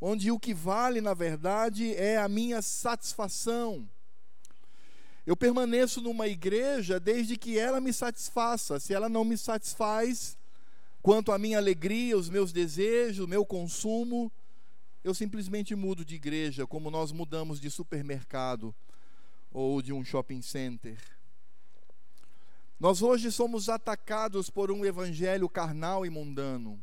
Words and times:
onde 0.00 0.30
o 0.30 0.38
que 0.38 0.54
vale, 0.54 1.00
na 1.00 1.14
verdade, 1.14 1.94
é 1.94 2.16
a 2.16 2.28
minha 2.28 2.62
satisfação. 2.62 3.88
Eu 5.26 5.36
permaneço 5.36 6.00
numa 6.00 6.26
igreja 6.26 6.98
desde 6.98 7.36
que 7.36 7.58
ela 7.58 7.80
me 7.80 7.92
satisfaça. 7.92 8.80
Se 8.80 8.94
ela 8.94 9.08
não 9.08 9.24
me 9.24 9.36
satisfaz 9.36 10.38
quanto 11.02 11.32
à 11.32 11.38
minha 11.38 11.58
alegria, 11.58 12.16
os 12.16 12.30
meus 12.30 12.52
desejos, 12.52 13.24
o 13.24 13.28
meu 13.28 13.44
consumo, 13.44 14.32
eu 15.04 15.12
simplesmente 15.12 15.74
mudo 15.74 16.04
de 16.04 16.14
igreja, 16.14 16.66
como 16.66 16.90
nós 16.90 17.12
mudamos 17.12 17.60
de 17.60 17.70
supermercado 17.70 18.74
ou 19.52 19.82
de 19.82 19.92
um 19.92 20.04
shopping 20.04 20.40
center. 20.40 20.98
Nós 22.80 23.02
hoje 23.02 23.32
somos 23.32 23.68
atacados 23.68 24.48
por 24.48 24.70
um 24.70 24.84
evangelho 24.84 25.48
carnal 25.48 26.06
e 26.06 26.10
mundano. 26.10 26.80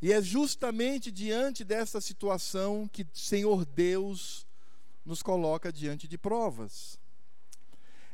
E 0.00 0.12
é 0.12 0.20
justamente 0.20 1.10
diante 1.10 1.64
dessa 1.64 2.00
situação 2.00 2.88
que 2.92 3.06
Senhor 3.12 3.64
Deus 3.64 4.46
nos 5.04 5.22
coloca 5.22 5.72
diante 5.72 6.06
de 6.06 6.18
provas. 6.18 6.98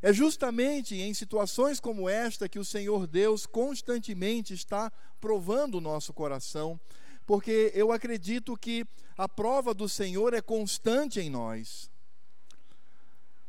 É 0.00 0.12
justamente 0.12 0.96
em 0.96 1.14
situações 1.14 1.80
como 1.80 2.08
esta 2.08 2.48
que 2.48 2.58
o 2.58 2.64
Senhor 2.64 3.06
Deus 3.06 3.46
constantemente 3.46 4.52
está 4.52 4.92
provando 5.20 5.76
o 5.76 5.80
nosso 5.80 6.12
coração, 6.12 6.78
porque 7.24 7.70
eu 7.74 7.92
acredito 7.92 8.56
que 8.56 8.84
a 9.16 9.28
prova 9.28 9.72
do 9.72 9.88
Senhor 9.88 10.34
é 10.34 10.42
constante 10.42 11.20
em 11.20 11.30
nós. 11.30 11.88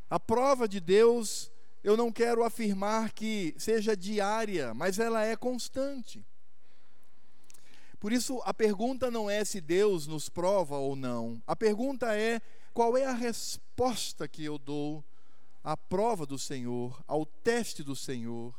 A 0.10 0.20
prova 0.20 0.68
de 0.68 0.80
Deus, 0.80 1.52
eu 1.84 1.98
não 1.98 2.12
quero 2.12 2.44
afirmar 2.44 3.12
que 3.14 3.56
seja 3.58 3.98
diária, 3.98 4.74
mas 4.76 5.00
ela 5.00 5.24
é 5.24 5.36
constante. 5.36 6.24
Por 8.04 8.12
isso, 8.12 8.42
a 8.44 8.54
pergunta 8.54 9.10
não 9.10 9.30
é 9.30 9.46
se 9.46 9.62
Deus 9.62 10.08
nos 10.08 10.28
prova 10.28 10.76
ou 10.76 10.94
não. 10.94 11.42
A 11.48 11.56
pergunta 11.56 12.14
é 12.14 12.42
qual 12.74 12.98
é 12.98 13.06
a 13.06 13.14
resposta 13.14 14.28
que 14.28 14.44
eu 14.44 14.58
dou 14.58 15.02
à 15.64 15.78
prova 15.78 16.26
do 16.26 16.38
Senhor, 16.38 17.02
ao 17.08 17.26
teste 17.26 17.82
do 17.82 17.96
Senhor. 17.96 18.54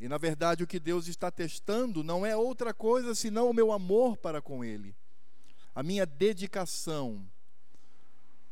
E 0.00 0.08
na 0.08 0.16
verdade, 0.16 0.64
o 0.64 0.66
que 0.66 0.80
Deus 0.80 1.08
está 1.08 1.30
testando 1.30 2.02
não 2.02 2.24
é 2.24 2.34
outra 2.34 2.72
coisa 2.72 3.14
senão 3.14 3.50
o 3.50 3.52
meu 3.52 3.70
amor 3.70 4.16
para 4.16 4.40
com 4.40 4.64
Ele, 4.64 4.96
a 5.74 5.82
minha 5.82 6.06
dedicação, 6.06 7.28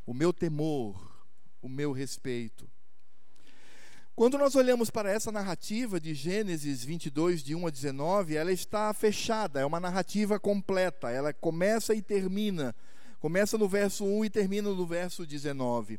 o 0.04 0.12
meu 0.12 0.30
temor, 0.30 1.10
o 1.62 1.70
meu 1.70 1.90
respeito. 1.90 2.69
Quando 4.20 4.36
nós 4.36 4.54
olhamos 4.54 4.90
para 4.90 5.10
essa 5.10 5.32
narrativa 5.32 5.98
de 5.98 6.12
Gênesis 6.12 6.84
22, 6.84 7.42
de 7.42 7.54
1 7.54 7.66
a 7.66 7.70
19, 7.70 8.36
ela 8.36 8.52
está 8.52 8.92
fechada, 8.92 9.60
é 9.60 9.64
uma 9.64 9.80
narrativa 9.80 10.38
completa, 10.38 11.08
ela 11.08 11.32
começa 11.32 11.94
e 11.94 12.02
termina. 12.02 12.76
Começa 13.18 13.56
no 13.56 13.66
verso 13.66 14.04
1 14.04 14.26
e 14.26 14.28
termina 14.28 14.68
no 14.68 14.86
verso 14.86 15.24
19. 15.24 15.98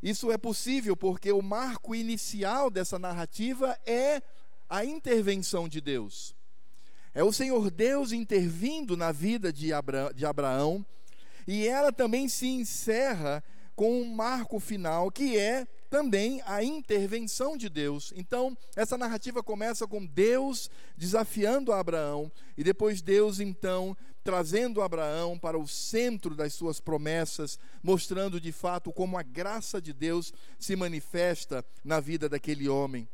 Isso 0.00 0.30
é 0.30 0.38
possível 0.38 0.96
porque 0.96 1.32
o 1.32 1.42
marco 1.42 1.92
inicial 1.92 2.70
dessa 2.70 3.00
narrativa 3.00 3.76
é 3.84 4.22
a 4.68 4.84
intervenção 4.84 5.68
de 5.68 5.80
Deus. 5.80 6.36
É 7.12 7.24
o 7.24 7.32
Senhor 7.32 7.68
Deus 7.68 8.12
intervindo 8.12 8.96
na 8.96 9.10
vida 9.10 9.52
de, 9.52 9.72
Abra 9.72 10.12
de 10.14 10.24
Abraão, 10.24 10.86
e 11.48 11.66
ela 11.66 11.90
também 11.90 12.28
se 12.28 12.46
encerra 12.46 13.42
com 13.74 14.00
um 14.00 14.14
marco 14.14 14.60
final 14.60 15.10
que 15.10 15.36
é 15.36 15.66
também 15.90 16.40
a 16.46 16.62
intervenção 16.62 17.56
de 17.56 17.68
Deus. 17.68 18.12
Então, 18.16 18.56
essa 18.76 18.96
narrativa 18.96 19.42
começa 19.42 19.86
com 19.86 20.06
Deus 20.06 20.70
desafiando 20.96 21.72
Abraão 21.72 22.30
e 22.56 22.62
depois 22.62 23.02
Deus 23.02 23.40
então 23.40 23.96
trazendo 24.22 24.82
Abraão 24.82 25.38
para 25.38 25.58
o 25.58 25.66
centro 25.66 26.34
das 26.34 26.54
suas 26.54 26.78
promessas, 26.78 27.58
mostrando 27.82 28.40
de 28.40 28.52
fato 28.52 28.92
como 28.92 29.18
a 29.18 29.22
graça 29.22 29.80
de 29.80 29.92
Deus 29.92 30.32
se 30.58 30.76
manifesta 30.76 31.64
na 31.82 32.00
vida 32.00 32.28
daquele 32.28 32.68
homem. 32.68 33.08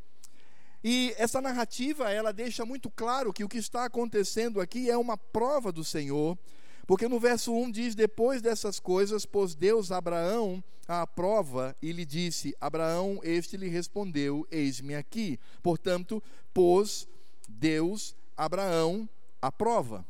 E 0.85 1.15
essa 1.17 1.41
narrativa, 1.41 2.13
ela 2.13 2.33
deixa 2.33 2.65
muito 2.65 2.91
claro 2.91 3.33
que 3.33 3.45
o 3.45 3.49
que 3.49 3.59
está 3.59 3.85
acontecendo 3.85 4.61
aqui 4.61 4.91
é 4.91 4.97
uma 4.97 5.17
prova 5.17 5.73
do 5.73 5.83
Senhor, 5.83 6.37
porque 6.87 7.09
no 7.09 7.19
verso 7.19 7.53
1 7.53 7.71
diz: 7.71 7.95
Depois 7.95 8.41
dessas 8.41 8.79
coisas, 8.79 9.27
pôs 9.27 9.55
Deus 9.55 9.91
Abraão 9.91 10.63
à 10.87 11.07
prova 11.07 11.77
e 11.83 11.91
lhe 11.91 12.05
disse: 12.05 12.57
Abraão, 12.61 13.21
este 13.23 13.57
lhe 13.57 13.69
respondeu: 13.69 14.47
Eis-me 14.51 14.95
aqui. 14.95 15.39
Portanto, 15.63 16.23
pôs 16.55 17.09
Deus 17.49 18.15
Abraão 18.37 19.09
à 19.43 19.51
prova. 19.51 20.07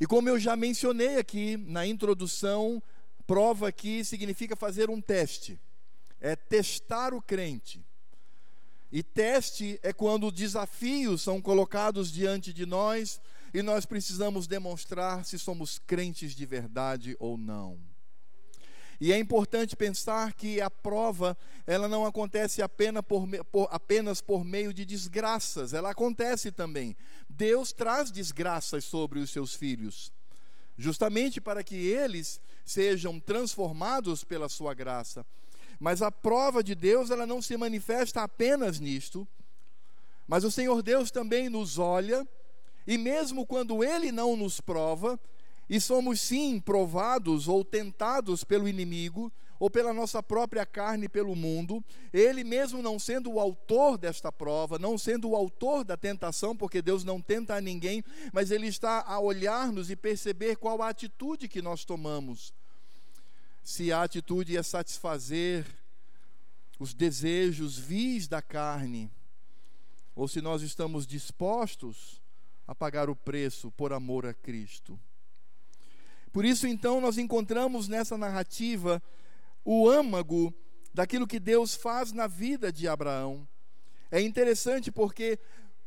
E 0.00 0.06
como 0.06 0.28
eu 0.28 0.38
já 0.38 0.54
mencionei 0.54 1.16
aqui 1.16 1.56
na 1.56 1.86
introdução, 1.86 2.82
prova 3.26 3.68
aqui 3.68 4.04
significa 4.04 4.54
fazer 4.54 4.90
um 4.90 5.00
teste, 5.00 5.58
é 6.20 6.36
testar 6.36 7.12
o 7.14 7.22
crente. 7.22 7.84
E 8.90 9.02
teste 9.02 9.78
é 9.82 9.92
quando 9.92 10.30
desafios 10.30 11.20
são 11.22 11.42
colocados 11.42 12.10
diante 12.10 12.52
de 12.52 12.64
nós 12.64 13.20
e 13.52 13.62
nós 13.62 13.86
precisamos 13.86 14.46
demonstrar 14.46 15.24
se 15.24 15.38
somos 15.38 15.78
crentes 15.78 16.34
de 16.34 16.44
verdade 16.46 17.16
ou 17.18 17.36
não. 17.36 17.78
E 19.00 19.12
é 19.12 19.18
importante 19.18 19.76
pensar 19.76 20.32
que 20.32 20.60
a 20.60 20.68
prova, 20.68 21.38
ela 21.66 21.86
não 21.86 22.04
acontece 22.04 22.60
apenas 22.60 23.04
por, 23.04 23.28
por, 23.44 23.68
apenas 23.70 24.20
por 24.20 24.44
meio 24.44 24.74
de 24.74 24.84
desgraças, 24.84 25.72
ela 25.72 25.90
acontece 25.90 26.50
também. 26.50 26.96
Deus 27.28 27.72
traz 27.72 28.10
desgraças 28.10 28.84
sobre 28.84 29.20
os 29.20 29.30
seus 29.30 29.54
filhos, 29.54 30.12
justamente 30.76 31.40
para 31.40 31.62
que 31.62 31.76
eles 31.76 32.40
sejam 32.64 33.20
transformados 33.20 34.24
pela 34.24 34.48
sua 34.48 34.74
graça. 34.74 35.24
Mas 35.78 36.02
a 36.02 36.10
prova 36.10 36.62
de 36.62 36.74
Deus, 36.74 37.10
ela 37.10 37.26
não 37.26 37.40
se 37.40 37.56
manifesta 37.56 38.22
apenas 38.22 38.80
nisto, 38.80 39.26
mas 40.26 40.42
o 40.42 40.50
Senhor 40.50 40.82
Deus 40.82 41.12
também 41.12 41.48
nos 41.48 41.78
olha, 41.78 42.26
e 42.88 42.96
mesmo 42.96 43.44
quando 43.44 43.84
Ele 43.84 44.10
não 44.10 44.34
nos 44.34 44.62
prova, 44.62 45.20
e 45.68 45.78
somos 45.78 46.22
sim 46.22 46.58
provados 46.58 47.46
ou 47.46 47.62
tentados 47.62 48.42
pelo 48.42 48.66
inimigo, 48.66 49.30
ou 49.60 49.68
pela 49.68 49.92
nossa 49.92 50.22
própria 50.22 50.64
carne, 50.64 51.06
pelo 51.06 51.34
mundo, 51.34 51.84
ele 52.12 52.44
mesmo 52.44 52.80
não 52.80 52.96
sendo 52.96 53.32
o 53.32 53.40
autor 53.40 53.98
desta 53.98 54.30
prova, 54.30 54.78
não 54.78 54.96
sendo 54.96 55.30
o 55.30 55.36
autor 55.36 55.84
da 55.84 55.96
tentação, 55.96 56.56
porque 56.56 56.80
Deus 56.80 57.02
não 57.02 57.20
tenta 57.20 57.56
a 57.56 57.60
ninguém, 57.60 58.04
mas 58.32 58.52
ele 58.52 58.68
está 58.68 59.02
a 59.04 59.18
olhar-nos 59.18 59.90
e 59.90 59.96
perceber 59.96 60.56
qual 60.56 60.80
a 60.80 60.88
atitude 60.88 61.48
que 61.48 61.60
nós 61.60 61.84
tomamos. 61.84 62.54
Se 63.64 63.92
a 63.92 64.04
atitude 64.04 64.56
é 64.56 64.62
satisfazer 64.62 65.66
os 66.78 66.94
desejos 66.94 67.76
vis 67.76 68.28
da 68.28 68.40
carne, 68.40 69.10
ou 70.14 70.28
se 70.28 70.40
nós 70.40 70.62
estamos 70.62 71.04
dispostos 71.04 72.22
a 72.68 72.74
pagar 72.74 73.08
o 73.08 73.16
preço 73.16 73.70
por 73.70 73.94
amor 73.94 74.26
a 74.26 74.34
Cristo. 74.34 75.00
Por 76.30 76.44
isso, 76.44 76.66
então, 76.66 77.00
nós 77.00 77.16
encontramos 77.16 77.88
nessa 77.88 78.18
narrativa 78.18 79.02
o 79.64 79.88
âmago 79.88 80.54
daquilo 80.92 81.26
que 81.26 81.40
Deus 81.40 81.74
faz 81.74 82.12
na 82.12 82.26
vida 82.26 82.70
de 82.70 82.86
Abraão. 82.86 83.48
É 84.10 84.20
interessante 84.20 84.92
porque 84.92 85.38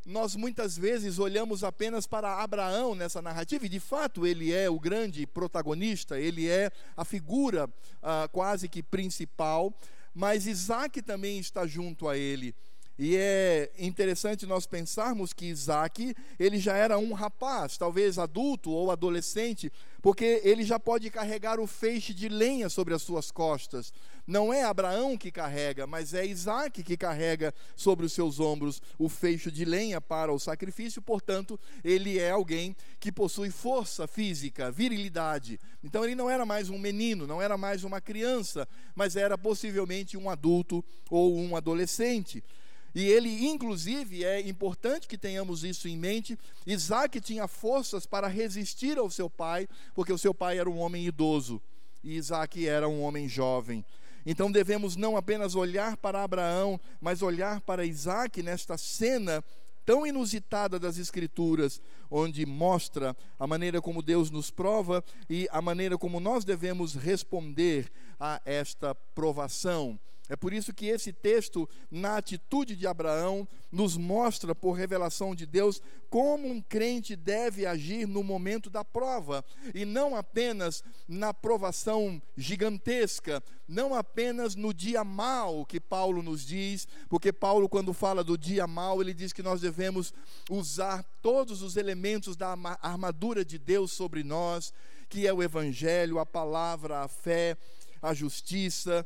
nós 0.04 0.36
muitas 0.36 0.76
vezes 0.76 1.20
olhamos 1.20 1.64
apenas 1.64 2.08
para 2.08 2.42
Abraão 2.42 2.96
nessa 2.96 3.22
narrativa, 3.22 3.68
e 3.68 3.70
de 3.70 3.80
fato 3.80 4.26
ele 4.26 4.52
é 4.52 4.68
o 4.68 4.80
grande 4.80 5.28
protagonista, 5.28 6.20
ele 6.20 6.50
é 6.50 6.72
a 6.98 7.06
figura 7.06 7.70
ah, 8.02 8.28
quase 8.32 8.68
que 8.68 8.82
principal, 8.82 9.72
mas 10.14 10.48
Isaac 10.48 11.00
também 11.04 11.38
está 11.38 11.68
junto 11.68 12.10
a 12.10 12.18
ele. 12.18 12.56
E 13.00 13.16
é 13.16 13.72
interessante 13.80 14.46
nós 14.46 14.68
pensarmos 14.68 15.34
que 15.34 15.48
Isaac, 15.48 16.16
ele 16.38 16.60
já 16.60 16.76
era 16.76 17.00
um 17.00 17.14
rapaz, 17.14 17.78
talvez 17.78 18.20
adulto 18.20 18.70
ou 18.70 18.92
adolescente, 18.92 19.72
porque 20.02 20.42
ele 20.44 20.64
já 20.64 20.80
pode 20.80 21.10
carregar 21.10 21.60
o 21.60 21.66
feixe 21.66 22.14
de 22.14 22.28
lenha 22.28 22.70
sobre 22.70 22.94
as 22.94 23.02
suas 23.02 23.32
costas. 23.32 23.94
Não 24.28 24.54
é 24.54 24.64
Abraão 24.64 25.18
que 25.18 25.32
carrega, 25.32 25.88
mas 25.88 26.14
é 26.14 26.26
Isaac 26.26 26.84
que 26.84 26.96
carrega 26.96 27.54
sobre 27.76 28.06
os 28.06 28.14
seus 28.14 28.40
ombros 28.40 28.82
o 28.98 29.10
feixe 29.10 29.50
de 29.50 29.66
lenha 29.66 30.00
para 30.00 30.32
o 30.32 30.40
sacrifício, 30.40 31.02
portanto, 31.02 31.60
ele 31.84 32.20
é 32.20 32.30
alguém 32.30 32.76
que 33.00 33.12
possui 33.12 33.50
força 33.50 34.08
física, 34.08 34.72
virilidade. 34.72 35.60
Então 35.84 36.04
ele 36.04 36.16
não 36.16 36.30
era 36.30 36.46
mais 36.46 36.70
um 36.70 36.78
menino, 36.78 37.26
não 37.26 37.42
era 37.42 37.58
mais 37.58 37.84
uma 37.84 38.00
criança, 38.00 38.68
mas 38.96 39.16
era 39.16 39.38
possivelmente 39.38 40.16
um 40.18 40.30
adulto 40.30 40.86
ou 41.10 41.36
um 41.36 41.56
adolescente. 41.56 42.44
E 42.94 43.06
ele, 43.06 43.48
inclusive, 43.48 44.24
é 44.24 44.42
importante 44.42 45.08
que 45.08 45.18
tenhamos 45.18 45.64
isso 45.64 45.88
em 45.88 45.98
mente. 45.98 46.38
Isaac 46.68 47.22
tinha 47.22 47.48
forças 47.48 48.06
para 48.06 48.28
resistir 48.28 48.98
ao 48.98 49.10
seu 49.10 49.30
pai, 49.30 49.68
porque 49.94 50.12
o 50.12 50.18
seu 50.18 50.34
pai 50.34 50.60
era 50.60 50.70
um 50.70 50.80
homem 50.80 51.06
idoso 51.06 51.62
e 52.04 52.16
Isaac 52.16 52.68
era 52.68 52.88
um 52.88 53.02
homem 53.02 53.28
jovem. 53.28 53.86
Então 54.26 54.52
devemos 54.52 54.96
não 54.96 55.18
apenas 55.18 55.56
olhar 55.56 55.98
para 55.98 56.24
Abraão, 56.24 56.80
mas 57.00 57.22
olhar 57.22 57.62
para 57.62 57.86
Isaac 57.86 58.42
nesta 58.44 58.78
cena 58.78 59.44
tão 59.84 60.06
inusitada 60.06 60.80
das 60.80 60.98
Escrituras, 61.00 61.82
onde 62.10 62.46
mostra 62.46 63.16
a 63.40 63.48
maneira 63.48 63.82
como 63.82 64.04
Deus 64.04 64.30
nos 64.30 64.52
prova 64.52 65.04
e 65.28 65.48
a 65.52 65.62
maneira 65.62 65.98
como 65.98 66.20
nós 66.20 66.46
devemos 66.46 66.94
responder 66.94 67.92
a 68.20 68.40
esta 68.46 68.94
provação. 68.94 70.00
É 70.32 70.36
por 70.38 70.54
isso 70.54 70.74
que 70.74 70.86
esse 70.86 71.12
texto, 71.12 71.68
na 71.92 72.16
atitude 72.16 72.74
de 72.74 72.88
Abraão, 72.88 73.46
nos 73.70 73.98
mostra, 73.98 74.56
por 74.56 74.72
revelação 74.72 75.36
de 75.36 75.46
Deus, 75.46 75.82
como 76.10 76.48
um 76.48 76.62
crente 76.62 77.18
deve 77.18 77.66
agir 77.66 78.08
no 78.08 78.24
momento 78.24 78.70
da 78.70 78.82
prova, 78.82 79.44
e 79.76 79.84
não 79.84 80.16
apenas 80.16 80.86
na 81.06 81.34
provação 81.34 82.22
gigantesca, 82.38 83.44
não 83.68 83.94
apenas 83.94 84.56
no 84.56 84.74
dia 84.74 85.04
mau 85.04 85.66
que 85.66 85.82
Paulo 85.82 86.24
nos 86.24 86.46
diz, 86.46 86.88
porque 87.10 87.34
Paulo, 87.34 87.68
quando 87.68 87.92
fala 87.92 88.24
do 88.24 88.38
dia 88.38 88.66
mau, 88.66 89.02
ele 89.02 89.14
diz 89.14 89.34
que 89.34 89.44
nós 89.44 89.60
devemos 89.60 90.14
usar 90.50 91.04
todos 91.22 91.62
os 91.62 91.76
elementos 91.76 92.38
da 92.38 92.56
armadura 92.82 93.44
de 93.44 93.58
Deus 93.58 93.92
sobre 93.92 94.24
nós, 94.24 94.74
que 95.10 95.28
é 95.28 95.34
o 95.34 95.44
Evangelho, 95.44 96.20
a 96.20 96.26
palavra, 96.26 97.00
a 97.00 97.10
fé, 97.10 97.58
a 98.02 98.14
justiça, 98.14 99.06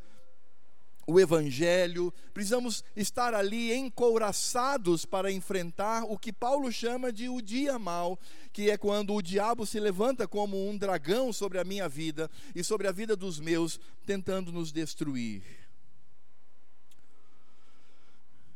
o 1.08 1.20
Evangelho, 1.20 2.14
precisamos 2.34 2.84
estar 2.96 3.34
ali 3.34 3.74
encouraçados 3.74 5.06
para 5.06 5.32
enfrentar 5.32 6.04
o 6.04 6.18
que 6.18 6.34
Paulo 6.34 6.72
chama 6.72 7.14
de 7.14 7.30
o 7.30 7.42
dia 7.42 7.78
mal, 7.78 8.20
que 8.52 8.72
é 8.72 8.78
quando 8.78 9.14
o 9.14 9.22
diabo 9.22 9.66
se 9.66 9.80
levanta 9.80 10.28
como 10.28 10.68
um 10.68 10.76
dragão 10.76 11.32
sobre 11.32 11.60
a 11.60 11.64
minha 11.64 11.88
vida 11.88 12.30
e 12.56 12.64
sobre 12.64 12.88
a 12.88 12.92
vida 12.92 13.16
dos 13.16 13.40
meus, 13.40 13.80
tentando 14.06 14.52
nos 14.52 14.72
destruir. 14.72 15.44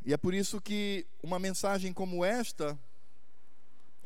E 0.04 0.14
é 0.14 0.18
por 0.18 0.34
isso 0.34 0.60
que 0.60 1.06
uma 1.22 1.38
mensagem 1.38 1.94
como 1.94 2.26
esta, 2.26 2.80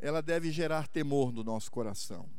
ela 0.01 0.22
deve 0.22 0.51
gerar 0.51 0.88
temor 0.90 1.31
no 1.31 1.45
nosso 1.45 1.72
coração. 1.72 2.30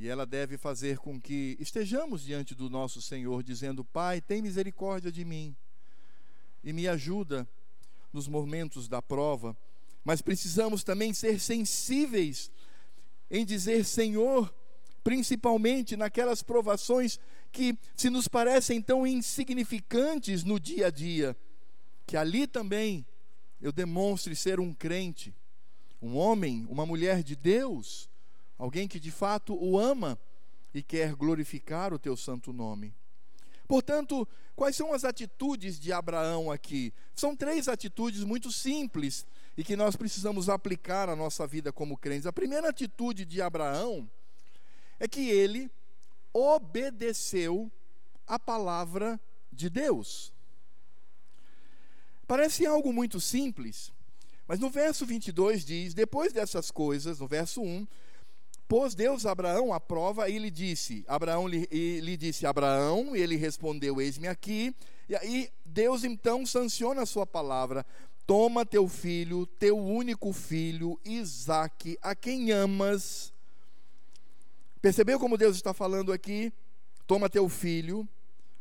E 0.00 0.06
ela 0.06 0.24
deve 0.24 0.56
fazer 0.56 0.98
com 0.98 1.20
que 1.20 1.56
estejamos 1.58 2.22
diante 2.22 2.54
do 2.54 2.70
nosso 2.70 3.02
Senhor, 3.02 3.42
dizendo: 3.42 3.84
Pai, 3.84 4.20
tem 4.20 4.40
misericórdia 4.40 5.10
de 5.10 5.24
mim 5.24 5.56
e 6.62 6.72
me 6.72 6.86
ajuda 6.86 7.48
nos 8.12 8.28
momentos 8.28 8.86
da 8.86 9.02
prova. 9.02 9.56
Mas 10.04 10.22
precisamos 10.22 10.84
também 10.84 11.12
ser 11.12 11.40
sensíveis 11.40 12.48
em 13.28 13.44
dizer: 13.44 13.84
Senhor, 13.84 14.54
principalmente 15.02 15.96
naquelas 15.96 16.44
provações 16.44 17.18
que 17.50 17.76
se 17.96 18.08
nos 18.08 18.28
parecem 18.28 18.80
tão 18.80 19.04
insignificantes 19.04 20.44
no 20.44 20.60
dia 20.60 20.86
a 20.86 20.90
dia, 20.90 21.36
que 22.06 22.16
ali 22.16 22.46
também 22.46 23.04
eu 23.60 23.72
demonstre 23.72 24.36
ser 24.36 24.60
um 24.60 24.72
crente, 24.72 25.34
um 26.00 26.16
homem, 26.16 26.64
uma 26.70 26.86
mulher 26.86 27.24
de 27.24 27.34
Deus 27.34 28.07
alguém 28.58 28.88
que 28.88 28.98
de 28.98 29.10
fato 29.10 29.54
o 29.54 29.78
ama 29.78 30.18
e 30.74 30.82
quer 30.82 31.14
glorificar 31.14 31.94
o 31.94 31.98
teu 31.98 32.16
santo 32.16 32.52
nome. 32.52 32.94
Portanto, 33.66 34.26
quais 34.56 34.74
são 34.74 34.92
as 34.92 35.04
atitudes 35.04 35.78
de 35.78 35.92
Abraão 35.92 36.50
aqui? 36.50 36.92
São 37.14 37.36
três 37.36 37.68
atitudes 37.68 38.24
muito 38.24 38.50
simples 38.50 39.26
e 39.56 39.62
que 39.62 39.76
nós 39.76 39.94
precisamos 39.94 40.48
aplicar 40.48 41.08
à 41.08 41.14
nossa 41.14 41.46
vida 41.46 41.72
como 41.72 41.96
crentes. 41.96 42.26
A 42.26 42.32
primeira 42.32 42.70
atitude 42.70 43.24
de 43.24 43.42
Abraão 43.42 44.08
é 44.98 45.06
que 45.06 45.28
ele 45.28 45.70
obedeceu 46.32 47.70
a 48.26 48.38
palavra 48.38 49.20
de 49.52 49.68
Deus. 49.68 50.32
Parece 52.26 52.66
algo 52.66 52.92
muito 52.92 53.20
simples, 53.20 53.92
mas 54.46 54.60
no 54.60 54.70
verso 54.70 55.04
22 55.06 55.64
diz: 55.64 55.94
Depois 55.94 56.32
dessas 56.32 56.70
coisas, 56.70 57.20
no 57.20 57.26
verso 57.26 57.62
1, 57.62 57.86
Pôs 58.68 58.94
Deus 58.94 59.24
Abraão 59.24 59.72
à 59.72 59.80
prova 59.80 60.28
e 60.28 60.38
lhe 60.38 60.50
disse: 60.50 61.02
Abraão 61.08 61.48
lhe, 61.48 61.66
lhe 62.00 62.16
disse: 62.18 62.46
Abraão, 62.46 63.16
e 63.16 63.20
ele 63.20 63.34
respondeu: 63.34 63.98
Eis-me 63.98 64.28
aqui. 64.28 64.74
E 65.08 65.16
aí 65.16 65.50
Deus 65.64 66.04
então 66.04 66.44
sanciona 66.44 67.00
a 67.00 67.06
sua 67.06 67.26
palavra: 67.26 67.84
Toma 68.26 68.66
teu 68.66 68.86
filho, 68.86 69.46
teu 69.46 69.78
único 69.78 70.34
filho, 70.34 71.00
Isaque, 71.02 71.98
a 72.02 72.14
quem 72.14 72.52
amas. 72.52 73.32
Percebeu 74.82 75.18
como 75.18 75.38
Deus 75.38 75.56
está 75.56 75.72
falando 75.72 76.12
aqui? 76.12 76.52
Toma 77.06 77.30
teu 77.30 77.48
filho, 77.48 78.06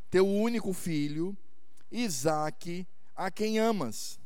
teu 0.10 0.26
único 0.26 0.72
filho, 0.72 1.36
Isaque, 1.92 2.88
a 3.14 3.30
quem 3.30 3.60
amas 3.60 4.18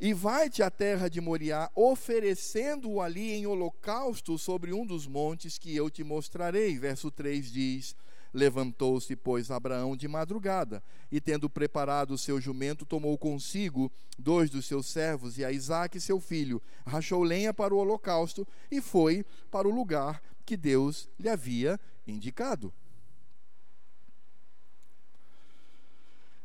e 0.00 0.14
vai-te 0.14 0.62
à 0.62 0.70
terra 0.70 1.10
de 1.10 1.20
Moriá, 1.20 1.70
oferecendo-o 1.74 3.02
ali 3.02 3.32
em 3.32 3.46
holocausto 3.46 4.38
sobre 4.38 4.72
um 4.72 4.86
dos 4.86 5.06
montes 5.06 5.58
que 5.58 5.76
eu 5.76 5.90
te 5.90 6.02
mostrarei. 6.02 6.78
Verso 6.78 7.10
3 7.10 7.52
diz: 7.52 7.94
Levantou-se, 8.32 9.14
pois, 9.14 9.50
Abraão 9.50 9.94
de 9.94 10.08
madrugada, 10.08 10.82
e 11.12 11.20
tendo 11.20 11.50
preparado 11.50 12.12
o 12.12 12.18
seu 12.18 12.40
jumento, 12.40 12.86
tomou 12.86 13.18
consigo 13.18 13.92
dois 14.18 14.48
dos 14.48 14.64
seus 14.64 14.86
servos 14.86 15.36
e 15.36 15.44
a 15.44 15.52
Isaque, 15.52 16.00
seu 16.00 16.18
filho, 16.18 16.62
rachou 16.86 17.22
lenha 17.22 17.52
para 17.52 17.74
o 17.74 17.78
holocausto 17.78 18.48
e 18.70 18.80
foi 18.80 19.22
para 19.50 19.68
o 19.68 19.74
lugar 19.74 20.22
que 20.46 20.56
Deus 20.56 21.10
lhe 21.18 21.28
havia 21.28 21.78
indicado. 22.06 22.72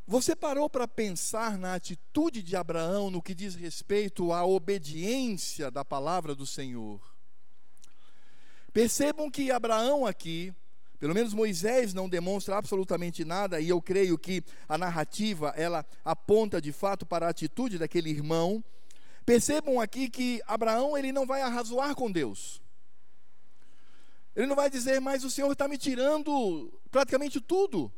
Você 0.08 0.36
parou 0.36 0.70
para 0.70 0.88
pensar 0.88 1.58
na 1.58 1.74
atitude 1.74 2.44
de 2.44 2.56
Abraão 2.56 3.10
no 3.10 3.24
que 3.24 3.34
diz 3.34 3.56
respeito 3.56 4.32
à 4.32 4.46
obediência 4.46 5.72
da 5.72 5.84
palavra 5.84 6.36
do 6.36 6.46
Senhor? 6.46 7.02
Percebam 8.72 9.32
que 9.32 9.50
Abraão 9.50 10.06
aqui, 10.06 10.54
pelo 11.00 11.16
menos 11.16 11.34
Moisés 11.34 11.92
não 11.92 12.08
demonstra 12.08 12.56
absolutamente 12.56 13.26
nada, 13.26 13.60
e 13.60 13.68
eu 13.70 13.82
creio 13.82 14.16
que 14.16 14.44
a 14.70 14.78
narrativa 14.78 15.52
ela 15.58 15.84
aponta 16.04 16.62
de 16.62 16.72
fato 16.72 17.04
para 17.04 17.26
a 17.26 17.30
atitude 17.30 17.80
daquele 17.80 18.12
irmão. 18.12 18.64
Percebam 19.26 19.82
aqui 19.82 20.08
que 20.08 20.40
Abraão 20.46 20.96
ele 20.96 21.12
não 21.12 21.26
vai 21.26 21.42
arrazoar 21.42 21.96
com 21.96 22.12
Deus. 22.12 22.62
Ele 24.36 24.46
não 24.46 24.56
vai 24.56 24.70
dizer, 24.70 25.02
mas 25.02 25.24
o 25.24 25.32
Senhor 25.32 25.52
está 25.52 25.68
me 25.68 25.80
tirando 25.80 26.72
praticamente 26.92 27.42
tudo. 27.42 27.92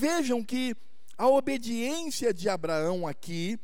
Vejam 0.00 0.44
que 0.44 0.76
a 1.16 1.26
obediência 1.26 2.32
de 2.32 2.48
Abraão 2.48 3.04
aqui 3.04 3.58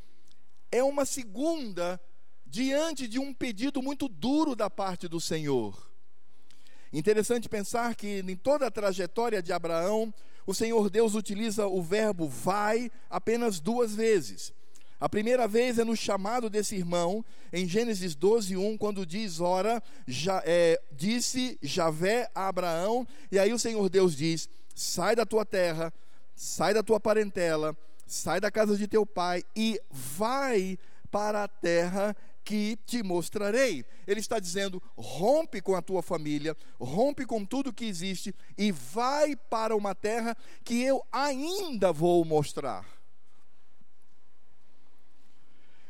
é 0.69 0.83
uma 0.83 1.05
segunda 1.05 2.01
diante 2.45 3.07
de 3.07 3.21
um 3.21 3.33
pedido 3.33 3.81
muito 3.81 4.09
duro 4.09 4.57
da 4.57 4.69
parte 4.69 5.07
do 5.07 5.21
Senhor. 5.21 5.89
Interessante 6.93 7.49
pensar 7.49 7.95
que 7.95 8.19
em 8.19 8.35
toda 8.35 8.67
a 8.67 8.71
trajetória 8.73 9.41
de 9.41 9.53
Abraão, 9.53 10.13
o 10.45 10.53
Senhor 10.53 10.91
Deus 10.91 11.15
utiliza 11.15 11.69
o 11.69 11.81
verbo 11.81 12.27
vai 12.27 12.91
apenas 13.09 13.61
duas 13.61 13.95
vezes. 13.95 14.53
A 14.99 15.09
primeira 15.09 15.47
vez 15.47 15.79
é 15.79 15.85
no 15.85 15.97
chamado 15.97 16.51
desse 16.51 16.75
irmão, 16.75 17.25
em 17.53 17.69
Gênesis 17.69 18.17
12, 18.17 18.57
1, 18.57 18.77
quando 18.77 19.07
diz: 19.07 19.39
Ora, 19.39 19.81
já, 20.05 20.43
é, 20.45 20.83
disse 20.91 21.57
Javé 21.63 22.29
a 22.35 22.49
Abraão, 22.49 23.07
e 23.31 23.39
aí 23.39 23.53
o 23.53 23.59
Senhor 23.59 23.89
Deus 23.89 24.17
diz: 24.17 24.49
Sai 24.75 25.15
da 25.15 25.25
tua 25.25 25.45
terra, 25.45 25.93
sai 26.35 26.75
da 26.75 26.83
tua 26.83 26.99
parentela, 27.01 27.77
sai 28.07 28.41
da 28.41 28.51
casa 28.51 28.77
de 28.77 28.87
teu 28.87 29.07
pai 29.07 29.45
e 29.55 29.81
vai 29.91 30.79
para 31.11 31.45
a 31.45 31.49
terra 31.49 32.17
que 32.45 32.77
te 32.85 33.03
mostrarei. 33.03 33.85
Ele 34.07 34.21
está 34.21 34.39
dizendo: 34.39 34.83
rompe 34.97 35.61
com 35.61 35.75
a 35.75 35.83
tua 35.83 36.03
família, 36.03 36.57
rompe 36.79 37.25
com 37.25 37.45
tudo 37.45 37.73
que 37.73 37.87
existe 37.87 38.35
e 38.59 38.71
vai 38.71 39.35
para 39.35 39.75
uma 39.75 39.95
terra 39.95 40.37
que 40.63 40.83
eu 40.83 41.05
ainda 41.11 41.93
vou 41.93 42.25
mostrar. 42.25 42.85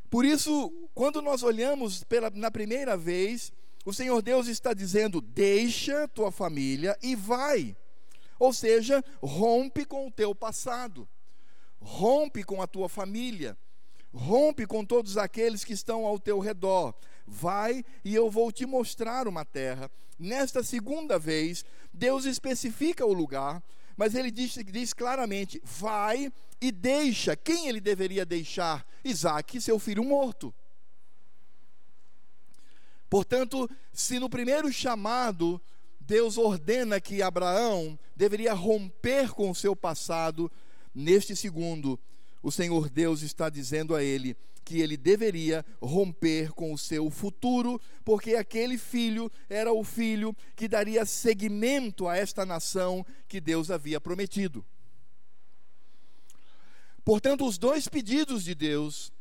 Por 0.08 0.24
isso, 0.24 0.72
quando 0.94 1.20
nós 1.20 1.42
olhamos 1.42 2.04
pela, 2.04 2.30
na 2.30 2.50
primeira 2.50 2.96
vez, 2.96 3.52
o 3.84 3.92
Senhor 3.92 4.22
Deus 4.22 4.46
está 4.46 4.72
dizendo: 4.72 5.20
deixa 5.20 6.06
tua 6.06 6.30
família 6.30 6.96
e 7.02 7.16
vai. 7.16 7.76
Ou 8.38 8.52
seja, 8.52 9.04
rompe 9.22 9.84
com 9.84 10.06
o 10.06 10.10
teu 10.10 10.34
passado, 10.34 11.08
rompe 11.80 12.42
com 12.42 12.60
a 12.60 12.66
tua 12.66 12.88
família, 12.88 13.56
rompe 14.12 14.66
com 14.66 14.84
todos 14.84 15.16
aqueles 15.16 15.64
que 15.64 15.72
estão 15.72 16.06
ao 16.06 16.18
teu 16.18 16.38
redor. 16.38 16.94
Vai 17.26 17.84
e 18.04 18.14
eu 18.14 18.30
vou 18.30 18.52
te 18.52 18.66
mostrar 18.66 19.26
uma 19.26 19.44
terra. 19.44 19.90
Nesta 20.18 20.62
segunda 20.62 21.18
vez, 21.18 21.64
Deus 21.92 22.24
especifica 22.24 23.04
o 23.04 23.12
lugar, 23.12 23.62
mas 23.96 24.14
ele 24.14 24.30
diz, 24.30 24.54
diz 24.66 24.92
claramente: 24.92 25.60
vai 25.64 26.32
e 26.60 26.70
deixa. 26.70 27.36
Quem 27.36 27.68
ele 27.68 27.80
deveria 27.80 28.24
deixar? 28.24 28.86
Isaac, 29.04 29.60
seu 29.60 29.78
filho 29.78 30.04
morto. 30.04 30.54
Portanto, 33.08 33.70
se 33.92 34.18
no 34.18 34.28
primeiro 34.28 34.72
chamado 34.72 35.60
Deus 36.06 36.36
ordena 36.36 37.00
que 37.00 37.22
Abraão 37.22 37.98
deveria 38.14 38.52
romper 38.52 39.30
com 39.30 39.50
o 39.50 39.54
seu 39.54 39.74
passado, 39.74 40.50
neste 40.94 41.34
segundo, 41.34 41.98
o 42.42 42.52
Senhor 42.52 42.90
Deus 42.90 43.22
está 43.22 43.48
dizendo 43.48 43.94
a 43.94 44.02
ele 44.02 44.36
que 44.64 44.80
ele 44.80 44.96
deveria 44.96 45.64
romper 45.80 46.52
com 46.52 46.72
o 46.72 46.78
seu 46.78 47.10
futuro, 47.10 47.80
porque 48.04 48.34
aquele 48.34 48.78
filho 48.78 49.30
era 49.48 49.72
o 49.72 49.84
filho 49.84 50.34
que 50.56 50.66
daria 50.66 51.04
seguimento 51.04 52.08
a 52.08 52.16
esta 52.16 52.46
nação 52.46 53.04
que 53.28 53.40
Deus 53.40 53.70
havia 53.70 54.00
prometido. 54.00 54.64
Portanto, 57.04 57.46
os 57.46 57.58
dois 57.58 57.86
pedidos 57.88 58.44
de 58.44 58.54
Deus 58.54 59.12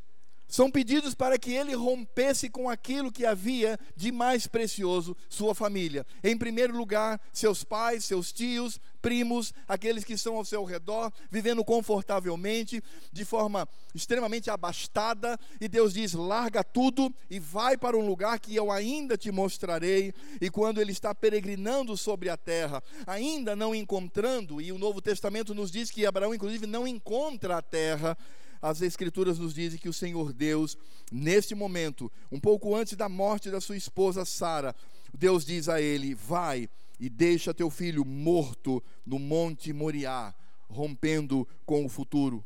são 0.53 0.69
pedidos 0.69 1.15
para 1.15 1.35
que 1.39 1.51
ele 1.51 1.73
rompesse 1.73 2.47
com 2.47 2.69
aquilo 2.69 3.11
que 3.11 3.25
havia 3.25 3.75
de 3.95 4.11
mais 4.11 4.45
precioso, 4.45 5.17
sua 5.27 5.55
família. 5.55 6.05
Em 6.23 6.37
primeiro 6.37 6.77
lugar, 6.77 7.19
seus 7.33 7.63
pais, 7.63 8.05
seus 8.05 8.31
tios, 8.31 8.79
primos, 9.01 9.51
aqueles 9.67 10.03
que 10.03 10.13
estão 10.13 10.35
ao 10.35 10.45
seu 10.45 10.63
redor, 10.63 11.11
vivendo 11.31 11.65
confortavelmente, 11.65 12.83
de 13.11 13.25
forma 13.25 13.67
extremamente 13.95 14.51
abastada, 14.51 15.39
e 15.59 15.67
Deus 15.67 15.91
diz: 15.91 16.13
larga 16.13 16.63
tudo 16.63 17.11
e 17.31 17.39
vai 17.39 17.75
para 17.75 17.97
um 17.97 18.05
lugar 18.05 18.37
que 18.39 18.55
eu 18.55 18.71
ainda 18.71 19.17
te 19.17 19.31
mostrarei. 19.31 20.13
E 20.39 20.51
quando 20.51 20.79
ele 20.79 20.91
está 20.91 21.15
peregrinando 21.15 21.97
sobre 21.97 22.29
a 22.29 22.37
terra, 22.37 22.83
ainda 23.07 23.55
não 23.55 23.73
encontrando, 23.73 24.61
e 24.61 24.71
o 24.71 24.77
Novo 24.77 25.01
Testamento 25.01 25.55
nos 25.55 25.71
diz 25.71 25.89
que 25.89 26.05
Abraão, 26.05 26.31
inclusive, 26.31 26.67
não 26.67 26.87
encontra 26.87 27.57
a 27.57 27.61
terra 27.63 28.15
as 28.63 28.81
Escrituras 28.81 29.37
nos 29.37 29.53
dizem 29.53 29.77
que 29.77 29.89
o 29.89 29.93
Senhor 29.93 30.31
Deus, 30.31 30.77
neste 31.11 31.53
momento, 31.53 32.09
um 32.31 32.39
pouco 32.39 32.73
antes 32.73 32.95
da 32.95 33.09
morte 33.09 33.51
da 33.51 33.59
sua 33.59 33.75
esposa 33.75 34.23
Sara, 34.23 34.73
Deus 35.13 35.45
diz 35.45 35.67
a 35.67 35.81
ele: 35.81 36.15
Vai 36.15 36.69
e 36.97 37.09
deixa 37.09 37.53
teu 37.53 37.69
filho 37.69 38.05
morto 38.05 38.81
no 39.05 39.19
Monte 39.19 39.73
Moriá, 39.73 40.33
rompendo 40.69 41.45
com 41.65 41.85
o 41.85 41.89
futuro. 41.89 42.41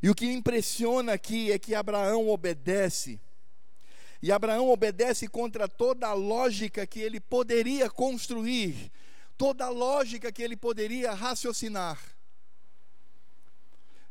E 0.00 0.08
o 0.08 0.14
que 0.14 0.26
impressiona 0.26 1.14
aqui 1.14 1.50
é 1.50 1.58
que 1.58 1.74
Abraão 1.74 2.28
obedece. 2.28 3.20
E 4.22 4.30
Abraão 4.30 4.68
obedece 4.68 5.26
contra 5.26 5.66
toda 5.66 6.06
a 6.06 6.12
lógica 6.12 6.86
que 6.86 7.00
ele 7.00 7.18
poderia 7.18 7.90
construir, 7.90 8.92
toda 9.36 9.64
a 9.64 9.68
lógica 9.68 10.30
que 10.30 10.42
ele 10.44 10.56
poderia 10.56 11.12
raciocinar. 11.12 12.19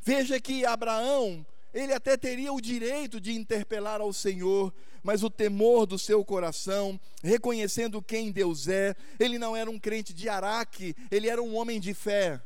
Veja 0.02 0.40
que 0.40 0.64
Abraão, 0.64 1.44
ele 1.72 1.92
até 1.92 2.16
teria 2.16 2.52
o 2.52 2.60
direito 2.60 3.20
de 3.20 3.32
interpelar 3.32 4.00
ao 4.00 4.12
Senhor, 4.12 4.72
mas 5.02 5.22
o 5.22 5.30
temor 5.30 5.86
do 5.86 5.98
seu 5.98 6.24
coração, 6.24 6.98
reconhecendo 7.22 8.02
quem 8.02 8.32
Deus 8.32 8.68
é, 8.68 8.94
ele 9.18 9.38
não 9.38 9.56
era 9.56 9.70
um 9.70 9.78
crente 9.78 10.12
de 10.12 10.28
Araque, 10.28 10.94
ele 11.10 11.28
era 11.28 11.42
um 11.42 11.54
homem 11.54 11.78
de 11.78 11.94
fé. 11.94 12.42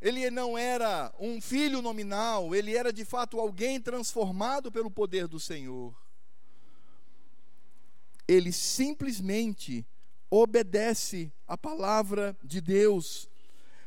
Ele 0.00 0.30
não 0.30 0.56
era 0.56 1.12
um 1.18 1.40
filho 1.40 1.82
nominal, 1.82 2.54
ele 2.54 2.74
era 2.74 2.90
de 2.90 3.04
fato 3.04 3.38
alguém 3.38 3.78
transformado 3.78 4.72
pelo 4.72 4.90
poder 4.90 5.28
do 5.28 5.38
Senhor. 5.38 5.94
Ele 8.26 8.50
simplesmente 8.50 9.84
obedece 10.30 11.30
a 11.46 11.58
palavra 11.58 12.34
de 12.42 12.60
Deus 12.60 13.29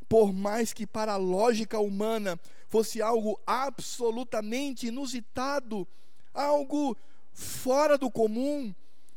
por 0.04 0.34
mais 0.34 0.74
que 0.74 0.86
para 0.86 1.14
a 1.14 1.18
lógica 1.18 1.80
humana 1.80 2.40
fosse 2.68 3.02
algo 3.02 3.40
absolutamente 3.46 4.88
inusitado, 4.88 5.88
algo 6.34 6.98
fora 7.32 7.98
do 7.98 8.10
comum, 8.10 8.74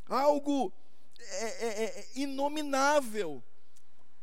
algo 0.07 0.71
é, 1.19 1.45
é, 1.45 1.83
é, 1.83 2.05
inominável, 2.15 3.43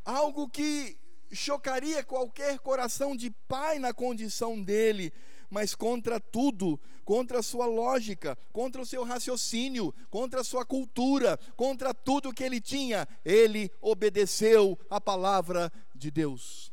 algo 0.05 0.49
que 0.49 0.97
chocaria 1.33 2.05
qualquer 2.05 2.59
coração 2.59 3.17
de 3.17 3.31
pai 3.49 3.79
na 3.79 3.93
condição 3.93 4.63
dele, 4.63 5.13
mas 5.51 5.75
contra 5.75 6.19
tudo, 6.19 6.81
contra 7.05 7.41
a 7.41 7.43
sua 7.43 7.67
lógica, 7.67 8.39
contra 8.53 8.81
o 8.81 8.87
seu 8.87 9.05
raciocínio, 9.05 9.95
contra 10.11 10.41
a 10.41 10.45
sua 10.45 10.65
cultura, 10.65 11.39
contra 11.57 11.93
tudo 11.93 12.33
que 12.33 12.43
ele 12.43 12.61
tinha, 12.61 13.07
ele 13.25 13.71
obedeceu 13.81 14.79
a 14.89 15.01
palavra 15.01 15.73
de 16.05 16.11
Deus. 16.11 16.71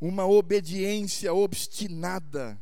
Uma 0.00 0.26
obediência 0.26 1.32
obstinada. 1.32 2.58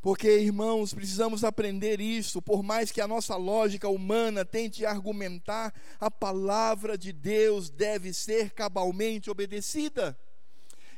Porque, 0.00 0.38
irmãos, 0.38 0.92
precisamos 0.92 1.44
aprender 1.44 2.00
isso, 2.00 2.42
por 2.42 2.62
mais 2.62 2.90
que 2.90 3.00
a 3.00 3.06
nossa 3.06 3.36
lógica 3.36 3.88
humana 3.88 4.44
tente 4.44 4.84
argumentar, 4.84 5.72
a 6.00 6.10
palavra 6.10 6.98
de 6.98 7.12
Deus 7.12 7.70
deve 7.70 8.12
ser 8.12 8.50
cabalmente 8.50 9.30
obedecida. 9.30 10.18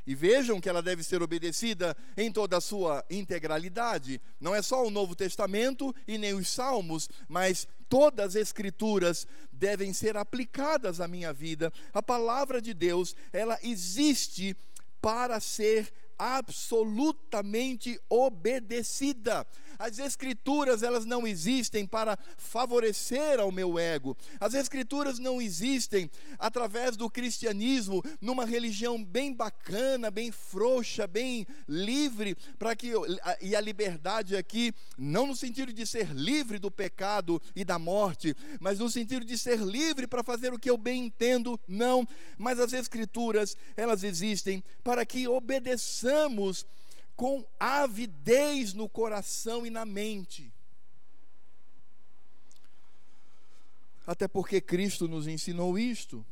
E 0.06 0.14
vejam 0.14 0.61
que 0.61 0.68
ela 0.68 0.82
deve 0.82 1.02
ser 1.02 1.23
obedecida 1.23 1.96
em 2.16 2.30
toda 2.30 2.56
a 2.58 2.61
sua 2.61 3.04
integralidade. 3.08 4.20
Não 4.40 4.54
é 4.54 4.61
só 4.61 4.87
o 4.87 4.90
Novo 4.90 5.14
Testamento 5.14 5.94
e 6.06 6.18
nem 6.18 6.34
os 6.34 6.49
Salmos, 6.49 7.08
mas 7.28 7.66
todas 7.88 8.30
as 8.30 8.34
Escrituras 8.34 9.26
devem 9.52 9.92
ser 9.92 10.16
aplicadas 10.16 11.00
à 11.00 11.08
minha 11.08 11.32
vida. 11.32 11.73
A 11.92 12.02
palavra 12.02 12.61
de 12.61 12.75
Deus, 12.75 13.16
ela 13.32 13.58
existe 13.62 14.56
para 15.00 15.40
ser 15.40 15.92
absolutamente 16.18 18.00
obedecida. 18.08 19.46
As 19.78 19.99
escrituras, 19.99 20.83
elas 20.83 21.04
não 21.04 21.26
existem 21.26 21.87
para 21.87 22.19
favorecer 22.37 23.40
ao 23.40 23.52
meu 23.52 23.78
ego. 23.78 24.16
As 24.40 24.54
escrituras 24.54 25.19
não 25.19 25.40
existem 25.40 26.11
através 26.38 26.97
do 26.97 27.11
cristianismo 27.11 28.02
numa 28.21 28.45
religião 28.45 29.02
bem 29.02 29.33
bacana, 29.33 30.11
bem 30.11 30.31
frouxa, 30.31 31.07
bem 31.07 31.47
livre, 31.69 32.37
para 32.59 32.75
que 32.75 32.93
e 33.40 33.54
a 33.54 33.61
liberdade 33.61 34.37
aqui 34.37 34.73
não 34.97 35.26
no 35.26 35.37
sentido 35.37 35.73
de 35.73 35.87
ser 35.87 36.11
livre 36.12 36.59
do 36.59 36.71
pecado 36.71 37.40
e 37.54 37.64
da 37.64 37.78
morte, 37.78 38.37
mas 38.61 38.78
no 38.78 38.88
sentido 38.88 39.25
de 39.25 39.37
ser 39.37 39.59
livre 39.59 40.07
para 40.07 40.23
fazer 40.23 40.52
o 40.52 40.59
que 40.59 40.71
eu 40.71 40.76
bem 40.76 41.07
entendo, 41.07 41.59
não, 41.66 42.07
mas 42.38 42.61
as 42.61 42.73
escrituras, 42.73 43.57
elas 43.76 44.04
existem 44.04 44.62
para 44.83 45.04
que 45.04 45.26
obedeçamos 45.28 46.66
com 47.16 47.44
avidez 47.59 48.73
no 48.75 48.88
coração 48.88 49.64
e 49.64 49.71
na 49.71 49.85
mente. 49.85 50.52
Até 54.06 54.28
porque 54.28 54.61
Cristo 54.61 55.09
nos 55.09 55.26
ensinou 55.26 55.78
isto. 55.78 56.25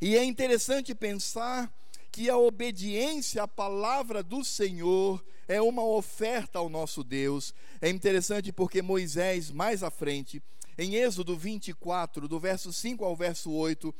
E 0.00 0.16
é 0.16 0.24
interessante 0.24 0.94
pensar 0.94 1.72
que 2.10 2.28
a 2.28 2.36
obediência 2.36 3.42
à 3.42 3.48
palavra 3.48 4.22
do 4.22 4.44
Senhor 4.44 5.24
é 5.48 5.60
uma 5.60 5.84
oferta 5.84 6.58
ao 6.58 6.68
nosso 6.68 7.02
Deus. 7.04 7.54
É 7.80 7.88
interessante 7.88 8.52
porque 8.52 8.82
Moisés, 8.82 9.50
mais 9.50 9.82
à 9.82 9.90
frente, 9.90 10.42
em 10.78 10.94
Êxodo 10.96 11.36
24, 11.36 12.26
do 12.26 12.38
verso 12.40 12.72
5 12.72 13.04
ao 13.04 13.14
verso 13.14 13.50
8, 13.50 13.94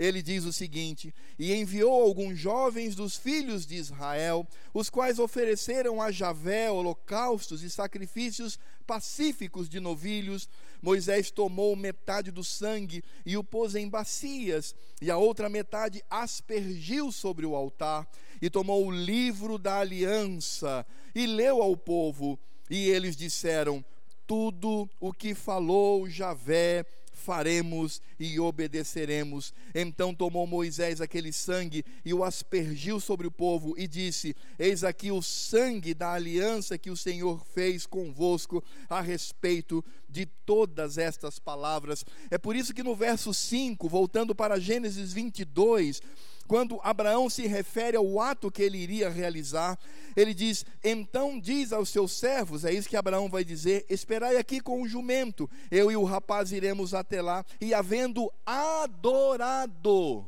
ele 0.00 0.22
diz 0.22 0.46
o 0.46 0.52
seguinte: 0.52 1.14
E 1.38 1.52
enviou 1.52 1.92
alguns 1.92 2.38
jovens 2.38 2.94
dos 2.94 3.18
filhos 3.18 3.66
de 3.66 3.74
Israel, 3.76 4.48
os 4.72 4.88
quais 4.88 5.18
ofereceram 5.18 6.00
a 6.00 6.10
Javé 6.10 6.70
holocaustos 6.70 7.62
e 7.62 7.68
sacrifícios 7.68 8.58
pacíficos 8.86 9.68
de 9.68 9.78
novilhos. 9.78 10.48
Moisés 10.80 11.30
tomou 11.30 11.76
metade 11.76 12.30
do 12.30 12.42
sangue 12.42 13.04
e 13.26 13.36
o 13.36 13.44
pôs 13.44 13.74
em 13.74 13.90
bacias, 13.90 14.74
e 15.02 15.10
a 15.10 15.18
outra 15.18 15.50
metade 15.50 16.02
aspergiu 16.08 17.12
sobre 17.12 17.44
o 17.44 17.54
altar, 17.54 18.08
e 18.40 18.48
tomou 18.48 18.86
o 18.86 18.90
livro 18.90 19.58
da 19.58 19.80
aliança 19.80 20.86
e 21.14 21.26
leu 21.26 21.62
ao 21.62 21.76
povo. 21.76 22.38
E 22.70 22.88
eles 22.88 23.14
disseram: 23.16 23.84
Tudo 24.26 24.88
o 24.98 25.12
que 25.12 25.34
falou 25.34 26.08
Javé 26.08 26.86
faremos 27.20 28.02
e 28.18 28.40
obedeceremos. 28.40 29.54
Então 29.74 30.14
tomou 30.14 30.46
Moisés 30.46 31.00
aquele 31.00 31.32
sangue 31.32 31.84
e 32.04 32.12
o 32.12 32.24
aspergiu 32.24 32.98
sobre 32.98 33.26
o 33.26 33.30
povo 33.30 33.74
e 33.78 33.86
disse: 33.86 34.34
Eis 34.58 34.82
aqui 34.82 35.12
o 35.12 35.22
sangue 35.22 35.94
da 35.94 36.12
aliança 36.12 36.78
que 36.78 36.90
o 36.90 36.96
Senhor 36.96 37.44
fez 37.54 37.86
convosco 37.86 38.64
a 38.88 39.00
respeito 39.00 39.84
de 40.08 40.26
todas 40.26 40.98
estas 40.98 41.38
palavras. 41.38 42.04
É 42.30 42.38
por 42.38 42.56
isso 42.56 42.74
que 42.74 42.82
no 42.82 42.96
verso 42.96 43.32
5, 43.32 43.88
voltando 43.88 44.34
para 44.34 44.58
Gênesis 44.58 45.12
22, 45.12 46.02
quando 46.50 46.80
Abraão 46.82 47.30
se 47.30 47.46
refere 47.46 47.96
ao 47.96 48.18
ato 48.18 48.50
que 48.50 48.60
ele 48.60 48.76
iria 48.76 49.08
realizar, 49.08 49.78
ele 50.16 50.34
diz: 50.34 50.66
Então 50.82 51.38
diz 51.38 51.72
aos 51.72 51.90
seus 51.90 52.10
servos, 52.10 52.64
é 52.64 52.72
isso 52.72 52.88
que 52.88 52.96
Abraão 52.96 53.28
vai 53.28 53.44
dizer: 53.44 53.86
Esperai 53.88 54.36
aqui 54.36 54.60
com 54.60 54.82
o 54.82 54.88
jumento, 54.88 55.48
eu 55.70 55.92
e 55.92 55.96
o 55.96 56.02
rapaz 56.02 56.50
iremos 56.50 56.92
até 56.92 57.22
lá, 57.22 57.46
e 57.60 57.72
havendo 57.72 58.32
adorado. 58.44 60.26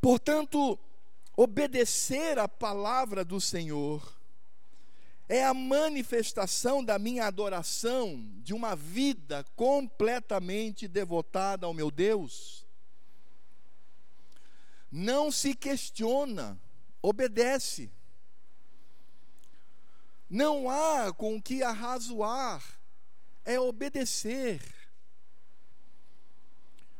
Portanto, 0.00 0.78
obedecer 1.36 2.38
a 2.38 2.48
palavra 2.48 3.22
do 3.22 3.38
Senhor 3.38 4.13
é 5.28 5.44
a 5.44 5.54
manifestação 5.54 6.84
da 6.84 6.98
minha 6.98 7.26
adoração, 7.26 8.22
de 8.42 8.52
uma 8.52 8.76
vida 8.76 9.44
completamente 9.56 10.86
devotada 10.86 11.66
ao 11.66 11.72
meu 11.72 11.90
Deus. 11.90 12.66
Não 14.90 15.30
se 15.30 15.54
questiona, 15.54 16.58
obedece. 17.00 17.90
Não 20.28 20.68
há 20.68 21.12
com 21.12 21.40
que 21.40 21.62
arrazoar, 21.62 22.62
é 23.44 23.58
obedecer. 23.58 24.60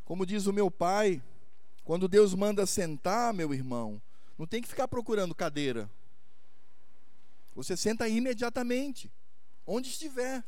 Como 0.04 0.26
diz 0.26 0.46
o 0.46 0.52
meu 0.52 0.70
pai, 0.70 1.22
quando 1.84 2.08
Deus 2.08 2.34
manda 2.34 2.66
sentar, 2.66 3.34
meu 3.34 3.52
irmão, 3.52 4.00
não 4.38 4.46
tem 4.46 4.62
que 4.62 4.68
ficar 4.68 4.88
procurando 4.88 5.34
cadeira. 5.34 5.90
Você 7.54 7.76
senta 7.76 8.08
imediatamente, 8.08 9.10
onde 9.66 9.88
estiver. 9.88 10.44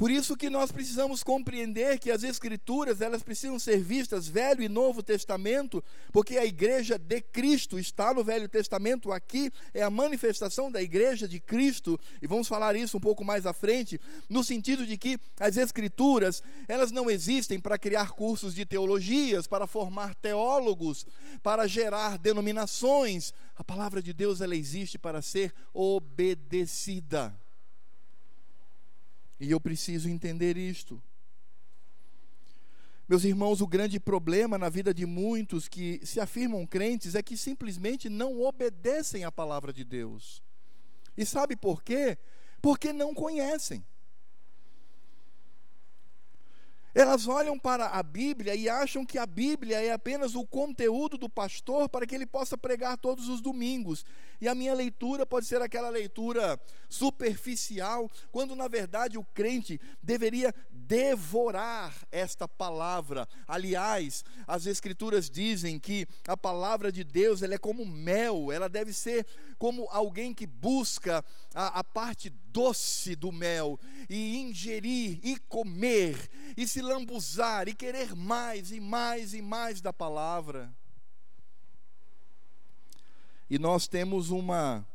Por 0.00 0.10
isso 0.10 0.34
que 0.34 0.48
nós 0.48 0.72
precisamos 0.72 1.22
compreender 1.22 1.98
que 1.98 2.10
as 2.10 2.22
escrituras, 2.22 3.02
elas 3.02 3.22
precisam 3.22 3.58
ser 3.58 3.82
vistas 3.82 4.26
Velho 4.26 4.62
e 4.62 4.68
Novo 4.68 5.02
Testamento, 5.02 5.84
porque 6.10 6.38
a 6.38 6.46
igreja 6.46 6.98
de 6.98 7.20
Cristo 7.20 7.78
está 7.78 8.14
no 8.14 8.24
Velho 8.24 8.48
Testamento, 8.48 9.12
aqui 9.12 9.50
é 9.74 9.82
a 9.82 9.90
manifestação 9.90 10.72
da 10.72 10.80
igreja 10.80 11.28
de 11.28 11.38
Cristo, 11.38 12.00
e 12.22 12.26
vamos 12.26 12.48
falar 12.48 12.74
isso 12.76 12.96
um 12.96 13.00
pouco 13.00 13.22
mais 13.22 13.44
à 13.44 13.52
frente, 13.52 14.00
no 14.26 14.42
sentido 14.42 14.86
de 14.86 14.96
que 14.96 15.18
as 15.38 15.58
escrituras, 15.58 16.42
elas 16.66 16.90
não 16.90 17.10
existem 17.10 17.60
para 17.60 17.76
criar 17.76 18.12
cursos 18.12 18.54
de 18.54 18.64
teologias, 18.64 19.46
para 19.46 19.66
formar 19.66 20.14
teólogos, 20.14 21.04
para 21.42 21.66
gerar 21.66 22.16
denominações. 22.16 23.34
A 23.54 23.62
palavra 23.62 24.00
de 24.00 24.14
Deus 24.14 24.40
ela 24.40 24.56
existe 24.56 24.98
para 24.98 25.20
ser 25.20 25.52
obedecida. 25.74 27.38
E 29.40 29.50
eu 29.50 29.58
preciso 29.58 30.08
entender 30.08 30.56
isto. 30.56 31.02
Meus 33.08 33.24
irmãos, 33.24 33.60
o 33.60 33.66
grande 33.66 33.98
problema 33.98 34.56
na 34.56 34.68
vida 34.68 34.94
de 34.94 35.04
muitos 35.04 35.66
que 35.66 36.00
se 36.04 36.20
afirmam 36.20 36.64
crentes 36.64 37.16
é 37.16 37.22
que 37.22 37.36
simplesmente 37.36 38.08
não 38.08 38.40
obedecem 38.40 39.24
à 39.24 39.32
palavra 39.32 39.72
de 39.72 39.82
Deus. 39.82 40.40
E 41.16 41.26
sabe 41.26 41.56
por 41.56 41.82
quê? 41.82 42.16
Porque 42.62 42.92
não 42.92 43.12
conhecem. 43.12 43.84
Elas 46.94 47.28
olham 47.28 47.58
para 47.58 47.86
a 47.86 48.02
Bíblia 48.02 48.54
e 48.54 48.68
acham 48.68 49.06
que 49.06 49.18
a 49.18 49.26
Bíblia 49.26 49.80
é 49.80 49.92
apenas 49.92 50.34
o 50.34 50.44
conteúdo 50.44 51.16
do 51.16 51.28
pastor 51.28 51.88
para 51.88 52.06
que 52.06 52.14
ele 52.14 52.26
possa 52.26 52.58
pregar 52.58 52.98
todos 52.98 53.28
os 53.28 53.40
domingos. 53.40 54.04
E 54.40 54.48
a 54.48 54.54
minha 54.54 54.74
leitura 54.74 55.24
pode 55.24 55.46
ser 55.46 55.60
aquela 55.62 55.90
leitura 55.90 56.58
superficial, 56.88 58.10
quando 58.32 58.56
na 58.56 58.66
verdade 58.66 59.18
o 59.18 59.24
crente 59.24 59.80
deveria 60.02 60.52
devorar 60.72 61.94
esta 62.10 62.48
palavra. 62.48 63.28
Aliás, 63.46 64.24
as 64.46 64.66
escrituras 64.66 65.30
dizem 65.30 65.78
que 65.78 66.06
a 66.26 66.36
palavra 66.36 66.90
de 66.90 67.04
Deus 67.04 67.42
ela 67.42 67.54
é 67.54 67.58
como 67.58 67.86
mel, 67.86 68.50
ela 68.50 68.68
deve 68.68 68.92
ser 68.92 69.26
como 69.58 69.86
alguém 69.90 70.34
que 70.34 70.46
busca 70.46 71.24
a, 71.54 71.80
a 71.80 71.84
parte 71.84 72.30
doce 72.52 73.14
do 73.14 73.30
mel 73.30 73.78
e 74.08 74.38
ingerir 74.38 75.20
e 75.22 75.38
comer 75.48 76.28
e 76.56 76.66
se 76.66 76.79
lambuzar 76.82 77.68
e 77.68 77.74
querer 77.74 78.14
mais 78.14 78.70
e 78.70 78.80
mais 78.80 79.34
e 79.34 79.42
mais 79.42 79.80
da 79.80 79.92
palavra. 79.92 80.72
E 83.48 83.58
nós 83.58 83.88
temos 83.88 84.30
uma 84.30 84.86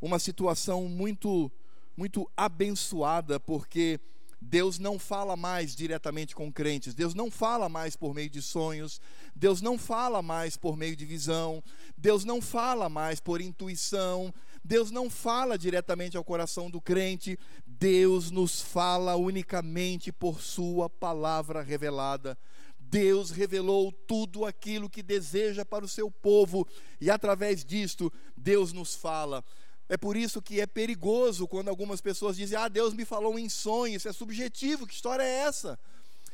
uma 0.00 0.18
situação 0.18 0.88
muito 0.88 1.50
muito 1.96 2.30
abençoada 2.36 3.38
porque 3.38 4.00
Deus 4.40 4.78
não 4.78 4.98
fala 4.98 5.36
mais 5.36 5.74
diretamente 5.74 6.34
com 6.34 6.52
crentes, 6.52 6.94
Deus 6.94 7.14
não 7.14 7.30
fala 7.30 7.68
mais 7.68 7.96
por 7.96 8.14
meio 8.14 8.28
de 8.28 8.42
sonhos, 8.42 9.00
Deus 9.34 9.62
não 9.62 9.78
fala 9.78 10.20
mais 10.20 10.56
por 10.56 10.76
meio 10.76 10.94
de 10.94 11.06
visão, 11.06 11.62
Deus 11.96 12.24
não 12.24 12.42
fala 12.42 12.88
mais 12.88 13.20
por 13.20 13.40
intuição, 13.40 14.32
Deus 14.62 14.90
não 14.90 15.08
fala 15.08 15.56
diretamente 15.58 16.16
ao 16.16 16.24
coração 16.24 16.70
do 16.70 16.80
crente, 16.80 17.38
Deus 17.84 18.30
nos 18.30 18.62
fala 18.62 19.14
unicamente 19.14 20.10
por 20.10 20.40
Sua 20.40 20.88
palavra 20.88 21.60
revelada. 21.60 22.34
Deus 22.78 23.30
revelou 23.30 23.92
tudo 23.92 24.46
aquilo 24.46 24.88
que 24.88 25.02
deseja 25.02 25.66
para 25.66 25.84
o 25.84 25.88
seu 25.88 26.10
povo, 26.10 26.66
e 26.98 27.10
através 27.10 27.62
disto, 27.62 28.10
Deus 28.34 28.72
nos 28.72 28.94
fala. 28.94 29.44
É 29.86 29.98
por 29.98 30.16
isso 30.16 30.40
que 30.40 30.62
é 30.62 30.66
perigoso 30.66 31.46
quando 31.46 31.68
algumas 31.68 32.00
pessoas 32.00 32.38
dizem: 32.38 32.56
Ah, 32.56 32.68
Deus 32.68 32.94
me 32.94 33.04
falou 33.04 33.38
em 33.38 33.50
sonho, 33.50 33.96
isso 33.96 34.08
é 34.08 34.14
subjetivo, 34.14 34.86
que 34.86 34.94
história 34.94 35.22
é 35.22 35.40
essa? 35.40 35.78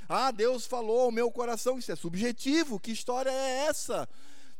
Ah, 0.09 0.31
Deus 0.31 0.67
falou 0.67 1.01
ao 1.01 1.11
meu 1.11 1.33
coração, 1.33 1.81
isso 1.81 1.91
é 1.91 1.97
subjetivo, 1.97 2.79
que 2.79 2.93
história 2.93 3.29
é 3.29 3.67
essa? 3.67 4.09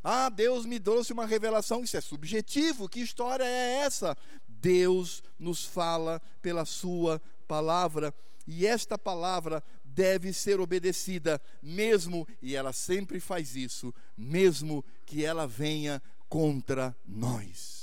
Ah, 0.03 0.29
Deus 0.29 0.67
me 0.67 0.81
trouxe 0.81 1.13
uma 1.13 1.27
revelação, 1.27 1.85
isso 1.85 1.97
é 1.97 2.01
subjetivo, 2.01 2.89
que 2.89 3.01
história 3.01 3.45
é 3.45 3.83
essa? 3.85 4.17
Deus 4.61 5.23
nos 5.39 5.65
fala 5.65 6.21
pela 6.43 6.65
Sua 6.65 7.21
palavra, 7.49 8.15
e 8.47 8.67
esta 8.67 8.99
palavra 8.99 9.63
deve 9.85 10.33
ser 10.33 10.61
obedecida, 10.61 11.41
mesmo, 11.63 12.27
e 12.41 12.55
ela 12.55 12.73
sempre 12.73 13.21
faz 13.21 13.57
isso, 13.57 13.95
mesmo 14.17 14.85
que 15.05 15.25
ela 15.25 15.47
venha 15.47 16.03
contra 16.29 16.97
nós 17.05 17.81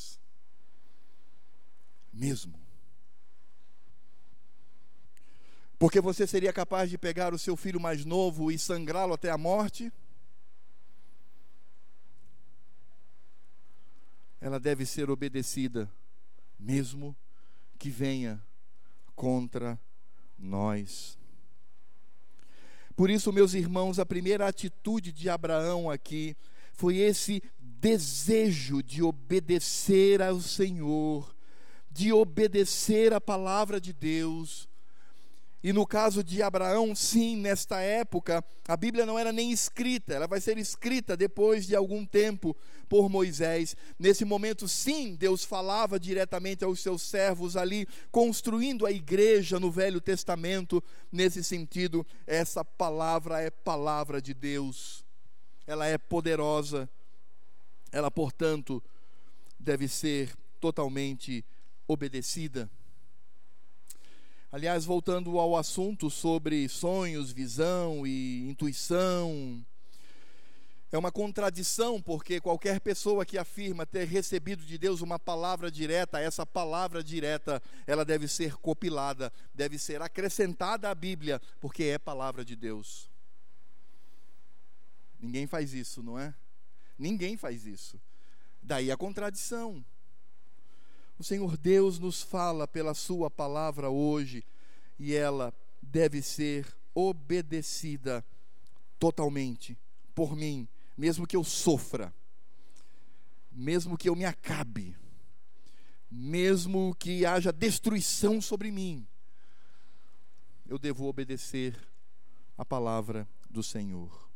mesmo. 2.17 2.59
Porque 5.77 6.01
você 6.01 6.25
seria 6.25 6.51
capaz 6.51 6.89
de 6.89 6.97
pegar 6.97 7.33
o 7.33 7.37
seu 7.37 7.55
filho 7.55 7.79
mais 7.79 8.03
novo 8.03 8.51
e 8.51 8.57
sangrá-lo 8.57 9.13
até 9.13 9.29
a 9.29 9.37
morte? 9.37 9.93
Ela 14.41 14.59
deve 14.59 14.85
ser 14.85 15.09
obedecida, 15.09 15.89
mesmo 16.59 17.15
que 17.77 17.89
venha 17.89 18.43
contra 19.15 19.79
nós. 20.37 21.17
Por 22.95 23.09
isso, 23.09 23.31
meus 23.31 23.53
irmãos, 23.53 23.99
a 23.99 24.05
primeira 24.05 24.47
atitude 24.47 25.11
de 25.11 25.29
Abraão 25.29 25.89
aqui 25.89 26.35
foi 26.73 26.97
esse 26.97 27.43
desejo 27.59 28.81
de 28.81 29.03
obedecer 29.03 30.21
ao 30.21 30.39
Senhor 30.39 31.35
de 31.97 32.13
obedecer 32.13 33.11
a 33.11 33.19
palavra 33.19 33.81
de 33.81 33.91
Deus. 33.91 34.66
E 35.63 35.73
no 35.73 35.87
caso 35.87 36.23
de 36.23 36.41
Abraão, 36.41 36.95
sim, 36.95 37.35
nesta 37.35 37.79
época, 37.81 38.45
a 38.67 38.77
Bíblia 38.77 39.05
não 39.05 39.17
era 39.17 39.31
nem 39.31 39.51
escrita, 39.51 40.13
ela 40.13 40.27
vai 40.27 40.39
ser 40.39 40.57
escrita 40.57 41.17
depois 41.17 41.65
de 41.65 41.75
algum 41.75 42.05
tempo 42.05 42.55
por 42.87 43.09
Moisés. 43.09 43.75
Nesse 43.97 44.23
momento, 44.23 44.67
sim, 44.67 45.15
Deus 45.15 45.43
falava 45.43 45.99
diretamente 45.99 46.63
aos 46.63 46.79
seus 46.79 47.01
servos 47.01 47.57
ali, 47.57 47.87
construindo 48.11 48.85
a 48.85 48.91
igreja 48.91 49.59
no 49.59 49.71
Velho 49.71 49.99
Testamento. 49.99 50.81
Nesse 51.11 51.43
sentido, 51.43 52.05
essa 52.27 52.63
palavra 52.63 53.41
é 53.41 53.49
palavra 53.49 54.21
de 54.21 54.33
Deus, 54.33 55.03
ela 55.65 55.87
é 55.87 55.97
poderosa, 55.97 56.87
ela, 57.91 58.11
portanto, 58.11 58.81
deve 59.59 59.87
ser 59.87 60.35
totalmente 60.59 61.43
obedecida. 61.87 62.69
Aliás, 64.49 64.85
voltando 64.85 65.39
ao 65.39 65.57
assunto 65.57 66.09
sobre 66.09 66.69
sonhos, 66.69 67.31
visão 67.31 68.07
e 68.07 68.47
intuição, 68.49 69.65
é 70.89 70.97
uma 70.97 71.11
contradição, 71.11 72.01
porque 72.01 72.39
qualquer 72.39 72.79
pessoa 72.79 73.25
que 73.25 73.37
afirma 73.37 73.85
ter 73.85 74.05
recebido 74.07 74.63
de 74.63 74.77
Deus 74.77 75.01
uma 75.01 75.19
palavra 75.19 75.69
direta, 75.69 76.21
essa 76.21 76.45
palavra 76.45 77.03
direta, 77.03 77.61
ela 77.85 78.05
deve 78.05 78.25
ser 78.25 78.55
copilada, 78.55 79.33
deve 79.53 79.77
ser 79.77 80.01
acrescentada 80.01 80.89
à 80.89 80.95
Bíblia, 80.95 81.41
porque 81.59 81.83
é 81.83 81.97
palavra 81.97 82.45
de 82.45 82.55
Deus. 82.55 83.11
Ninguém 85.19 85.45
faz 85.45 85.73
isso, 85.73 86.01
não 86.01 86.17
é? 86.17 86.33
Ninguém 86.97 87.35
faz 87.35 87.65
isso. 87.65 87.99
Daí 88.63 88.89
a 88.89 88.95
contradição. 88.95 89.83
O 91.19 91.23
Senhor 91.23 91.57
Deus 91.57 91.97
nos 91.97 92.21
fala 92.21 92.67
pela 92.67 92.93
Sua 92.93 93.29
palavra 93.29 93.89
hoje 93.89 94.43
e 94.99 95.15
ela 95.15 95.53
deve 95.81 96.21
ser 96.21 96.67
obedecida 96.93 98.23
totalmente 98.99 99.77
por 100.13 100.35
mim, 100.35 100.67
mesmo 100.97 101.27
que 101.27 101.35
eu 101.35 101.43
sofra, 101.43 102.13
mesmo 103.51 103.97
que 103.97 104.09
eu 104.09 104.15
me 104.15 104.25
acabe, 104.25 104.95
mesmo 106.09 106.95
que 106.95 107.25
haja 107.25 107.51
destruição 107.51 108.41
sobre 108.41 108.71
mim, 108.71 109.05
eu 110.67 110.77
devo 110.77 111.05
obedecer 111.05 111.75
a 112.57 112.65
palavra 112.65 113.27
do 113.49 113.63
Senhor. 113.63 114.27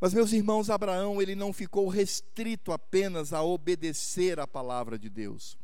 Mas 0.00 0.14
meus 0.14 0.32
irmãos, 0.32 0.70
Abraão, 0.70 1.20
ele 1.20 1.34
não 1.34 1.52
ficou 1.52 1.88
restrito 1.88 2.72
apenas 2.72 3.32
a 3.32 3.42
obedecer 3.42 4.38
a 4.40 4.46
palavra 4.46 4.98
de 4.98 5.08
Deus. 5.08 5.58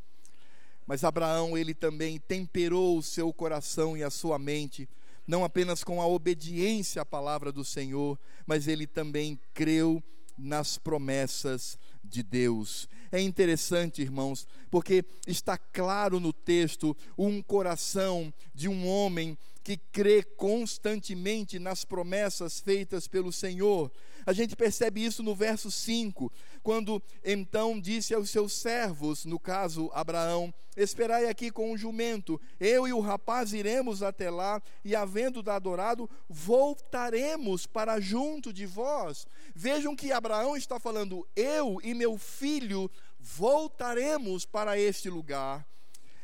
Mas 0.90 1.04
Abraão, 1.04 1.56
ele 1.56 1.72
também 1.72 2.18
temperou 2.18 2.98
o 2.98 3.02
seu 3.02 3.32
coração 3.32 3.96
e 3.96 4.02
a 4.02 4.10
sua 4.10 4.40
mente, 4.40 4.88
não 5.24 5.44
apenas 5.44 5.84
com 5.84 6.02
a 6.02 6.06
obediência 6.08 7.00
à 7.00 7.06
palavra 7.06 7.52
do 7.52 7.64
Senhor, 7.64 8.18
mas 8.44 8.66
ele 8.66 8.88
também 8.88 9.38
creu 9.54 10.02
nas 10.36 10.78
promessas 10.78 11.78
de 12.02 12.24
Deus. 12.24 12.88
É 13.12 13.20
interessante, 13.20 14.02
irmãos, 14.02 14.48
porque 14.68 15.04
está 15.28 15.56
claro 15.56 16.18
no 16.18 16.32
texto 16.32 16.96
um 17.16 17.40
coração 17.40 18.34
de 18.52 18.68
um 18.68 18.84
homem 18.84 19.38
que 19.62 19.76
crê 19.76 20.22
constantemente 20.22 21.58
nas 21.58 21.84
promessas 21.84 22.60
feitas 22.60 23.06
pelo 23.06 23.32
Senhor. 23.32 23.90
A 24.26 24.32
gente 24.32 24.56
percebe 24.56 25.04
isso 25.04 25.22
no 25.22 25.34
verso 25.34 25.70
5, 25.70 26.32
quando 26.62 27.02
então 27.24 27.80
disse 27.80 28.14
aos 28.14 28.30
seus 28.30 28.52
servos, 28.52 29.24
no 29.24 29.38
caso 29.38 29.90
Abraão: 29.92 30.52
Esperai 30.76 31.26
aqui 31.26 31.50
com 31.50 31.72
o 31.72 31.76
jumento, 31.76 32.40
eu 32.58 32.86
e 32.86 32.92
o 32.92 33.00
rapaz 33.00 33.52
iremos 33.52 34.02
até 34.02 34.30
lá, 34.30 34.62
e 34.84 34.94
havendo 34.94 35.48
adorado, 35.50 36.08
voltaremos 36.28 37.66
para 37.66 38.00
junto 38.00 38.52
de 38.52 38.66
vós. 38.66 39.26
Vejam 39.54 39.96
que 39.96 40.12
Abraão 40.12 40.56
está 40.56 40.78
falando: 40.78 41.26
Eu 41.34 41.80
e 41.82 41.92
meu 41.94 42.16
filho 42.16 42.90
voltaremos 43.18 44.46
para 44.46 44.78
este 44.78 45.10
lugar. 45.10 45.66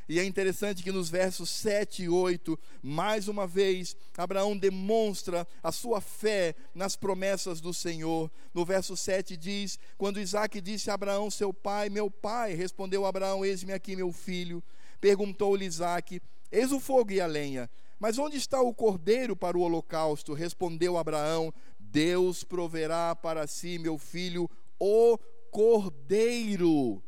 E 0.08 0.20
é 0.20 0.24
interessante 0.24 0.84
que 0.84 0.92
nos 0.92 1.08
versos 1.08 1.50
7 1.50 2.04
e 2.04 2.08
8, 2.08 2.56
mais 2.80 3.26
uma 3.26 3.44
vez, 3.44 3.96
Abraão 4.16 4.56
demonstra 4.56 5.46
a 5.60 5.72
sua 5.72 6.00
fé 6.00 6.54
nas 6.72 6.94
promessas 6.94 7.60
do 7.60 7.74
Senhor. 7.74 8.30
No 8.54 8.64
verso 8.64 8.96
7 8.96 9.36
diz: 9.36 9.78
Quando 9.98 10.20
Isaac 10.20 10.60
disse 10.60 10.90
a 10.90 10.94
Abraão, 10.94 11.28
seu 11.28 11.52
pai, 11.52 11.88
meu 11.88 12.08
pai, 12.08 12.54
respondeu 12.54 13.04
Abraão: 13.04 13.44
Eis-me 13.44 13.72
aqui, 13.72 13.96
meu 13.96 14.12
filho. 14.12 14.62
Perguntou-lhe 15.00 15.64
Isaac: 15.64 16.22
Eis 16.52 16.70
o 16.70 16.78
fogo 16.78 17.10
e 17.10 17.20
a 17.20 17.26
lenha, 17.26 17.68
mas 17.98 18.16
onde 18.16 18.36
está 18.36 18.60
o 18.60 18.72
cordeiro 18.72 19.34
para 19.34 19.58
o 19.58 19.62
holocausto? 19.62 20.34
Respondeu 20.34 20.96
Abraão: 20.96 21.52
Deus 21.80 22.44
proverá 22.44 23.16
para 23.16 23.44
si, 23.48 23.76
meu 23.76 23.98
filho, 23.98 24.48
o 24.78 25.18
cordeiro 25.50 27.02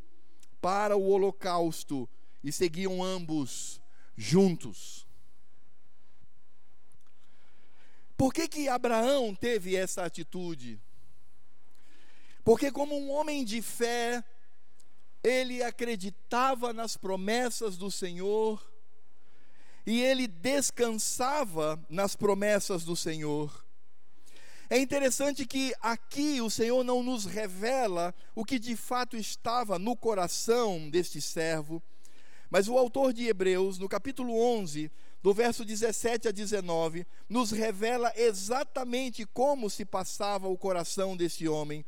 para 0.61 0.97
o 0.97 1.11
holocausto 1.11 2.09
e 2.43 2.53
seguiam 2.53 3.03
ambos 3.03 3.81
juntos. 4.17 5.07
Por 8.17 8.33
que, 8.33 8.49
que 8.49 8.69
Abraão 8.69 9.35
teve 9.35 9.77
essa 9.77 10.05
atitude? 10.05 10.81
Porque, 12.43 12.73
como 12.73 12.99
um 12.99 13.11
homem 13.11 13.45
de 13.45 13.63
fé, 13.63 14.25
ele 15.23 15.63
acreditava 15.63 16.73
nas 16.73 16.97
promessas 16.97 17.77
do 17.77 17.91
Senhor 17.91 18.61
e 19.87 20.03
ele 20.03 20.27
descansava 20.27 21.81
nas 21.89 22.17
promessas 22.17 22.85
do 22.85 22.97
Senhor. 22.97 23.65
É 24.71 24.79
interessante 24.79 25.47
que 25.47 25.73
aqui 25.81 26.41
o 26.41 26.51
Senhor 26.51 26.85
não 26.85 27.03
nos 27.03 27.25
revela 27.25 28.15
o 28.35 28.45
que 28.45 28.59
de 28.59 28.77
fato 28.77 29.17
estava 29.17 29.79
no 29.79 29.97
coração 29.97 30.91
deste 30.91 31.23
servo 31.23 31.83
mas 32.51 32.69
o 32.69 32.79
autor 32.79 33.13
de 33.13 33.27
Hebreus, 33.27 33.79
no 33.79 33.89
capítulo 33.89 34.39
11, 34.39 34.91
do 35.23 35.35
verso 35.35 35.65
17 35.65 36.29
a 36.29 36.31
19, 36.31 37.07
nos 37.29 37.51
revela 37.51 38.13
exatamente 38.17 39.27
como 39.27 39.69
se 39.69 39.85
passava 39.85 40.49
o 40.49 40.57
coração 40.57 41.17
desse 41.17 41.49
homem. 41.49 41.85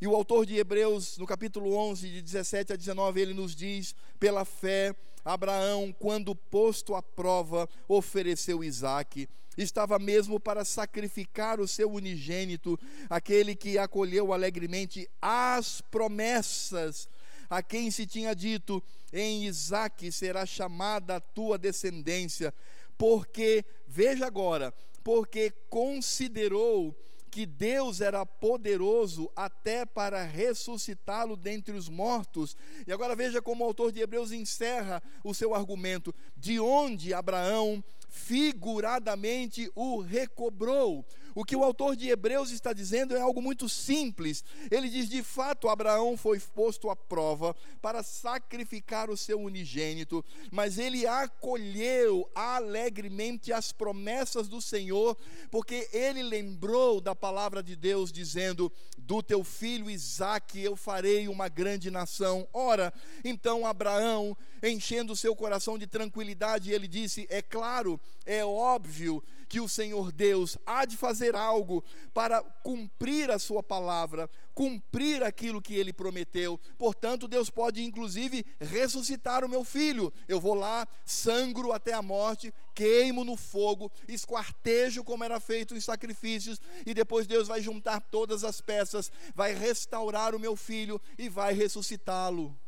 E 0.00 0.06
o 0.06 0.14
autor 0.14 0.44
de 0.44 0.56
Hebreus, 0.56 1.16
no 1.16 1.26
capítulo 1.26 1.74
11, 1.74 2.10
de 2.10 2.20
17 2.20 2.72
a 2.72 2.76
19, 2.76 3.20
ele 3.20 3.32
nos 3.32 3.54
diz: 3.54 3.94
pela 4.18 4.44
fé, 4.44 4.94
Abraão, 5.24 5.94
quando 5.98 6.34
posto 6.34 6.94
à 6.94 7.02
prova, 7.02 7.68
ofereceu 7.88 8.62
Isaque. 8.62 9.28
Estava 9.56 10.00
mesmo 10.00 10.40
para 10.40 10.64
sacrificar 10.64 11.60
o 11.60 11.68
seu 11.68 11.90
unigênito, 11.90 12.78
aquele 13.08 13.54
que 13.54 13.78
acolheu 13.78 14.32
alegremente 14.32 15.08
as 15.22 15.80
promessas 15.80 17.08
a 17.48 17.62
quem 17.62 17.90
se 17.90 18.06
tinha 18.06 18.34
dito: 18.34 18.82
em 19.12 19.44
Isaque 19.46 20.10
será 20.10 20.44
chamada 20.44 21.16
a 21.16 21.20
tua 21.20 21.56
descendência, 21.56 22.52
porque, 22.96 23.64
veja 23.86 24.26
agora, 24.26 24.72
porque 25.02 25.50
considerou 25.68 26.96
que 27.34 27.46
Deus 27.46 28.00
era 28.00 28.24
poderoso 28.24 29.28
até 29.34 29.84
para 29.84 30.22
ressuscitá-lo 30.22 31.36
dentre 31.36 31.74
os 31.74 31.88
mortos. 31.88 32.56
E 32.86 32.92
agora 32.92 33.16
veja 33.16 33.42
como 33.42 33.64
o 33.64 33.66
autor 33.66 33.90
de 33.90 34.00
Hebreus 34.00 34.30
encerra 34.30 35.02
o 35.24 35.34
seu 35.34 35.52
argumento: 35.52 36.14
de 36.36 36.60
onde 36.60 37.12
Abraão 37.12 37.82
figuradamente 38.08 39.68
o 39.74 40.00
recobrou. 40.00 41.04
O 41.34 41.44
que 41.44 41.56
o 41.56 41.64
autor 41.64 41.96
de 41.96 42.08
Hebreus 42.08 42.50
está 42.50 42.72
dizendo 42.72 43.16
é 43.16 43.20
algo 43.20 43.42
muito 43.42 43.68
simples. 43.68 44.44
Ele 44.70 44.88
diz: 44.88 45.08
de 45.08 45.22
fato, 45.22 45.68
Abraão 45.68 46.16
foi 46.16 46.38
posto 46.38 46.88
à 46.88 46.96
prova 46.96 47.56
para 47.82 48.02
sacrificar 48.02 49.10
o 49.10 49.16
seu 49.16 49.40
unigênito, 49.40 50.24
mas 50.50 50.78
ele 50.78 51.06
acolheu 51.06 52.30
alegremente 52.34 53.52
as 53.52 53.72
promessas 53.72 54.46
do 54.46 54.60
Senhor, 54.60 55.16
porque 55.50 55.88
ele 55.92 56.22
lembrou 56.22 57.00
da 57.00 57.14
palavra 57.14 57.62
de 57.62 57.74
Deus, 57.74 58.12
dizendo: 58.12 58.70
Do 58.96 59.22
teu 59.22 59.42
filho 59.42 59.90
Isaque 59.90 60.60
eu 60.60 60.76
farei 60.76 61.26
uma 61.26 61.48
grande 61.48 61.90
nação. 61.90 62.46
Ora, 62.52 62.92
então 63.24 63.66
Abraão, 63.66 64.36
enchendo 64.62 65.12
o 65.12 65.16
seu 65.16 65.34
coração 65.34 65.76
de 65.76 65.86
tranquilidade, 65.86 66.70
ele 66.70 66.86
disse: 66.86 67.26
É 67.28 67.42
claro, 67.42 68.00
é 68.24 68.44
óbvio 68.44 69.22
que 69.54 69.60
o 69.60 69.68
Senhor 69.68 70.10
Deus 70.10 70.58
há 70.66 70.84
de 70.84 70.96
fazer 70.96 71.36
algo 71.36 71.84
para 72.12 72.42
cumprir 72.42 73.30
a 73.30 73.38
sua 73.38 73.62
palavra, 73.62 74.28
cumprir 74.52 75.22
aquilo 75.22 75.62
que 75.62 75.76
ele 75.76 75.92
prometeu. 75.92 76.58
Portanto, 76.76 77.28
Deus 77.28 77.50
pode 77.50 77.80
inclusive 77.80 78.44
ressuscitar 78.60 79.44
o 79.44 79.48
meu 79.48 79.62
filho. 79.62 80.12
Eu 80.26 80.40
vou 80.40 80.54
lá, 80.54 80.88
sangro 81.06 81.70
até 81.70 81.92
a 81.92 82.02
morte, 82.02 82.52
queimo 82.74 83.22
no 83.22 83.36
fogo, 83.36 83.92
esquartejo 84.08 85.04
como 85.04 85.22
era 85.22 85.38
feito 85.38 85.76
em 85.76 85.80
sacrifícios, 85.80 86.60
e 86.84 86.92
depois 86.92 87.24
Deus 87.24 87.46
vai 87.46 87.60
juntar 87.60 88.00
todas 88.00 88.42
as 88.42 88.60
peças, 88.60 89.08
vai 89.36 89.54
restaurar 89.54 90.34
o 90.34 90.40
meu 90.40 90.56
filho 90.56 91.00
e 91.16 91.28
vai 91.28 91.54
ressuscitá-lo. 91.54 92.58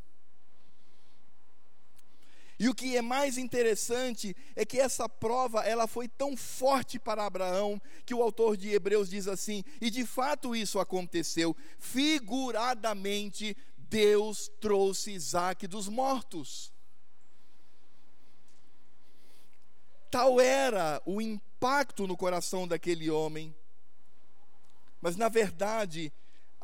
E 2.59 2.69
o 2.69 2.75
que 2.75 2.97
é 2.97 3.03
mais 3.03 3.37
interessante 3.37 4.35
é 4.55 4.65
que 4.65 4.81
essa 4.81 5.09
prova 5.09 5.61
ela 5.63 5.87
foi 5.87 6.09
tão 6.09 6.37
forte 6.37 6.99
para 6.99 7.27
Abraão 7.27 7.81
que 8.07 8.15
o 8.15 8.23
autor 8.23 8.57
de 8.57 8.71
Hebreus 8.71 9.11
diz 9.11 9.29
assim: 9.29 9.63
e 9.81 9.91
de 9.91 10.07
fato 10.07 10.57
isso 10.57 10.79
aconteceu. 10.79 11.55
Figuradamente, 11.79 13.55
Deus 13.77 14.51
trouxe 14.61 15.13
Isaac 15.13 15.67
dos 15.67 15.87
mortos. 15.89 16.73
Tal 20.11 20.41
era 20.41 21.03
o 21.05 21.21
impacto 21.21 22.07
no 22.07 22.17
coração 22.17 22.67
daquele 22.67 23.11
homem. 23.11 23.55
Mas 25.01 25.15
na 25.15 25.29
verdade, 25.29 26.11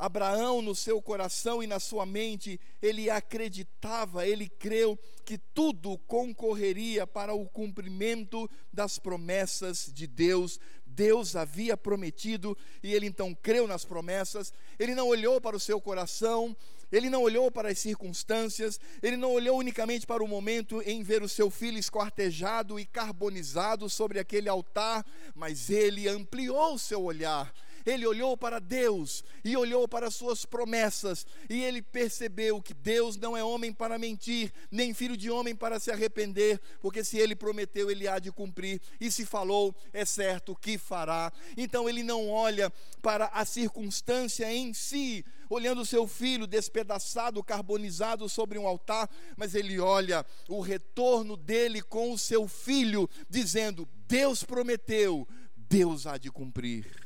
Abraão, 0.03 0.61
no 0.61 0.75
seu 0.75 1.01
coração 1.01 1.63
e 1.63 1.67
na 1.67 1.79
sua 1.79 2.05
mente, 2.05 2.59
ele 2.81 3.09
acreditava, 3.09 4.27
ele 4.27 4.49
creu 4.49 4.99
que 5.23 5.37
tudo 5.37 5.97
concorreria 5.99 7.07
para 7.07 7.33
o 7.33 7.45
cumprimento 7.45 8.49
das 8.71 8.99
promessas 8.99 9.89
de 9.93 10.05
Deus. 10.05 10.59
Deus 10.85 11.37
havia 11.37 11.77
prometido 11.77 12.57
e 12.83 12.93
ele 12.93 13.05
então 13.05 13.33
creu 13.33 13.65
nas 13.65 13.85
promessas. 13.85 14.51
Ele 14.77 14.93
não 14.93 15.07
olhou 15.07 15.39
para 15.39 15.55
o 15.55 15.59
seu 15.59 15.79
coração, 15.79 16.53
ele 16.91 17.09
não 17.09 17.21
olhou 17.21 17.49
para 17.49 17.69
as 17.69 17.79
circunstâncias, 17.79 18.81
ele 19.01 19.15
não 19.15 19.31
olhou 19.31 19.57
unicamente 19.57 20.05
para 20.05 20.21
o 20.21 20.27
momento 20.27 20.81
em 20.81 21.01
ver 21.01 21.23
o 21.23 21.29
seu 21.29 21.49
filho 21.49 21.77
esquartejado 21.77 22.77
e 22.77 22.85
carbonizado 22.85 23.89
sobre 23.89 24.19
aquele 24.19 24.49
altar, 24.49 25.05
mas 25.33 25.69
ele 25.69 26.09
ampliou 26.09 26.73
o 26.73 26.79
seu 26.79 27.01
olhar 27.01 27.53
ele 27.85 28.05
olhou 28.05 28.37
para 28.37 28.59
Deus 28.59 29.23
e 29.43 29.55
olhou 29.57 29.87
para 29.87 30.09
suas 30.09 30.45
promessas, 30.45 31.25
e 31.49 31.63
ele 31.63 31.81
percebeu 31.81 32.61
que 32.61 32.73
Deus 32.73 33.17
não 33.17 33.35
é 33.35 33.43
homem 33.43 33.73
para 33.73 33.97
mentir, 33.97 34.51
nem 34.71 34.93
filho 34.93 35.17
de 35.17 35.29
homem 35.29 35.55
para 35.55 35.79
se 35.79 35.91
arrepender, 35.91 36.59
porque 36.81 37.03
se 37.03 37.17
ele 37.17 37.35
prometeu, 37.35 37.89
ele 37.89 38.07
há 38.07 38.19
de 38.19 38.31
cumprir, 38.31 38.81
e 38.99 39.11
se 39.11 39.25
falou, 39.25 39.75
é 39.91 40.05
certo 40.05 40.55
que 40.55 40.77
fará. 40.77 41.31
Então 41.57 41.89
ele 41.89 42.03
não 42.03 42.29
olha 42.29 42.71
para 43.01 43.25
a 43.27 43.45
circunstância 43.45 44.51
em 44.51 44.73
si, 44.73 45.25
olhando 45.49 45.85
seu 45.85 46.07
filho 46.07 46.47
despedaçado, 46.47 47.43
carbonizado 47.43 48.27
sobre 48.27 48.57
um 48.57 48.67
altar, 48.67 49.09
mas 49.37 49.55
ele 49.55 49.79
olha 49.79 50.25
o 50.47 50.61
retorno 50.61 51.35
dele 51.37 51.81
com 51.81 52.11
o 52.11 52.17
seu 52.17 52.47
filho, 52.47 53.09
dizendo: 53.29 53.87
Deus 54.07 54.43
prometeu, 54.43 55.27
Deus 55.55 56.07
há 56.07 56.17
de 56.17 56.31
cumprir. 56.31 57.02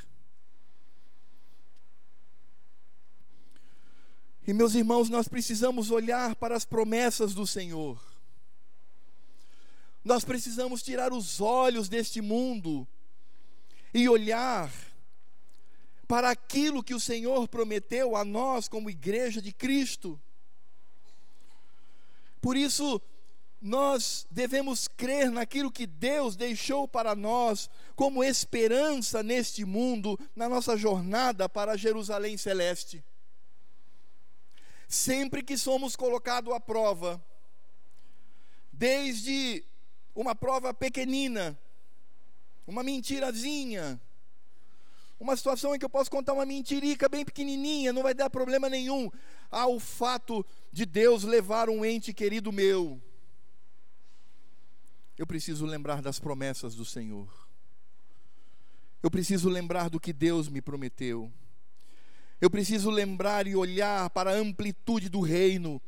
E 4.48 4.54
meus 4.54 4.76
irmãos, 4.76 5.10
nós 5.10 5.28
precisamos 5.28 5.92
olhar 5.92 6.34
para 6.36 6.56
as 6.56 6.64
promessas 6.64 7.34
do 7.34 7.46
Senhor. 7.46 8.02
Nós 10.06 10.24
precisamos 10.24 10.82
tirar 10.82 11.12
os 11.12 11.42
olhos 11.42 11.90
deste 11.90 12.22
mundo 12.22 12.88
e 13.94 14.08
olhar 14.08 14.72
para 16.08 16.30
aquilo 16.30 16.82
que 16.82 16.94
o 16.94 17.00
Senhor 17.00 17.50
prometeu 17.50 18.16
a 18.16 18.24
nós 18.24 18.70
como 18.70 18.90
igreja 18.90 19.42
de 19.42 19.52
Cristo. 19.52 20.18
Por 22.40 22.56
isso, 22.56 23.02
nós 23.62 24.26
devemos 24.32 24.88
crer 24.88 25.30
naquilo 25.30 25.70
que 25.70 25.86
Deus 25.86 26.38
deixou 26.38 26.88
para 26.88 27.14
nós 27.14 27.70
como 27.98 28.24
esperança 28.24 29.22
neste 29.22 29.66
mundo, 29.66 30.18
na 30.34 30.48
nossa 30.48 30.78
jornada 30.78 31.50
para 31.50 31.76
Jerusalém 31.76 32.38
celeste. 32.38 33.04
Sempre 34.88 35.44
que 35.44 35.58
somos 35.58 35.96
colocados 35.96 36.54
à 36.54 36.60
prova, 36.60 37.24
desde 38.72 39.64
uma 40.16 40.34
prova 40.34 40.74
pequenina, 40.74 41.60
uma 42.66 42.84
mentirazinha, 42.84 44.00
uma 45.20 45.36
situação 45.36 45.76
em 45.76 45.80
que 45.80 45.86
eu 45.86 45.90
posso 45.90 46.10
contar 46.10 46.34
uma 46.34 46.46
mentirica 46.46 47.10
bem 47.10 47.26
pequenininha, 47.26 47.92
não 47.92 48.04
vai 48.04 48.14
dar 48.14 48.30
problema 48.30 48.70
nenhum, 48.70 49.12
ao 49.52 49.80
fato 49.80 50.46
de 50.72 50.86
Deus 50.86 51.24
levar 51.24 51.70
um 51.70 51.84
ente 51.84 52.14
querido 52.14 52.52
meu 52.52 53.02
eu 55.18 55.26
preciso 55.26 55.66
lembrar 55.66 56.02
das 56.02 56.20
promessas 56.20 56.76
do 56.76 56.86
Senhor. 56.86 57.28
Eu 59.02 59.10
preciso 59.10 59.50
lembrar 59.50 59.90
do 59.90 60.00
que 60.00 60.14
Deus 60.14 60.48
me 60.48 60.62
prometeu. 60.62 61.32
Eu 62.40 62.50
preciso 62.50 62.90
lembrar 62.90 63.48
e 63.48 63.56
olhar 63.56 64.10
para 64.12 64.32
a 64.32 64.36
amplitude 64.36 65.10
do 65.10 65.22
reino. 65.22 65.82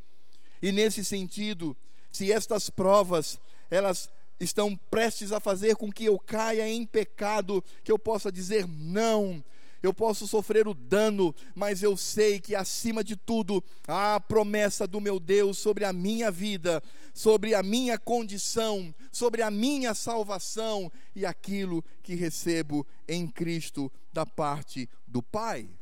E 0.61 0.71
nesse 0.71 1.05
sentido, 1.05 1.77
se 2.11 2.31
estas 2.31 2.69
provas, 2.69 3.39
elas 3.69 4.09
estão 4.39 4.75
prestes 4.89 5.31
a 5.31 5.39
fazer 5.39 5.75
com 5.75 5.91
que 5.91 6.05
eu 6.05 6.17
caia 6.17 6.67
em 6.67 6.85
pecado, 6.85 7.63
que 7.83 7.91
eu 7.91 7.99
possa 7.99 8.31
dizer 8.31 8.67
não, 8.67 9.43
eu 9.81 9.93
posso 9.93 10.27
sofrer 10.27 10.67
o 10.67 10.73
dano, 10.73 11.33
mas 11.55 11.81
eu 11.81 11.95
sei 11.95 12.39
que 12.39 12.55
acima 12.55 13.03
de 13.03 13.15
tudo 13.15 13.63
há 13.87 14.15
a 14.15 14.19
promessa 14.19 14.85
do 14.85 14.99
meu 14.99 15.19
Deus 15.19 15.57
sobre 15.57 15.85
a 15.85 15.93
minha 15.93 16.29
vida, 16.29 16.83
sobre 17.13 17.55
a 17.55 17.63
minha 17.63 17.97
condição, 17.97 18.93
sobre 19.11 19.41
a 19.41 19.49
minha 19.49 19.93
salvação 19.93 20.91
e 21.15 21.25
aquilo 21.25 21.83
que 22.03 22.15
recebo 22.15 22.85
em 23.07 23.27
Cristo 23.27 23.91
da 24.11 24.25
parte 24.25 24.89
do 25.07 25.23
Pai. 25.23 25.78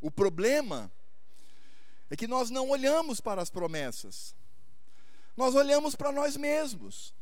O 0.00 0.10
problema 0.10 0.90
é 2.10 2.16
que 2.16 2.26
nós 2.26 2.50
não 2.50 2.70
olhamos 2.70 3.20
para 3.20 3.42
as 3.42 3.50
promessas, 3.50 4.34
nós 5.36 5.54
olhamos 5.54 5.94
para 5.94 6.10
nós 6.12 6.36
mesmos. 6.36 7.14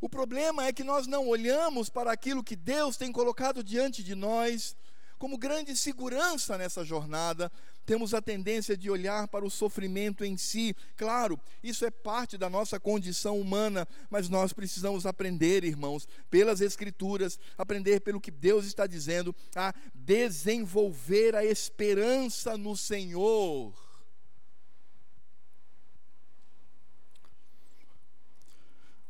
O 0.00 0.08
problema 0.08 0.66
é 0.66 0.72
que 0.72 0.82
nós 0.82 1.06
não 1.06 1.28
olhamos 1.28 1.90
para 1.90 2.10
aquilo 2.10 2.42
que 2.42 2.56
Deus 2.56 2.96
tem 2.96 3.12
colocado 3.12 3.62
diante 3.62 4.02
de 4.02 4.14
nós 4.14 4.74
como 5.20 5.36
grande 5.36 5.76
segurança 5.76 6.56
nessa 6.56 6.82
jornada. 6.82 7.52
Temos 7.84 8.14
a 8.14 8.22
tendência 8.22 8.74
de 8.74 8.90
olhar 8.90 9.28
para 9.28 9.44
o 9.44 9.50
sofrimento 9.50 10.24
em 10.24 10.38
si. 10.38 10.74
Claro, 10.96 11.38
isso 11.62 11.84
é 11.84 11.90
parte 11.90 12.38
da 12.38 12.48
nossa 12.48 12.80
condição 12.80 13.38
humana, 13.38 13.86
mas 14.08 14.30
nós 14.30 14.54
precisamos 14.54 15.04
aprender, 15.04 15.62
irmãos, 15.62 16.08
pelas 16.30 16.62
Escrituras, 16.62 17.38
aprender 17.58 18.00
pelo 18.00 18.18
que 18.18 18.30
Deus 18.30 18.64
está 18.64 18.86
dizendo, 18.86 19.36
a 19.54 19.74
desenvolver 19.94 21.36
a 21.36 21.44
esperança 21.44 22.56
no 22.56 22.74
Senhor 22.74 23.74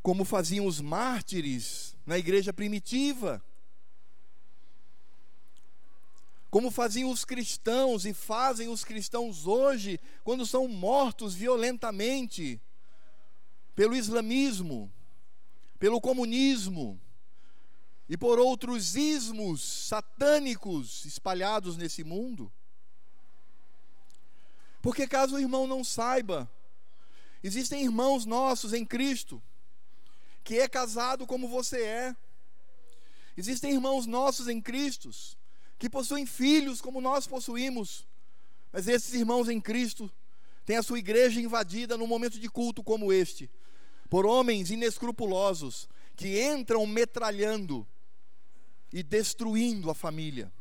como 0.03 0.25
faziam 0.25 0.65
os 0.65 0.81
mártires 0.81 1.95
na 2.07 2.19
igreja 2.19 2.55
primitiva, 2.55 3.45
como 6.51 6.71
faziam 6.71 7.11
os 7.11 7.25
cristãos 7.25 8.05
e 8.05 8.13
fazem 8.13 8.69
os 8.69 8.85
cristãos 8.85 9.47
hoje, 9.47 10.01
quando 10.25 10.45
são 10.45 10.67
mortos 10.67 11.35
violentamente 11.35 12.61
pelo 13.75 13.95
islamismo, 13.95 14.93
pelo 15.79 16.01
comunismo 16.01 17.01
e 18.09 18.17
por 18.17 18.39
outros 18.39 18.97
ismos 18.97 19.63
satânicos 19.63 21.05
espalhados 21.05 21.77
nesse 21.77 22.03
mundo. 22.03 22.53
Porque, 24.83 25.07
caso 25.07 25.37
o 25.37 25.39
irmão 25.39 25.67
não 25.67 25.85
saiba, 25.85 26.51
existem 27.43 27.85
irmãos 27.85 28.27
nossos 28.27 28.73
em 28.73 28.85
Cristo 28.85 29.41
que 30.43 30.59
é 30.59 30.69
casado 30.69 31.27
como 31.27 31.49
você 31.49 31.83
é. 31.83 32.17
Existem 33.37 33.73
irmãos 33.73 34.07
nossos 34.07 34.49
em 34.49 34.61
Cristo 34.61 35.11
que 35.81 35.89
possuem 35.89 36.27
filhos 36.27 36.83
como 36.83 37.01
nós 37.01 37.27
possuímos, 37.27 38.07
mas 38.71 38.87
esses 38.87 39.15
irmãos 39.15 39.49
em 39.49 39.59
Cristo 39.59 40.13
têm 40.67 40.77
a 40.77 40.83
sua 40.83 40.99
igreja 40.99 41.41
invadida 41.41 41.97
num 41.97 42.07
momento 42.07 42.39
de 42.39 42.51
culto 42.51 42.85
como 42.85 43.11
este, 43.11 43.51
por 44.11 44.27
homens 44.27 44.71
inescrupulosos 44.71 45.89
que 46.15 46.39
entram 46.39 46.87
metralhando 46.87 47.89
e 48.93 49.03
destruindo 49.03 49.91
a 49.91 49.95
família. 49.95 50.53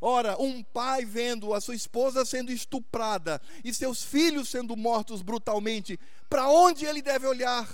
Ora, 0.00 0.36
um 0.42 0.60
pai 0.60 1.04
vendo 1.04 1.54
a 1.54 1.60
sua 1.60 1.76
esposa 1.76 2.24
sendo 2.24 2.50
estuprada 2.50 3.40
e 3.62 3.72
seus 3.72 4.02
filhos 4.02 4.48
sendo 4.48 4.76
mortos 4.76 5.22
brutalmente, 5.22 5.96
para 6.28 6.48
onde 6.48 6.84
ele 6.86 7.00
deve 7.00 7.24
olhar? 7.28 7.68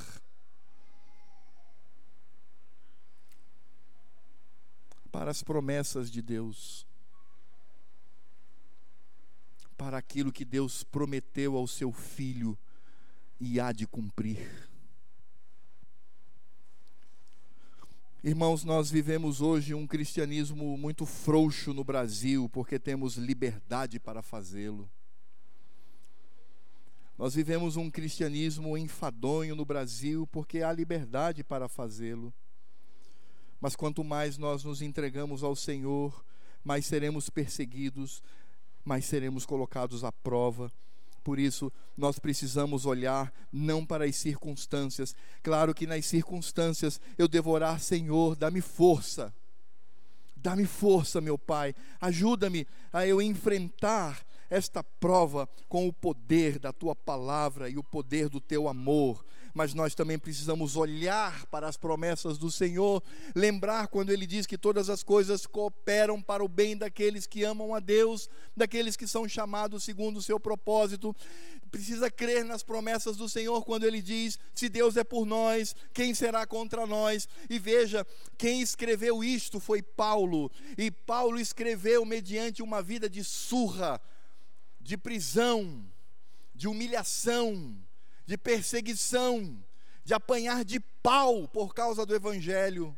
Para 5.11 5.31
as 5.31 5.43
promessas 5.43 6.11
de 6.11 6.23
Deus, 6.23 6.87
para 9.77 9.99
aquilo 9.99 10.33
que 10.33 10.45
Deus 10.45 10.83
prometeu 10.83 11.57
ao 11.57 11.67
seu 11.67 11.93
filho 11.93 12.59
e 13.41 13.59
há 13.59 13.73
de 13.73 13.87
cumprir. 13.87 14.71
Irmãos, 18.23 18.65
nós 18.65 18.91
vivemos 18.91 19.41
hoje 19.41 19.73
um 19.73 19.87
cristianismo 19.87 20.77
muito 20.77 21.07
frouxo 21.07 21.73
no 21.73 21.83
Brasil, 21.83 22.51
porque 22.51 22.79
temos 22.79 23.17
liberdade 23.17 23.99
para 23.99 24.21
fazê-lo. 24.21 24.91
Nós 27.17 27.35
vivemos 27.35 27.77
um 27.77 27.91
cristianismo 27.91 28.77
enfadonho 28.77 29.57
no 29.57 29.65
Brasil, 29.65 30.27
porque 30.27 30.63
há 30.63 30.71
liberdade 30.71 31.43
para 31.43 31.67
fazê-lo. 31.67 32.33
Mas 33.61 33.77
quanto 33.77 34.03
mais 34.03 34.39
nós 34.39 34.65
nos 34.65 34.81
entregamos 34.81 35.43
ao 35.43 35.55
Senhor, 35.55 36.25
mais 36.65 36.87
seremos 36.87 37.29
perseguidos, 37.29 38.23
mais 38.85 39.05
seremos 39.05 39.45
colocados 39.45 40.05
à 40.05 40.11
prova. 40.11 40.73
Por 41.23 41.39
isso, 41.39 41.71
nós 41.97 42.19
precisamos 42.19 42.87
olhar 42.87 43.33
não 43.53 43.85
para 43.85 44.05
as 44.05 44.17
circunstâncias. 44.17 45.15
Claro 45.43 45.75
que 45.75 45.87
nas 45.87 46.07
circunstâncias 46.07 47.01
eu 47.19 47.29
devorar, 47.29 47.79
Senhor, 47.81 48.35
dá-me 48.35 48.61
força. 48.61 49.33
Dá-me 50.35 50.65
força, 50.65 51.21
meu 51.21 51.37
Pai. 51.37 51.75
Ajuda-me 52.01 52.67
a 52.91 53.07
eu 53.07 53.21
enfrentar 53.21 54.25
esta 54.51 54.83
prova 54.83 55.49
com 55.69 55.87
o 55.89 55.93
poder 55.93 56.59
da 56.59 56.73
tua 56.73 56.95
palavra 56.95 57.71
e 57.71 57.79
o 57.79 57.85
poder 57.85 58.29
do 58.29 58.41
teu 58.41 58.69
amor 58.69 59.25
mas 59.55 59.75
nós 59.75 59.95
também 59.95 60.19
precisamos 60.19 60.77
olhar 60.77 61.47
para 61.47 61.69
as 61.69 61.77
promessas 61.77 62.39
do 62.39 62.51
Senhor, 62.51 63.03
lembrar 63.35 63.89
quando 63.89 64.11
ele 64.11 64.27
diz 64.27 64.47
que 64.47 64.59
todas 64.59 64.89
as 64.89 65.03
coisas 65.03 65.47
cooperam 65.47 66.21
para 66.21 66.45
o 66.45 66.49
bem 66.49 66.77
daqueles 66.77 67.27
que 67.27 67.45
amam 67.45 67.75
a 67.75 67.81
Deus, 67.81 68.29
daqueles 68.57 68.97
que 68.97 69.07
são 69.07 69.29
chamados 69.29 69.85
segundo 69.85 70.19
o 70.19 70.23
seu 70.23 70.39
propósito. 70.39 71.15
Precisa 71.71 72.11
crer 72.11 72.45
nas 72.45 72.63
promessas 72.63 73.17
do 73.17 73.29
Senhor 73.29 73.65
quando 73.65 73.85
ele 73.85 74.03
diz: 74.03 74.39
se 74.55 74.69
Deus 74.69 74.97
é 74.97 75.05
por 75.05 75.25
nós, 75.25 75.75
quem 75.93 76.15
será 76.15 76.47
contra 76.47 76.87
nós? 76.87 77.29
E 77.49 77.59
veja, 77.59 78.07
quem 78.37 78.61
escreveu 78.61 79.23
isto 79.23 79.61
foi 79.61 79.83
Paulo, 79.83 80.51
e 80.77 80.91
Paulo 80.91 81.39
escreveu 81.39 82.05
mediante 82.05 82.63
uma 82.63 82.83
vida 82.83 83.09
de 83.09 83.23
surra, 83.23 84.01
de 84.81 84.97
prisão, 84.97 85.85
de 86.55 86.67
humilhação, 86.67 87.77
de 88.27 88.37
perseguição, 88.39 89.63
de 90.05 90.15
apanhar 90.15 90.65
de 90.65 90.81
pau 91.03 91.47
por 91.49 91.75
causa 91.75 92.07
do 92.07 92.15
Evangelho. 92.15 92.97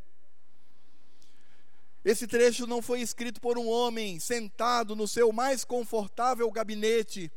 Esse 2.05 2.27
trecho 2.27 2.67
não 2.67 2.83
foi 2.83 3.01
escrito 3.01 3.41
por 3.41 3.59
um 3.59 3.69
homem 3.69 4.19
sentado 4.19 4.97
no 4.97 5.07
seu 5.07 5.33
mais 5.33 5.65
confortável 5.65 6.51
gabinete, 6.51 7.31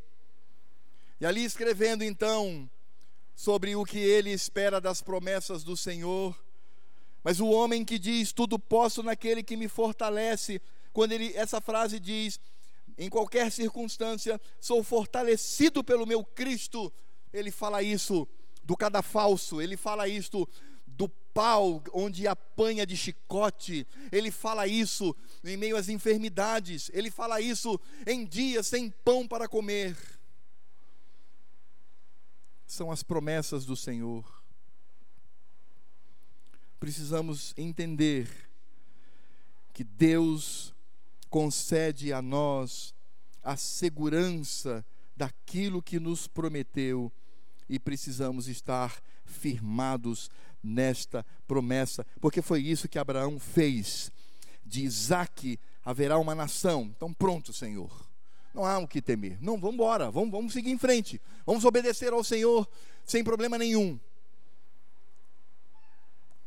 e 1.20 1.26
ali 1.26 1.44
escrevendo 1.44 2.04
então 2.04 2.70
sobre 3.36 3.76
o 3.76 3.86
que 3.86 4.00
ele 4.00 4.32
espera 4.32 4.82
das 4.82 5.02
promessas 5.02 5.64
do 5.64 5.78
Senhor. 5.78 6.38
Mas 7.24 7.40
o 7.40 7.48
homem 7.48 7.84
que 7.84 8.00
diz 8.00 8.32
tudo 8.32 8.58
posso 8.58 9.02
naquele 9.04 9.44
que 9.44 9.58
me 9.58 9.68
fortalece, 9.68 10.62
quando 10.94 11.12
ele 11.12 11.34
essa 11.36 11.60
frase 11.60 12.00
diz 12.00 12.40
em 12.98 13.10
qualquer 13.10 13.52
circunstância 13.52 14.40
sou 14.60 14.84
fortalecido 14.84 15.84
pelo 15.84 16.06
meu 16.06 16.24
Cristo 16.24 16.92
ele 17.36 17.52
fala 17.52 17.84
isso 17.84 18.28
do 18.64 18.76
cadafalso, 18.76 19.62
ele 19.62 19.78
fala 19.78 20.08
isto 20.08 20.48
do 20.88 21.10
pau 21.10 21.84
onde 21.94 22.28
apanha 22.28 22.86
de 22.86 22.96
chicote, 22.96 23.86
ele 24.12 24.32
fala 24.32 24.66
isso 24.66 25.16
em 25.44 25.58
meio 25.58 25.76
às 25.76 25.90
enfermidades, 25.90 26.90
ele 26.94 27.12
fala 27.12 27.42
isso 27.42 27.80
em 28.08 28.26
dias 28.26 28.68
sem 28.68 28.90
pão 28.90 29.28
para 29.28 29.48
comer. 29.48 29.96
São 32.66 32.92
as 32.92 33.04
promessas 33.04 33.66
do 33.66 33.76
Senhor. 33.76 34.44
Precisamos 36.80 37.54
entender 37.58 38.50
que 39.74 39.84
Deus 39.84 40.74
concede 41.30 42.14
a 42.14 42.22
nós 42.22 42.94
a 43.44 43.56
segurança 43.56 44.86
daquilo 45.16 45.82
que 45.82 46.00
nos 46.00 46.28
prometeu 46.28 47.12
e 47.70 47.80
precisamos 47.80 48.48
estar 48.48 49.02
firmados 49.24 50.30
nesta 50.64 51.26
promessa, 51.48 52.06
porque 52.20 52.42
foi 52.42 52.62
isso 52.62 52.88
que 52.88 52.98
Abraão 52.98 53.40
fez. 53.40 54.12
De 54.66 54.84
Isaac 54.84 55.60
haverá 55.84 56.18
uma 56.18 56.34
nação. 56.34 56.92
Então, 56.96 57.14
pronto, 57.14 57.54
Senhor. 57.54 58.06
Não 58.52 58.66
há 58.66 58.80
o 58.80 58.88
que 58.88 59.02
temer. 59.02 59.38
Não, 59.42 59.60
vamos 59.60 59.76
embora, 59.76 60.10
vamos, 60.10 60.32
vamos 60.32 60.54
seguir 60.54 60.72
em 60.72 60.78
frente. 60.78 61.22
Vamos 61.46 61.66
obedecer 61.66 62.14
ao 62.14 62.24
Senhor 62.24 62.68
sem 63.06 63.24
problema 63.24 63.58
nenhum. 63.58 64.00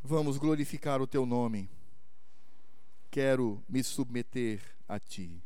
Vamos 0.03 0.37
glorificar 0.37 1.01
o 1.01 1.07
teu 1.07 1.25
nome. 1.25 1.69
Quero 3.11 3.63
me 3.67 3.83
submeter 3.83 4.61
a 4.87 4.99
ti. 4.99 5.41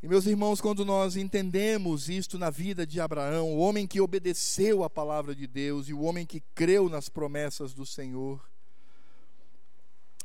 E 0.00 0.06
meus 0.06 0.26
irmãos, 0.26 0.60
quando 0.60 0.84
nós 0.84 1.16
entendemos 1.16 2.08
isto 2.08 2.38
na 2.38 2.50
vida 2.50 2.86
de 2.86 3.00
Abraão, 3.00 3.52
o 3.52 3.58
homem 3.58 3.86
que 3.86 4.00
obedeceu 4.00 4.84
a 4.84 4.90
palavra 4.90 5.34
de 5.34 5.46
Deus 5.46 5.88
e 5.88 5.92
o 5.92 6.02
homem 6.02 6.24
que 6.24 6.40
creu 6.54 6.88
nas 6.88 7.08
promessas 7.08 7.74
do 7.74 7.84
Senhor, 7.84 8.40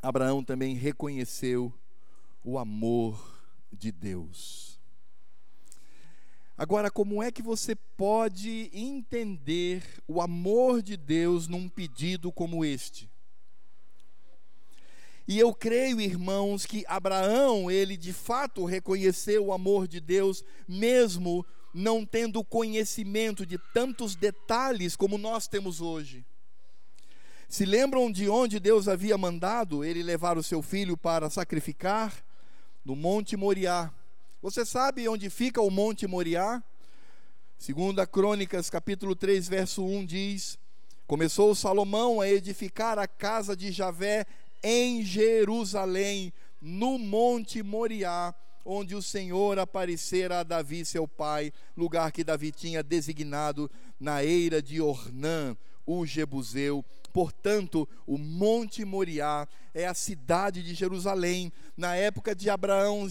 Abraão 0.01 0.43
também 0.43 0.75
reconheceu 0.75 1.73
o 2.43 2.59
amor 2.59 3.41
de 3.71 3.91
Deus. 3.91 4.79
Agora, 6.55 6.91
como 6.91 7.23
é 7.23 7.31
que 7.31 7.41
você 7.41 7.75
pode 7.75 8.69
entender 8.71 9.83
o 10.07 10.21
amor 10.21 10.83
de 10.83 10.95
Deus 10.95 11.47
num 11.47 11.67
pedido 11.67 12.31
como 12.31 12.63
este? 12.63 13.09
E 15.27 15.39
eu 15.39 15.53
creio, 15.53 16.01
irmãos, 16.01 16.65
que 16.65 16.83
Abraão, 16.87 17.71
ele 17.71 17.95
de 17.95 18.11
fato 18.11 18.65
reconheceu 18.65 19.45
o 19.45 19.53
amor 19.53 19.87
de 19.87 19.99
Deus, 20.01 20.43
mesmo 20.67 21.45
não 21.73 22.05
tendo 22.05 22.43
conhecimento 22.43 23.45
de 23.45 23.57
tantos 23.73 24.15
detalhes 24.15 24.95
como 24.95 25.17
nós 25.17 25.47
temos 25.47 25.81
hoje. 25.81 26.25
Se 27.47 27.65
lembram 27.65 28.11
de 28.11 28.27
onde 28.27 28.59
Deus 28.59 28.87
havia 28.87 29.17
mandado 29.17 29.83
ele 29.83 30.03
levar 30.03 30.37
o 30.37 30.43
seu 30.43 30.61
filho 30.61 30.97
para 30.97 31.29
sacrificar? 31.29 32.13
No 32.83 32.95
Monte 32.95 33.37
Moriá. 33.37 33.93
Você 34.41 34.65
sabe 34.65 35.07
onde 35.07 35.29
fica 35.29 35.61
o 35.61 35.69
Monte 35.69 36.05
Moriá? 36.05 36.61
Segunda 37.57 38.05
Crônicas, 38.05 38.69
capítulo 38.69 39.15
3, 39.15 39.47
verso 39.47 39.85
1 39.85 40.05
diz: 40.05 40.59
Começou 41.07 41.55
Salomão 41.55 42.19
a 42.19 42.27
edificar 42.27 42.99
a 42.99 43.07
casa 43.07 43.55
de 43.55 43.71
Javé 43.71 44.25
em 44.63 45.03
Jerusalém, 45.03 46.31
no 46.61 46.97
Monte 46.97 47.61
Moriá, 47.61 48.33
onde 48.65 48.95
o 48.95 49.01
Senhor 49.01 49.59
aparecera 49.59 50.39
a 50.39 50.43
Davi, 50.43 50.85
seu 50.85 51.07
pai, 51.07 51.51
lugar 51.75 52.11
que 52.11 52.23
Davi 52.23 52.51
tinha 52.51 52.81
designado 52.81 53.69
na 53.99 54.23
eira 54.23 54.61
de 54.61 54.79
Ornã, 54.79 55.57
o 55.85 56.05
Jebuseu. 56.05 56.83
Portanto, 57.11 57.87
o 58.07 58.17
Monte 58.17 58.83
Moriá 58.85 59.47
é 59.73 59.85
a 59.85 59.93
cidade 59.93 60.63
de 60.63 60.73
Jerusalém. 60.73 61.51
Na 61.75 61.95
época 61.95 62.33
de 62.33 62.49
Abraão, 62.49 63.07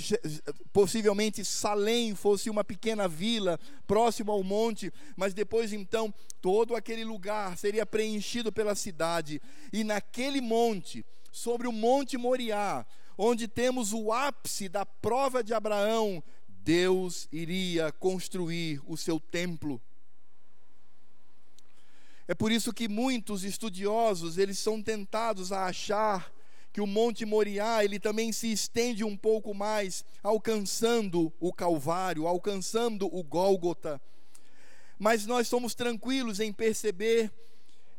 possivelmente 0.72 1.44
Salém 1.44 2.14
fosse 2.14 2.48
uma 2.48 2.64
pequena 2.64 3.06
vila 3.06 3.60
próximo 3.86 4.32
ao 4.32 4.42
monte, 4.42 4.92
mas 5.16 5.34
depois 5.34 5.72
então 5.72 6.12
todo 6.40 6.74
aquele 6.74 7.04
lugar 7.04 7.56
seria 7.58 7.84
preenchido 7.84 8.50
pela 8.50 8.74
cidade. 8.74 9.40
E 9.72 9.84
naquele 9.84 10.40
monte, 10.40 11.04
sobre 11.32 11.66
o 11.66 11.72
Monte 11.72 12.18
Moriá, 12.18 12.86
onde 13.16 13.48
temos 13.48 13.92
o 13.92 14.12
ápice 14.12 14.68
da 14.68 14.84
prova 14.86 15.42
de 15.42 15.54
Abraão, 15.54 16.22
Deus 16.46 17.26
iria 17.32 17.90
construir 17.90 18.80
o 18.86 18.96
seu 18.96 19.18
templo. 19.18 19.80
É 22.28 22.34
por 22.34 22.52
isso 22.52 22.72
que 22.72 22.86
muitos 22.86 23.42
estudiosos, 23.42 24.38
eles 24.38 24.58
são 24.58 24.80
tentados 24.80 25.50
a 25.50 25.66
achar 25.66 26.32
que 26.72 26.80
o 26.80 26.86
Monte 26.86 27.24
Moriá, 27.24 27.84
ele 27.84 27.98
também 27.98 28.32
se 28.32 28.50
estende 28.50 29.04
um 29.04 29.16
pouco 29.16 29.52
mais, 29.52 30.04
alcançando 30.22 31.32
o 31.40 31.52
Calvário, 31.52 32.26
alcançando 32.26 33.06
o 33.14 33.22
Gólgota. 33.22 34.00
Mas 34.98 35.26
nós 35.26 35.48
somos 35.48 35.74
tranquilos 35.74 36.40
em 36.40 36.52
perceber 36.52 37.30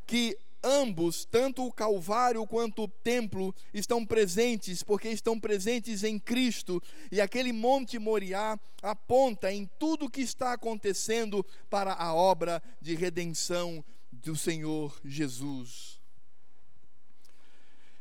que 0.07 0.37
ambos, 0.63 1.25
tanto 1.25 1.65
o 1.65 1.71
Calvário 1.71 2.45
quanto 2.47 2.83
o 2.83 2.87
templo, 2.87 3.53
estão 3.73 4.05
presentes, 4.05 4.81
porque 4.81 5.09
estão 5.09 5.39
presentes 5.39 6.03
em 6.03 6.17
Cristo, 6.17 6.81
e 7.11 7.19
aquele 7.19 7.51
Monte 7.51 7.99
Moriá 7.99 8.57
aponta 8.81 9.51
em 9.51 9.69
tudo 9.77 10.05
o 10.05 10.09
que 10.09 10.21
está 10.21 10.53
acontecendo 10.53 11.45
para 11.69 11.93
a 11.93 12.13
obra 12.13 12.63
de 12.81 12.95
redenção 12.95 13.83
do 14.11 14.35
Senhor 14.35 14.99
Jesus. 15.03 16.01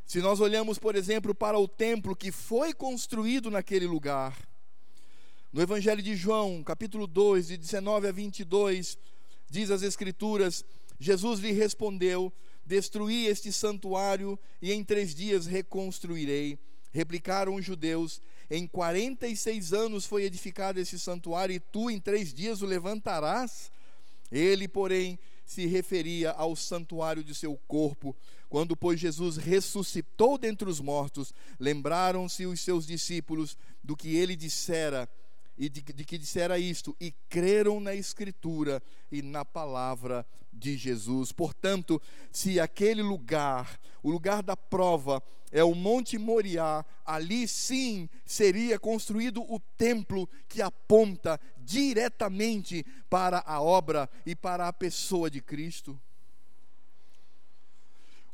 Se 0.07 0.21
nós 0.21 0.41
olhamos, 0.41 0.79
por 0.79 0.95
exemplo, 0.95 1.35
para 1.35 1.59
o 1.59 1.67
templo 1.67 2.15
que 2.15 2.31
foi 2.31 2.75
construído 2.75 3.51
naquele 3.51 3.87
lugar, 3.87 4.37
no 5.53 5.61
Evangelho 5.61 6.03
de 6.03 6.15
João, 6.15 6.63
capítulo 6.63 7.07
2, 7.07 7.49
de 7.49 7.57
19 7.57 8.09
a 8.09 8.13
22, 8.13 8.99
diz 9.51 9.71
as 9.71 9.83
Escrituras: 9.83 10.65
Jesus 10.99 11.41
lhe 11.41 11.53
respondeu: 11.53 12.33
Destruí 12.65 13.27
este 13.27 13.53
santuário 13.53 14.39
e 14.61 14.73
em 14.73 14.85
três 14.85 15.15
dias 15.15 15.47
reconstruirei. 15.47 16.59
Replicaram 16.93 17.55
os 17.55 17.65
judeus: 17.65 18.21
Em 18.51 18.67
quarenta 18.67 19.27
e 19.27 19.37
seis 19.37 19.73
anos 19.73 20.07
foi 20.07 20.25
edificado 20.25 20.79
esse 20.79 20.99
santuário 20.99 21.55
e 21.55 21.61
tu 21.61 21.91
em 21.91 21.99
três 21.99 22.33
dias 22.33 22.63
o 22.63 22.67
levantarás? 22.67 23.71
Ele, 24.31 24.67
porém, 24.69 25.19
se 25.45 25.67
referia 25.67 26.31
ao 26.31 26.57
santuário 26.57 27.23
de 27.23 27.35
seu 27.35 27.57
corpo. 27.69 28.17
Quando, 28.49 28.77
pois, 28.77 29.01
Jesus 29.01 29.37
ressuscitou 29.37 30.39
dentre 30.39 30.69
os 30.69 30.81
mortos, 30.81 31.33
lembraram-se 31.59 32.47
os 32.47 32.61
seus 32.61 32.87
discípulos 32.87 33.57
do 33.83 33.97
que 33.97 34.15
ele 34.17 34.37
dissera 34.37 35.09
e 35.63 35.69
de, 35.69 35.81
de, 35.81 36.05
que 36.05 36.19
dissera 36.19 36.59
isto, 36.59 36.97
e 37.01 37.13
creram 37.29 37.79
na 37.79 37.95
Escritura 37.95 38.83
e 39.13 39.23
na 39.23 39.45
palavra 39.45 40.27
de 40.53 40.77
Jesus. 40.77 41.31
Portanto, 41.31 42.03
se 42.33 42.59
aquele 42.59 43.01
lugar, 43.01 43.79
o 44.03 44.11
lugar 44.11 44.43
da 44.43 44.57
prova, 44.57 45.23
é 45.53 45.63
o 45.63 45.73
Monte 45.73 46.19
Moriá, 46.19 46.85
ali 47.07 47.47
sim 47.47 48.09
seria 48.25 48.77
construído 48.77 49.41
o 49.43 49.61
templo 49.61 50.29
que 50.49 50.61
aponta 50.61 51.39
diretamente 51.59 52.85
para 53.09 53.41
a 53.47 53.63
obra 53.63 54.11
e 54.27 54.35
para 54.35 54.67
a 54.67 54.73
pessoa 54.73 55.31
de 55.31 55.41
Cristo. 55.41 55.97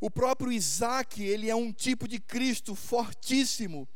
O 0.01 0.11
próprio 0.11 0.51
Isaac, 0.51 1.23
ele 1.23 1.51
é 1.51 1.55
um 1.55 1.75
tipo 1.75 2.09
de 2.09 2.19
Cristo 2.19 2.75
fortíssimo 2.75 3.87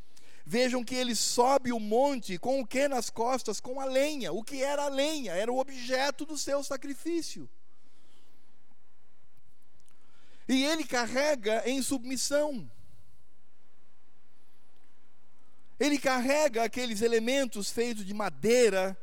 Vejam 0.45 0.85
que 0.85 0.95
ele 0.95 1.15
sobe 1.15 1.73
o 1.73 1.79
monte 1.79 2.37
com 2.37 2.61
o 2.61 2.67
que 2.67 2.89
nas 2.89 3.09
costas? 3.09 3.61
Com 3.61 3.81
a 3.81 3.85
lenha. 3.85 4.33
O 4.33 4.43
que 4.43 4.63
era 4.63 4.85
a 4.85 4.89
lenha? 4.89 5.33
Era 5.33 5.53
o 5.53 5.59
objeto 5.59 6.27
do 6.27 6.37
seu 6.37 6.65
sacrifício. 6.65 7.49
E 10.49 10.65
ele 10.65 10.85
carrega 10.85 11.63
em 11.69 11.81
submissão. 11.81 12.69
Ele 15.79 15.99
carrega 15.99 16.65
aqueles 16.65 17.03
elementos 17.03 17.71
feitos 17.71 18.05
de 18.05 18.13
madeira 18.13 18.99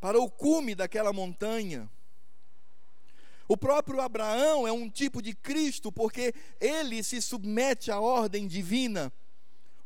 para 0.00 0.20
o 0.20 0.30
cume 0.30 0.74
daquela 0.74 1.12
montanha. 1.12 1.88
O 3.48 3.56
próprio 3.56 4.00
Abraão 4.00 4.66
é 4.66 4.72
um 4.72 4.90
tipo 4.90 5.22
de 5.22 5.32
Cristo, 5.34 5.92
porque 5.92 6.34
ele 6.60 7.02
se 7.02 7.22
submete 7.22 7.92
à 7.92 8.00
ordem 8.00 8.48
divina 8.48 9.12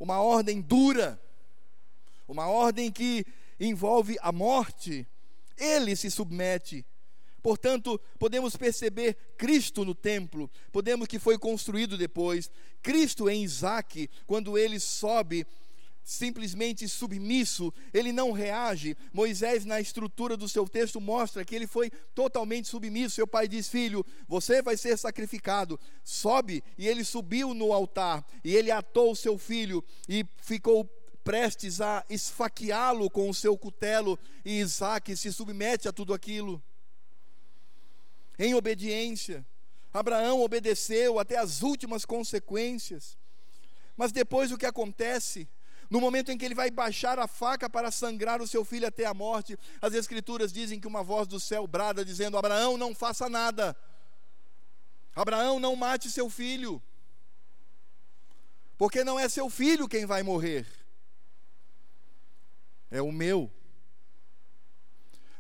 uma 0.01 0.20
ordem 0.20 0.62
dura, 0.62 1.20
uma 2.26 2.46
ordem 2.46 2.90
que 2.90 3.24
envolve 3.61 4.16
a 4.22 4.32
morte, 4.32 5.07
ele 5.59 5.94
se 5.94 6.11
submete. 6.11 6.86
Portanto, 7.42 8.01
podemos 8.18 8.57
perceber 8.57 9.16
Cristo 9.36 9.84
no 9.84 9.94
templo, 9.94 10.51
podemos 10.72 11.07
que 11.07 11.18
foi 11.18 11.38
construído 11.38 11.98
depois, 11.98 12.51
Cristo 12.82 13.28
em 13.28 13.42
Isaac, 13.42 14.09
quando 14.26 14.57
ele 14.57 14.80
sobe 14.80 15.46
simplesmente 16.11 16.89
submisso, 16.89 17.73
ele 17.95 18.11
não 18.11 18.33
reage. 18.33 18.97
Moisés, 19.13 19.65
na 19.65 19.81
estrutura 19.81 20.37
do 20.37 20.49
seu 20.49 20.69
texto, 20.69 21.01
mostra 21.01 21.45
que 21.45 21.55
ele 21.55 21.69
foi 21.69 21.89
totalmente 22.17 22.67
submisso. 22.67 23.15
Seu 23.15 23.29
pai 23.29 23.47
diz: 23.47 23.69
Filho, 23.69 24.05
você 24.27 24.61
vai 24.61 24.77
ser 24.77 24.99
sacrificado. 24.99 25.79
Sobe. 26.03 26.65
E 26.77 26.89
ele 26.89 27.05
subiu 27.05 27.55
no 27.55 27.73
altar, 27.73 28.27
e 28.43 28.57
ele 28.57 28.73
atou 28.73 29.13
o 29.13 29.17
seu 29.17 29.39
filho, 29.39 29.85
e 30.09 30.27
ficou 30.43 30.85
prestes 31.23 31.81
a 31.81 32.05
esfaqueá-lo 32.11 33.09
com 33.09 33.31
o 33.31 33.35
seu 33.35 33.57
cutelo, 33.57 34.19
e 34.45 34.59
Isaac 34.59 35.17
se 35.17 35.33
submete 35.33 35.87
a 35.89 35.93
tudo 35.93 36.13
aquilo. 36.13 36.61
Em 38.37 38.53
obediência, 38.55 39.47
Abraão 39.95 40.41
obedeceu 40.41 41.21
até 41.21 41.37
as 41.37 41.63
últimas 41.63 42.05
consequências. 42.05 43.17
Mas 43.97 44.11
depois 44.11 44.51
o 44.51 44.59
que 44.59 44.67
acontece? 44.67 45.49
No 45.91 46.01
momento 46.01 46.30
em 46.30 46.38
que 46.38 46.45
ele 46.45 46.55
vai 46.55 46.70
baixar 46.70 47.18
a 47.18 47.26
faca 47.26 47.68
para 47.68 47.91
sangrar 47.91 48.41
o 48.41 48.47
seu 48.47 48.64
filho 48.64 48.86
até 48.86 49.05
a 49.05 49.12
morte, 49.12 49.59
as 49.82 49.93
Escrituras 49.93 50.53
dizem 50.53 50.78
que 50.78 50.86
uma 50.86 51.03
voz 51.03 51.26
do 51.26 51.41
céu 51.41 51.66
brada, 51.66 52.05
dizendo: 52.05 52.38
Abraão, 52.38 52.78
não 52.78 52.95
faça 52.95 53.28
nada. 53.28 53.76
Abraão, 55.16 55.59
não 55.59 55.74
mate 55.74 56.09
seu 56.09 56.30
filho. 56.30 56.80
Porque 58.78 59.03
não 59.03 59.18
é 59.18 59.28
seu 59.28 59.51
filho 59.51 59.88
quem 59.88 60.07
vai 60.07 60.22
morrer, 60.22 60.64
é 62.91 63.03
o 63.03 63.12
meu. 63.12 63.51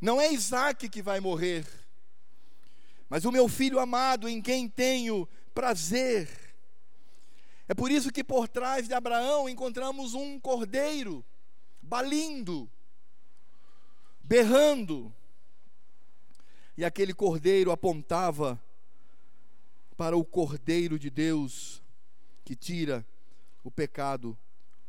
Não 0.00 0.20
é 0.20 0.32
Isaac 0.32 0.88
que 0.88 1.00
vai 1.00 1.20
morrer, 1.20 1.64
mas 3.08 3.24
o 3.24 3.32
meu 3.32 3.48
filho 3.48 3.78
amado 3.78 4.28
em 4.28 4.42
quem 4.42 4.68
tenho 4.68 5.28
prazer. 5.54 6.49
É 7.70 7.74
por 7.74 7.88
isso 7.88 8.10
que 8.10 8.24
por 8.24 8.48
trás 8.48 8.88
de 8.88 8.94
Abraão 8.94 9.48
encontramos 9.48 10.12
um 10.12 10.40
cordeiro, 10.40 11.24
balindo, 11.80 12.68
berrando. 14.24 15.14
E 16.76 16.84
aquele 16.84 17.14
cordeiro 17.14 17.70
apontava 17.70 18.60
para 19.96 20.16
o 20.16 20.24
cordeiro 20.24 20.98
de 20.98 21.10
Deus 21.10 21.80
que 22.44 22.56
tira 22.56 23.06
o 23.62 23.70
pecado 23.70 24.36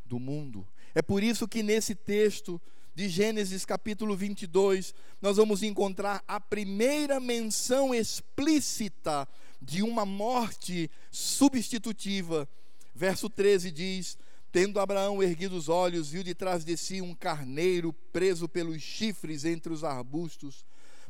do 0.03 0.17
mundo. 0.17 0.67
É 0.95 1.03
por 1.03 1.21
isso 1.21 1.47
que 1.47 1.61
nesse 1.61 1.93
texto 1.93 2.59
de 2.95 3.07
Gênesis 3.07 3.63
capítulo 3.63 4.17
22, 4.17 4.95
nós 5.21 5.37
vamos 5.37 5.61
encontrar 5.61 6.23
a 6.27 6.39
primeira 6.39 7.19
menção 7.19 7.93
explícita 7.93 9.27
de 9.61 9.83
uma 9.83 10.03
morte 10.03 10.89
substitutiva 11.11 12.49
Verso 12.93 13.29
13 13.29 13.71
diz: 13.71 14.17
Tendo 14.51 14.79
Abraão 14.79 15.23
erguido 15.23 15.55
os 15.55 15.69
olhos, 15.69 16.09
viu 16.09 16.23
de 16.23 16.35
trás 16.35 16.65
de 16.65 16.75
si 16.75 17.01
um 17.01 17.15
carneiro 17.15 17.93
preso 18.11 18.49
pelos 18.49 18.81
chifres 18.81 19.45
entre 19.45 19.71
os 19.71 19.83
arbustos. 19.83 20.65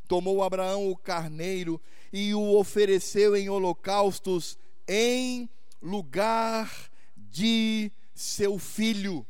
Tomou 0.08 0.44
Abraão 0.44 0.90
o 0.90 0.96
carneiro 0.96 1.82
e 2.12 2.36
o 2.36 2.58
ofereceu 2.58 3.36
em 3.36 3.50
holocaustos 3.50 4.58
em 4.88 5.50
lugar 5.82 6.72
de 7.16 7.92
seu 8.14 8.60
filho. 8.60 9.26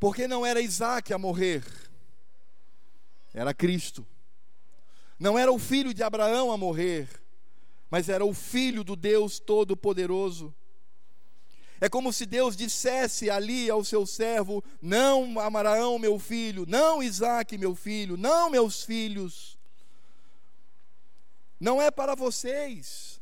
Porque 0.00 0.26
não 0.26 0.44
era 0.44 0.60
Isaac 0.60 1.12
a 1.12 1.18
morrer, 1.18 1.64
era 3.32 3.54
Cristo. 3.54 4.06
Não 5.18 5.38
era 5.38 5.52
o 5.52 5.58
filho 5.58 5.94
de 5.94 6.02
Abraão 6.02 6.50
a 6.50 6.56
morrer, 6.56 7.08
mas 7.90 8.08
era 8.08 8.24
o 8.24 8.34
filho 8.34 8.82
do 8.82 8.96
Deus 8.96 9.38
Todo-Poderoso. 9.38 10.54
É 11.80 11.88
como 11.88 12.12
se 12.12 12.24
Deus 12.24 12.56
dissesse 12.56 13.28
ali 13.28 13.68
ao 13.68 13.84
seu 13.84 14.06
servo: 14.06 14.62
Não, 14.80 15.38
Amarão, 15.38 15.98
meu 15.98 16.18
filho, 16.18 16.64
não, 16.66 17.02
Isaac, 17.02 17.58
meu 17.58 17.74
filho, 17.74 18.16
não, 18.16 18.50
meus 18.50 18.84
filhos. 18.84 19.58
Não 21.58 21.80
é 21.80 21.90
para 21.90 22.14
vocês. 22.14 23.20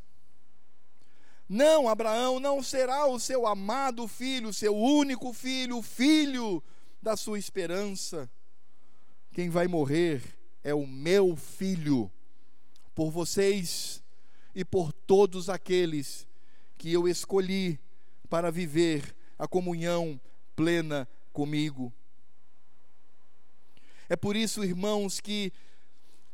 Não, 1.48 1.86
Abraão 1.88 2.40
não 2.40 2.62
será 2.62 3.06
o 3.06 3.20
seu 3.20 3.46
amado 3.46 4.08
filho, 4.08 4.52
seu 4.52 4.74
único 4.74 5.32
filho, 5.32 5.82
filho 5.82 6.62
da 7.00 7.16
sua 7.16 7.38
esperança. 7.38 8.30
Quem 9.32 9.50
vai 9.50 9.66
morrer 9.66 10.22
é 10.62 10.72
o 10.72 10.86
meu 10.86 11.36
filho. 11.36 12.10
Por 12.94 13.10
vocês 13.10 14.01
e 14.54 14.64
por 14.64 14.92
todos 14.92 15.48
aqueles 15.48 16.26
que 16.76 16.92
eu 16.92 17.08
escolhi 17.08 17.78
para 18.28 18.50
viver 18.50 19.14
a 19.38 19.46
comunhão 19.46 20.20
plena 20.54 21.08
comigo. 21.32 21.92
É 24.08 24.16
por 24.16 24.36
isso, 24.36 24.64
irmãos, 24.64 25.20
que 25.20 25.52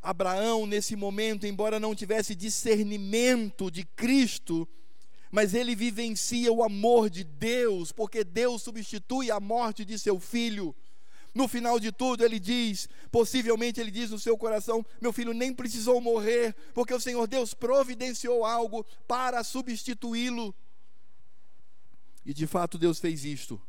Abraão, 0.02 0.66
nesse 0.66 0.96
momento, 0.96 1.46
embora 1.46 1.78
não 1.78 1.94
tivesse 1.94 2.34
discernimento 2.34 3.70
de 3.70 3.84
Cristo, 3.84 4.66
mas 5.30 5.54
ele 5.54 5.74
vivencia 5.74 6.52
o 6.52 6.62
amor 6.62 7.10
de 7.10 7.24
Deus, 7.24 7.92
porque 7.92 8.24
Deus 8.24 8.62
substitui 8.62 9.30
a 9.30 9.38
morte 9.38 9.84
de 9.84 9.98
seu 9.98 10.18
filho 10.18 10.74
no 11.39 11.47
final 11.47 11.78
de 11.78 11.93
tudo, 11.93 12.24
ele 12.24 12.41
diz, 12.41 12.89
possivelmente 13.12 13.80
ele 13.80 13.93
diz 13.93 14.11
no 14.11 14.18
seu 14.18 14.36
coração: 14.36 14.84
Meu 15.01 15.12
filho 15.12 15.32
nem 15.32 15.55
precisou 15.55 16.01
morrer, 16.01 16.53
porque 16.74 16.93
o 16.93 17.01
Senhor 17.01 17.28
Deus 17.28 17.55
providenciou 17.55 18.45
algo 18.45 18.84
para 19.07 19.45
substituí-lo. 19.45 20.53
E 22.26 22.34
de 22.34 22.45
fato 22.45 22.76
Deus 22.76 22.99
fez 22.99 23.24
isto. 23.24 23.62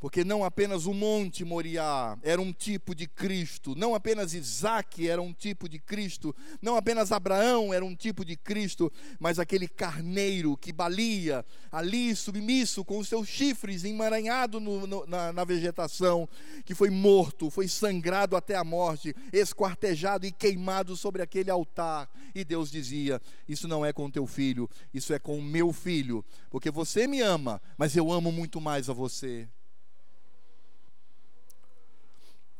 Porque 0.00 0.22
não 0.22 0.44
apenas 0.44 0.86
o 0.86 0.94
Monte 0.94 1.44
Moriá 1.44 2.16
era 2.22 2.40
um 2.40 2.52
tipo 2.52 2.94
de 2.94 3.08
Cristo, 3.08 3.74
não 3.76 3.96
apenas 3.96 4.32
Isaac 4.32 5.08
era 5.08 5.20
um 5.20 5.32
tipo 5.32 5.68
de 5.68 5.80
Cristo, 5.80 6.34
não 6.62 6.76
apenas 6.76 7.10
Abraão 7.10 7.74
era 7.74 7.84
um 7.84 7.96
tipo 7.96 8.24
de 8.24 8.36
Cristo, 8.36 8.92
mas 9.18 9.40
aquele 9.40 9.66
carneiro 9.66 10.56
que 10.56 10.72
balia 10.72 11.44
ali 11.72 12.14
submisso 12.14 12.84
com 12.84 12.98
os 12.98 13.08
seus 13.08 13.26
chifres 13.26 13.82
emaranhado 13.82 14.60
no, 14.60 14.86
no, 14.86 15.06
na, 15.06 15.32
na 15.32 15.44
vegetação, 15.44 16.28
que 16.64 16.76
foi 16.76 16.90
morto, 16.90 17.50
foi 17.50 17.66
sangrado 17.66 18.36
até 18.36 18.54
a 18.54 18.62
morte, 18.62 19.14
esquartejado 19.32 20.26
e 20.26 20.30
queimado 20.30 20.96
sobre 20.96 21.22
aquele 21.22 21.50
altar. 21.50 22.08
E 22.34 22.44
Deus 22.44 22.70
dizia: 22.70 23.20
Isso 23.48 23.66
não 23.66 23.84
é 23.84 23.92
com 23.92 24.08
teu 24.08 24.28
filho, 24.28 24.70
isso 24.94 25.12
é 25.12 25.18
com 25.18 25.36
o 25.38 25.42
meu 25.42 25.72
filho, 25.72 26.24
porque 26.50 26.70
você 26.70 27.08
me 27.08 27.20
ama, 27.20 27.60
mas 27.76 27.96
eu 27.96 28.12
amo 28.12 28.30
muito 28.30 28.60
mais 28.60 28.88
a 28.88 28.92
você. 28.92 29.48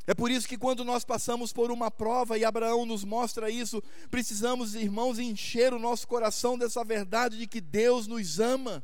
É 0.08 0.14
por 0.14 0.30
isso 0.30 0.48
que 0.48 0.56
quando 0.56 0.86
nós 0.86 1.04
passamos 1.04 1.52
por 1.52 1.70
uma 1.70 1.90
prova, 1.90 2.38
e 2.38 2.42
Abraão 2.42 2.86
nos 2.86 3.04
mostra 3.04 3.50
isso, 3.50 3.82
precisamos, 4.10 4.74
irmãos, 4.74 5.18
encher 5.18 5.74
o 5.74 5.78
nosso 5.78 6.08
coração 6.08 6.56
dessa 6.56 6.82
verdade 6.82 7.36
de 7.36 7.46
que 7.46 7.60
Deus 7.60 8.06
nos 8.06 8.40
ama, 8.40 8.82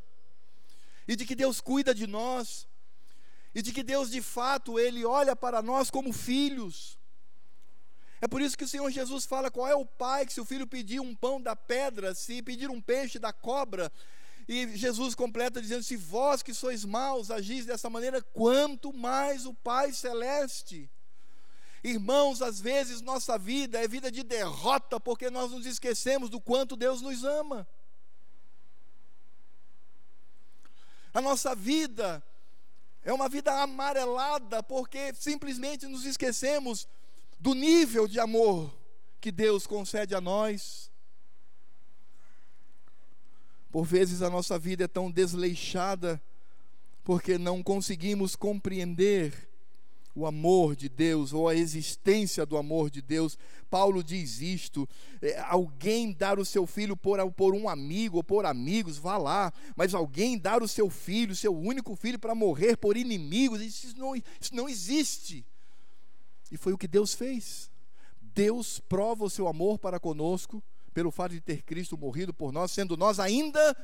e 1.07 1.15
de 1.15 1.25
que 1.25 1.33
Deus 1.33 1.59
cuida 1.59 1.95
de 1.95 2.05
nós, 2.05 2.67
e 3.55 3.63
de 3.63 3.73
que 3.73 3.81
Deus 3.81 4.11
de 4.11 4.21
fato, 4.21 4.77
Ele 4.77 5.03
olha 5.03 5.35
para 5.35 5.63
nós 5.63 5.89
como 5.89 6.13
filhos. 6.13 6.99
É 8.21 8.27
por 8.27 8.39
isso 8.39 8.55
que 8.55 8.65
o 8.65 8.67
Senhor 8.67 8.91
Jesus 8.91 9.25
fala: 9.25 9.49
qual 9.49 9.67
é 9.67 9.73
o 9.73 9.83
pai 9.83 10.27
que, 10.27 10.33
se 10.33 10.39
o 10.39 10.45
filho 10.45 10.67
pedir 10.67 10.99
um 10.99 11.15
pão 11.15 11.41
da 11.41 11.55
pedra, 11.55 12.13
se 12.13 12.39
pedir 12.43 12.69
um 12.69 12.79
peixe 12.79 13.17
da 13.17 13.33
cobra, 13.33 13.91
e 14.47 14.77
Jesus 14.77 15.15
completa 15.15 15.59
dizendo: 15.59 15.81
Se 15.81 15.95
vós 15.95 16.43
que 16.43 16.53
sois 16.53 16.85
maus 16.85 17.31
agis 17.31 17.65
dessa 17.65 17.89
maneira, 17.89 18.21
quanto 18.21 18.93
mais 18.93 19.47
o 19.47 19.55
Pai 19.55 19.91
Celeste. 19.91 20.87
Irmãos, 21.85 22.41
às 22.41 22.59
vezes 22.59 22.99
nossa 22.99 23.37
vida 23.37 23.79
é 23.79 23.87
vida 23.87 24.11
de 24.11 24.23
derrota 24.23 24.99
porque 24.99 25.29
nós 25.29 25.51
nos 25.51 25.67
esquecemos 25.67 26.31
do 26.31 26.41
quanto 26.41 26.75
Deus 26.75 26.99
nos 26.99 27.23
ama. 27.23 27.67
A 31.13 31.21
nossa 31.21 31.53
vida 31.53 32.23
é 33.03 33.13
uma 33.13 33.29
vida 33.29 33.61
amarelada 33.61 34.63
porque 34.63 35.13
simplesmente 35.13 35.85
nos 35.85 36.05
esquecemos 36.05 36.87
do 37.39 37.53
nível 37.53 38.07
de 38.07 38.19
amor 38.19 38.75
que 39.21 39.31
Deus 39.31 39.67
concede 39.67 40.15
a 40.15 40.19
nós. 40.19 40.91
Por 43.69 43.85
vezes 43.85 44.23
a 44.23 44.29
nossa 44.31 44.57
vida 44.57 44.85
é 44.85 44.87
tão 44.87 45.11
desleixada 45.11 46.19
porque 47.03 47.37
não 47.37 47.61
conseguimmos 47.61 48.35
compreender 48.35 49.47
o 50.15 50.25
amor 50.25 50.75
de 50.75 50.87
Deus 50.87 51.33
ou 51.33 51.47
a 51.47 51.55
existência 51.55 52.45
do 52.45 52.57
amor 52.57 52.89
de 52.89 53.01
Deus. 53.01 53.37
Paulo 53.69 54.03
diz 54.03 54.41
isto: 54.41 54.87
é, 55.21 55.37
alguém 55.39 56.13
dar 56.13 56.39
o 56.39 56.45
seu 56.45 56.65
filho 56.65 56.95
por, 56.95 57.19
por 57.33 57.53
um 57.53 57.67
amigo 57.67 58.17
ou 58.17 58.23
por 58.23 58.45
amigos, 58.45 58.97
vá 58.97 59.17
lá, 59.17 59.53
mas 59.75 59.93
alguém 59.93 60.37
dar 60.37 60.63
o 60.63 60.67
seu 60.67 60.89
filho, 60.89 61.35
seu 61.35 61.55
único 61.55 61.95
filho, 61.95 62.17
para 62.17 62.33
morrer 62.33 62.77
por 62.77 62.97
inimigos, 62.97 63.61
isso 63.61 63.97
não, 63.97 64.15
isso 64.15 64.53
não 64.53 64.69
existe. 64.69 65.45
E 66.51 66.57
foi 66.57 66.73
o 66.73 66.77
que 66.77 66.87
Deus 66.87 67.13
fez. 67.13 67.69
Deus 68.21 68.79
prova 68.79 69.25
o 69.25 69.29
seu 69.29 69.47
amor 69.47 69.77
para 69.77 69.99
conosco 69.99 70.63
pelo 70.93 71.11
fato 71.11 71.33
de 71.33 71.41
ter 71.41 71.61
Cristo 71.61 71.97
morrido 71.97 72.33
por 72.33 72.51
nós, 72.51 72.71
sendo 72.71 72.95
nós 72.95 73.19
ainda 73.19 73.75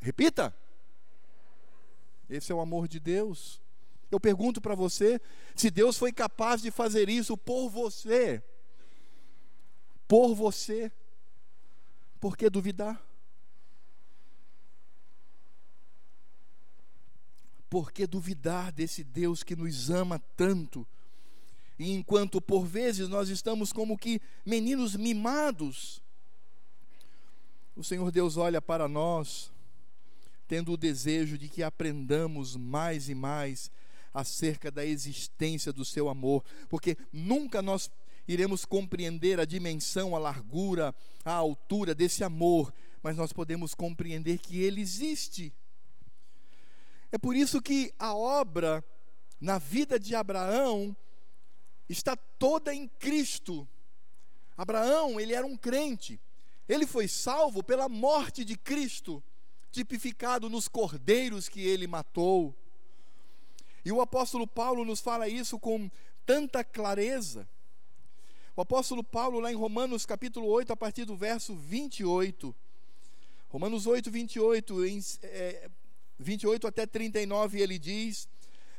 Repita. 0.00 0.54
Esse 2.28 2.52
é 2.52 2.54
o 2.54 2.60
amor 2.60 2.88
de 2.88 3.00
Deus. 3.00 3.60
Eu 4.10 4.18
pergunto 4.18 4.60
para 4.60 4.74
você: 4.74 5.20
se 5.54 5.70
Deus 5.70 5.98
foi 5.98 6.12
capaz 6.12 6.62
de 6.62 6.70
fazer 6.70 7.08
isso 7.08 7.36
por 7.36 7.68
você, 7.68 8.42
por 10.06 10.34
você, 10.34 10.90
por 12.20 12.36
que 12.36 12.48
duvidar? 12.48 13.04
Por 17.68 17.92
que 17.92 18.06
duvidar 18.06 18.72
desse 18.72 19.04
Deus 19.04 19.42
que 19.42 19.54
nos 19.54 19.90
ama 19.90 20.18
tanto? 20.36 20.86
E 21.78 21.92
enquanto 21.92 22.40
por 22.40 22.64
vezes 22.64 23.08
nós 23.08 23.28
estamos 23.28 23.72
como 23.72 23.96
que 23.96 24.20
meninos 24.44 24.96
mimados, 24.96 26.02
o 27.76 27.84
Senhor 27.84 28.10
Deus 28.10 28.36
olha 28.36 28.60
para 28.60 28.88
nós, 28.88 29.52
tendo 30.48 30.72
o 30.72 30.76
desejo 30.76 31.36
de 31.36 31.48
que 31.48 31.62
aprendamos 31.62 32.56
mais 32.56 33.08
e 33.08 33.14
mais 33.14 33.70
acerca 34.12 34.70
da 34.70 34.84
existência 34.84 35.72
do 35.72 35.84
seu 35.84 36.08
amor, 36.08 36.44
porque 36.68 36.96
nunca 37.12 37.60
nós 37.62 37.90
iremos 38.26 38.64
compreender 38.64 39.40
a 39.40 39.44
dimensão, 39.44 40.14
a 40.14 40.18
largura, 40.18 40.94
a 41.24 41.32
altura 41.32 41.94
desse 41.94 42.22
amor, 42.22 42.72
mas 43.02 43.16
nós 43.16 43.32
podemos 43.32 43.74
compreender 43.74 44.38
que 44.38 44.60
ele 44.60 44.80
existe. 44.80 45.52
É 47.10 47.16
por 47.16 47.34
isso 47.34 47.62
que 47.62 47.92
a 47.98 48.14
obra 48.14 48.84
na 49.40 49.58
vida 49.58 49.98
de 49.98 50.14
Abraão 50.14 50.94
está 51.88 52.14
toda 52.16 52.74
em 52.74 52.86
Cristo. 52.86 53.66
Abraão, 54.56 55.18
ele 55.18 55.32
era 55.32 55.46
um 55.46 55.56
crente. 55.56 56.20
Ele 56.68 56.86
foi 56.86 57.08
salvo 57.08 57.62
pela 57.62 57.88
morte 57.88 58.44
de 58.44 58.56
Cristo, 58.58 59.22
tipificado 59.70 60.50
nos 60.50 60.68
cordeiros 60.68 61.48
que 61.48 61.60
ele 61.60 61.86
matou. 61.86 62.54
E 63.88 63.90
o 63.90 64.02
apóstolo 64.02 64.46
Paulo 64.46 64.84
nos 64.84 65.00
fala 65.00 65.30
isso 65.30 65.58
com 65.58 65.90
tanta 66.26 66.62
clareza. 66.62 67.48
O 68.54 68.60
apóstolo 68.60 69.02
Paulo, 69.02 69.40
lá 69.40 69.50
em 69.50 69.54
Romanos 69.54 70.04
capítulo 70.04 70.46
8, 70.46 70.74
a 70.74 70.76
partir 70.76 71.06
do 71.06 71.16
verso 71.16 71.54
28, 71.54 72.54
Romanos 73.48 73.86
8, 73.86 74.10
28, 74.10 74.84
em, 74.84 75.00
é, 75.22 75.70
28 76.18 76.66
até 76.66 76.84
39, 76.84 77.62
ele 77.62 77.78
diz: 77.78 78.28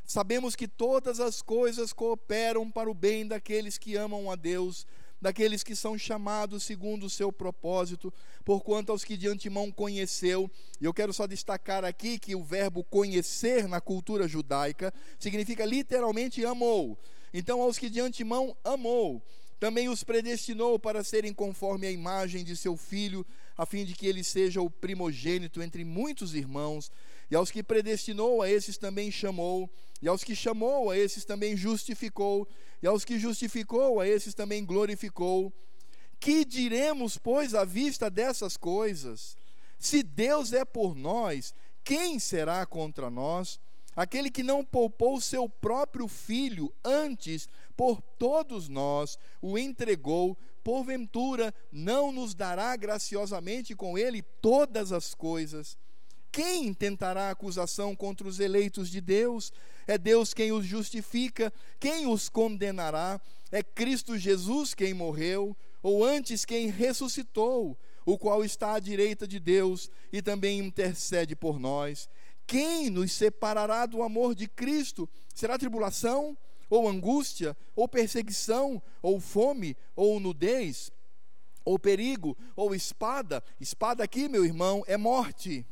Sabemos 0.05 0.55
que 0.55 0.67
todas 0.67 1.19
as 1.19 1.41
coisas 1.41 1.91
cooperam 1.91 2.69
para 2.69 2.87
o 2.87 2.93
bem 2.93 3.25
daqueles 3.25 3.79
que 3.79 3.95
amam 3.95 4.29
a 4.29 4.35
Deus, 4.35 4.85
daqueles 5.21 5.63
que 5.63 5.75
são 5.75 5.97
chamados 5.97 6.63
segundo 6.63 7.05
o 7.05 7.09
seu 7.09 7.31
propósito, 7.31 8.13
porquanto 8.45 8.91
aos 8.91 9.03
que 9.03 9.17
de 9.17 9.27
antemão 9.27 9.71
conheceu, 9.71 10.49
e 10.79 10.85
eu 10.85 10.93
quero 10.93 11.13
só 11.13 11.27
destacar 11.27 11.83
aqui 11.83 12.17
que 12.17 12.35
o 12.35 12.43
verbo 12.43 12.83
conhecer 12.83 13.67
na 13.67 13.81
cultura 13.81 14.27
judaica 14.27 14.93
significa 15.17 15.65
literalmente 15.65 16.45
amou. 16.45 16.97
Então, 17.33 17.61
aos 17.61 17.77
que 17.77 17.89
de 17.89 17.99
antemão 17.99 18.55
amou, 18.63 19.21
também 19.59 19.89
os 19.89 20.03
predestinou 20.03 20.79
para 20.79 21.03
serem 21.03 21.33
conforme 21.33 21.85
a 21.85 21.91
imagem 21.91 22.43
de 22.43 22.55
seu 22.55 22.77
filho, 22.77 23.25
a 23.57 23.65
fim 23.65 23.83
de 23.83 23.93
que 23.93 24.07
ele 24.07 24.23
seja 24.23 24.61
o 24.61 24.69
primogênito 24.69 25.61
entre 25.61 25.83
muitos 25.83 26.33
irmãos. 26.33 26.89
E 27.29 27.35
aos 27.35 27.51
que 27.51 27.61
predestinou, 27.61 28.41
a 28.41 28.49
esses 28.49 28.77
também 28.77 29.11
chamou. 29.11 29.69
E 30.01 30.07
aos 30.07 30.23
que 30.23 30.33
chamou, 30.33 30.89
a 30.89 30.97
esses 30.97 31.25
também 31.25 31.57
justificou. 31.57 32.47
E 32.81 32.87
aos 32.87 33.03
que 33.03 33.19
justificou, 33.19 33.99
a 33.99 34.07
esses 34.07 34.33
também 34.33 34.65
glorificou. 34.65 35.51
Que 36.19 36.45
diremos, 36.45 37.17
pois, 37.17 37.53
à 37.53 37.65
vista 37.65 38.09
dessas 38.09 38.55
coisas? 38.55 39.37
Se 39.77 40.01
Deus 40.01 40.53
é 40.53 40.63
por 40.63 40.95
nós, 40.95 41.53
quem 41.83 42.17
será 42.17 42.65
contra 42.65 43.09
nós? 43.09 43.59
Aquele 43.99 44.31
que 44.31 44.43
não 44.43 44.63
poupou 44.63 45.19
seu 45.19 45.49
próprio 45.49 46.07
filho, 46.07 46.73
antes, 46.85 47.49
por 47.75 48.01
todos 48.17 48.69
nós, 48.69 49.19
o 49.41 49.57
entregou, 49.57 50.37
porventura 50.63 51.53
não 51.69 52.09
nos 52.09 52.33
dará 52.33 52.73
graciosamente 52.77 53.75
com 53.75 53.97
ele 53.97 54.21
todas 54.21 54.93
as 54.93 55.13
coisas? 55.13 55.77
Quem 56.31 56.73
tentará 56.73 57.29
acusação 57.29 57.93
contra 57.93 58.25
os 58.25 58.39
eleitos 58.39 58.89
de 58.89 59.01
Deus? 59.01 59.51
É 59.85 59.97
Deus 59.97 60.33
quem 60.33 60.53
os 60.53 60.65
justifica. 60.65 61.51
Quem 61.77 62.07
os 62.07 62.29
condenará? 62.29 63.19
É 63.51 63.61
Cristo 63.61 64.17
Jesus 64.17 64.73
quem 64.73 64.93
morreu, 64.93 65.57
ou 65.83 66.05
antes 66.05 66.45
quem 66.45 66.67
ressuscitou, 66.67 67.77
o 68.05 68.17
qual 68.17 68.45
está 68.45 68.75
à 68.75 68.79
direita 68.79 69.27
de 69.27 69.41
Deus 69.41 69.91
e 70.09 70.21
também 70.21 70.57
intercede 70.59 71.35
por 71.35 71.59
nós. 71.59 72.07
Quem 72.49 72.89
nos 72.89 73.11
separará 73.11 73.85
do 73.85 74.01
amor 74.01 74.33
de 74.33 74.47
Cristo? 74.47 75.07
Será 75.35 75.55
tribulação, 75.55 76.35
ou 76.67 76.89
angústia, 76.89 77.55
ou 77.75 77.87
perseguição, 77.87 78.81
ou 79.03 79.19
fome, 79.19 79.77
ou 79.95 80.19
nudez, 80.19 80.91
ou 81.63 81.77
perigo, 81.77 82.35
ou 82.55 82.73
espada? 82.73 83.43
Espada 83.61 84.03
aqui, 84.03 84.27
meu 84.27 84.43
irmão, 84.43 84.83
é 84.87 84.97
morte. 84.97 85.63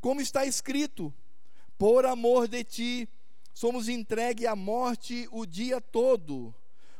Como 0.00 0.20
está 0.20 0.44
escrito: 0.44 1.14
por 1.78 2.04
amor 2.04 2.48
de 2.48 2.64
ti, 2.64 3.08
somos 3.54 3.88
entregue 3.88 4.48
à 4.48 4.56
morte 4.56 5.28
o 5.30 5.46
dia 5.46 5.80
todo. 5.80 6.52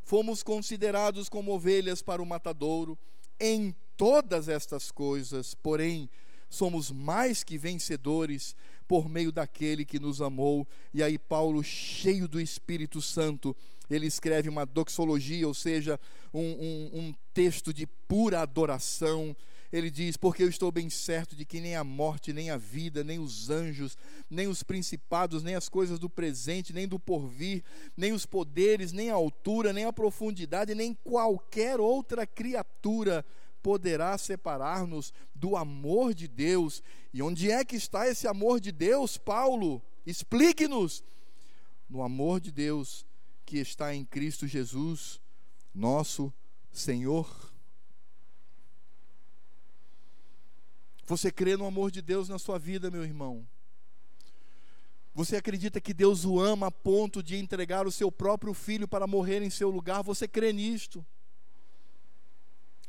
Fomos 0.04 0.44
considerados 0.44 1.28
como 1.28 1.52
ovelhas 1.52 2.00
para 2.00 2.22
o 2.22 2.26
matadouro. 2.26 2.96
Em 3.40 3.74
todas 3.96 4.48
estas 4.48 4.92
coisas, 4.92 5.52
porém, 5.52 6.08
somos 6.48 6.90
mais 6.90 7.44
que 7.44 7.58
vencedores 7.58 8.56
por 8.86 9.08
meio 9.08 9.30
daquele 9.30 9.84
que 9.84 9.98
nos 9.98 10.22
amou. 10.22 10.66
E 10.94 11.02
aí, 11.02 11.18
Paulo, 11.18 11.62
cheio 11.62 12.26
do 12.26 12.40
Espírito 12.40 13.02
Santo, 13.02 13.54
ele 13.90 14.06
escreve 14.06 14.48
uma 14.48 14.64
doxologia, 14.64 15.46
ou 15.46 15.54
seja, 15.54 15.98
um, 16.32 16.40
um, 16.40 16.90
um 16.94 17.14
texto 17.32 17.72
de 17.72 17.86
pura 17.86 18.40
adoração 18.40 19.36
ele 19.72 19.90
diz: 19.90 20.16
Porque 20.16 20.42
eu 20.42 20.48
estou 20.48 20.72
bem 20.72 20.88
certo 20.88 21.36
de 21.36 21.44
que 21.44 21.60
nem 21.60 21.76
a 21.76 21.84
morte, 21.84 22.32
nem 22.32 22.50
a 22.50 22.56
vida, 22.56 23.04
nem 23.04 23.18
os 23.18 23.50
anjos, 23.50 23.96
nem 24.30 24.46
os 24.48 24.62
principados, 24.62 25.42
nem 25.42 25.54
as 25.54 25.68
coisas 25.68 25.98
do 25.98 26.08
presente, 26.08 26.72
nem 26.72 26.88
do 26.88 26.98
porvir, 26.98 27.62
nem 27.96 28.12
os 28.12 28.24
poderes, 28.24 28.92
nem 28.92 29.10
a 29.10 29.14
altura, 29.14 29.72
nem 29.72 29.84
a 29.84 29.92
profundidade, 29.92 30.74
nem 30.74 30.94
qualquer 30.94 31.80
outra 31.80 32.26
criatura 32.26 33.24
poderá 33.62 34.16
separar-nos 34.16 35.12
do 35.34 35.56
amor 35.56 36.14
de 36.14 36.26
Deus. 36.26 36.82
E 37.12 37.22
onde 37.22 37.50
é 37.50 37.64
que 37.64 37.76
está 37.76 38.08
esse 38.08 38.26
amor 38.26 38.60
de 38.60 38.72
Deus, 38.72 39.16
Paulo? 39.16 39.82
Explique-nos. 40.06 41.04
No 41.88 42.02
amor 42.02 42.40
de 42.40 42.52
Deus 42.52 43.06
que 43.46 43.58
está 43.58 43.94
em 43.94 44.04
Cristo 44.04 44.46
Jesus, 44.46 45.20
nosso 45.74 46.32
Senhor. 46.70 47.52
Você 51.06 51.32
crê 51.32 51.56
no 51.56 51.64
amor 51.64 51.90
de 51.90 52.02
Deus 52.02 52.28
na 52.28 52.38
sua 52.38 52.58
vida, 52.58 52.90
meu 52.90 53.02
irmão? 53.02 53.48
Você 55.14 55.36
acredita 55.36 55.80
que 55.80 55.94
Deus 55.94 56.24
o 56.24 56.38
ama 56.38 56.66
a 56.66 56.70
ponto 56.70 57.22
de 57.22 57.36
entregar 57.36 57.86
o 57.86 57.90
seu 57.90 58.12
próprio 58.12 58.52
filho 58.52 58.86
para 58.86 59.06
morrer 59.06 59.42
em 59.42 59.50
seu 59.50 59.70
lugar? 59.70 60.02
Você 60.02 60.28
crê 60.28 60.52
nisto? 60.52 61.04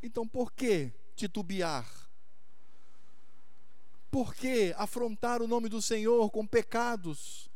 Então 0.01 0.27
por 0.27 0.51
que 0.51 0.91
titubear? 1.15 1.87
Por 4.09 4.33
que 4.33 4.73
afrontar 4.77 5.41
o 5.41 5.47
nome 5.47 5.69
do 5.69 5.81
Senhor 5.81 6.29
com 6.31 6.45
pecados? 6.45 7.49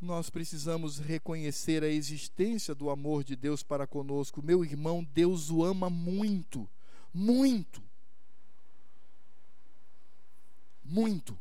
Nós 0.00 0.28
precisamos 0.28 0.98
reconhecer 0.98 1.84
a 1.84 1.88
existência 1.88 2.74
do 2.74 2.90
amor 2.90 3.22
de 3.22 3.36
Deus 3.36 3.62
para 3.62 3.86
conosco. 3.86 4.42
Meu 4.42 4.64
irmão, 4.64 5.04
Deus 5.14 5.50
o 5.50 5.62
ama 5.62 5.88
muito, 5.88 6.68
muito 7.14 7.80
muito. 10.92 11.38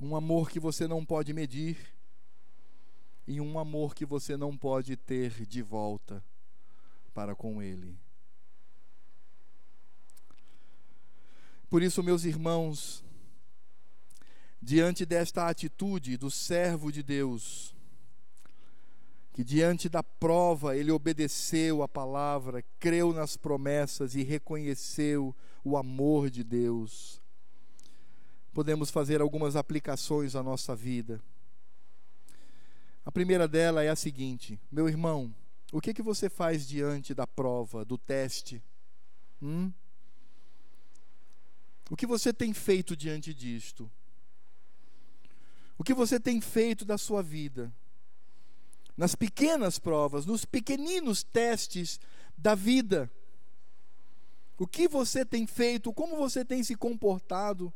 Um 0.00 0.16
amor 0.16 0.50
que 0.50 0.58
você 0.58 0.88
não 0.88 1.04
pode 1.04 1.32
medir 1.32 1.78
e 3.26 3.40
um 3.40 3.58
amor 3.58 3.94
que 3.94 4.06
você 4.06 4.36
não 4.36 4.56
pode 4.56 4.96
ter 4.96 5.44
de 5.46 5.62
volta 5.62 6.22
para 7.12 7.34
com 7.34 7.62
Ele. 7.62 7.98
Por 11.68 11.82
isso, 11.82 12.02
meus 12.02 12.24
irmãos, 12.24 13.04
diante 14.62 15.04
desta 15.04 15.48
atitude 15.48 16.16
do 16.16 16.30
servo 16.30 16.92
de 16.92 17.02
Deus, 17.02 17.74
que 19.32 19.44
diante 19.44 19.88
da 19.88 20.02
prova 20.02 20.76
ele 20.76 20.90
obedeceu 20.90 21.82
a 21.82 21.88
palavra, 21.88 22.64
creu 22.78 23.12
nas 23.12 23.36
promessas 23.36 24.14
e 24.14 24.22
reconheceu 24.22 25.36
o 25.62 25.76
amor 25.76 26.30
de 26.30 26.42
Deus. 26.42 27.20
Podemos 28.54 28.90
fazer 28.90 29.20
algumas 29.20 29.54
aplicações 29.54 30.34
à 30.34 30.42
nossa 30.42 30.74
vida. 30.74 31.20
A 33.06 33.12
primeira 33.12 33.46
dela 33.46 33.84
é 33.84 33.88
a 33.88 33.94
seguinte: 33.94 34.58
meu 34.70 34.88
irmão, 34.88 35.32
o 35.72 35.80
que 35.80 35.94
que 35.94 36.02
você 36.02 36.28
faz 36.28 36.66
diante 36.66 37.14
da 37.14 37.24
prova, 37.24 37.84
do 37.84 37.96
teste? 37.96 38.60
Hum? 39.40 39.72
O 41.88 41.96
que 41.96 42.04
você 42.04 42.32
tem 42.32 42.52
feito 42.52 42.96
diante 42.96 43.32
disto? 43.32 43.88
O 45.78 45.84
que 45.84 45.94
você 45.94 46.18
tem 46.18 46.40
feito 46.40 46.84
da 46.84 46.98
sua 46.98 47.22
vida? 47.22 47.72
Nas 48.96 49.14
pequenas 49.14 49.78
provas, 49.78 50.26
nos 50.26 50.44
pequeninos 50.44 51.22
testes 51.22 52.00
da 52.36 52.56
vida. 52.56 53.08
O 54.58 54.66
que 54.66 54.88
você 54.88 55.24
tem 55.24 55.46
feito? 55.46 55.92
Como 55.92 56.16
você 56.16 56.44
tem 56.44 56.64
se 56.64 56.74
comportado? 56.74 57.72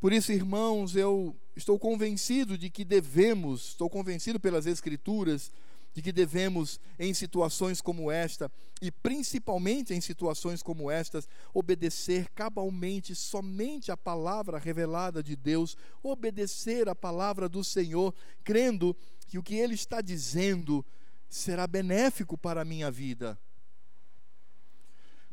Por 0.00 0.12
isso, 0.12 0.30
irmãos, 0.30 0.94
eu 0.94 1.34
estou 1.58 1.76
convencido 1.76 2.56
de 2.56 2.70
que 2.70 2.84
devemos, 2.84 3.70
estou 3.70 3.90
convencido 3.90 4.38
pelas 4.38 4.64
Escrituras, 4.64 5.50
de 5.92 6.00
que 6.00 6.12
devemos, 6.12 6.78
em 6.98 7.12
situações 7.12 7.80
como 7.80 8.12
esta, 8.12 8.50
e 8.80 8.92
principalmente 8.92 9.92
em 9.92 10.00
situações 10.00 10.62
como 10.62 10.88
estas, 10.88 11.28
obedecer 11.52 12.28
cabalmente 12.30 13.12
somente 13.12 13.90
a 13.90 13.96
palavra 13.96 14.56
revelada 14.58 15.20
de 15.20 15.34
Deus, 15.34 15.76
obedecer 16.00 16.88
a 16.88 16.94
palavra 16.94 17.48
do 17.48 17.64
Senhor, 17.64 18.14
crendo 18.44 18.96
que 19.26 19.36
o 19.36 19.42
que 19.42 19.56
Ele 19.56 19.74
está 19.74 20.00
dizendo 20.00 20.86
será 21.28 21.66
benéfico 21.66 22.38
para 22.38 22.62
a 22.62 22.64
minha 22.64 22.88
vida. 22.88 23.36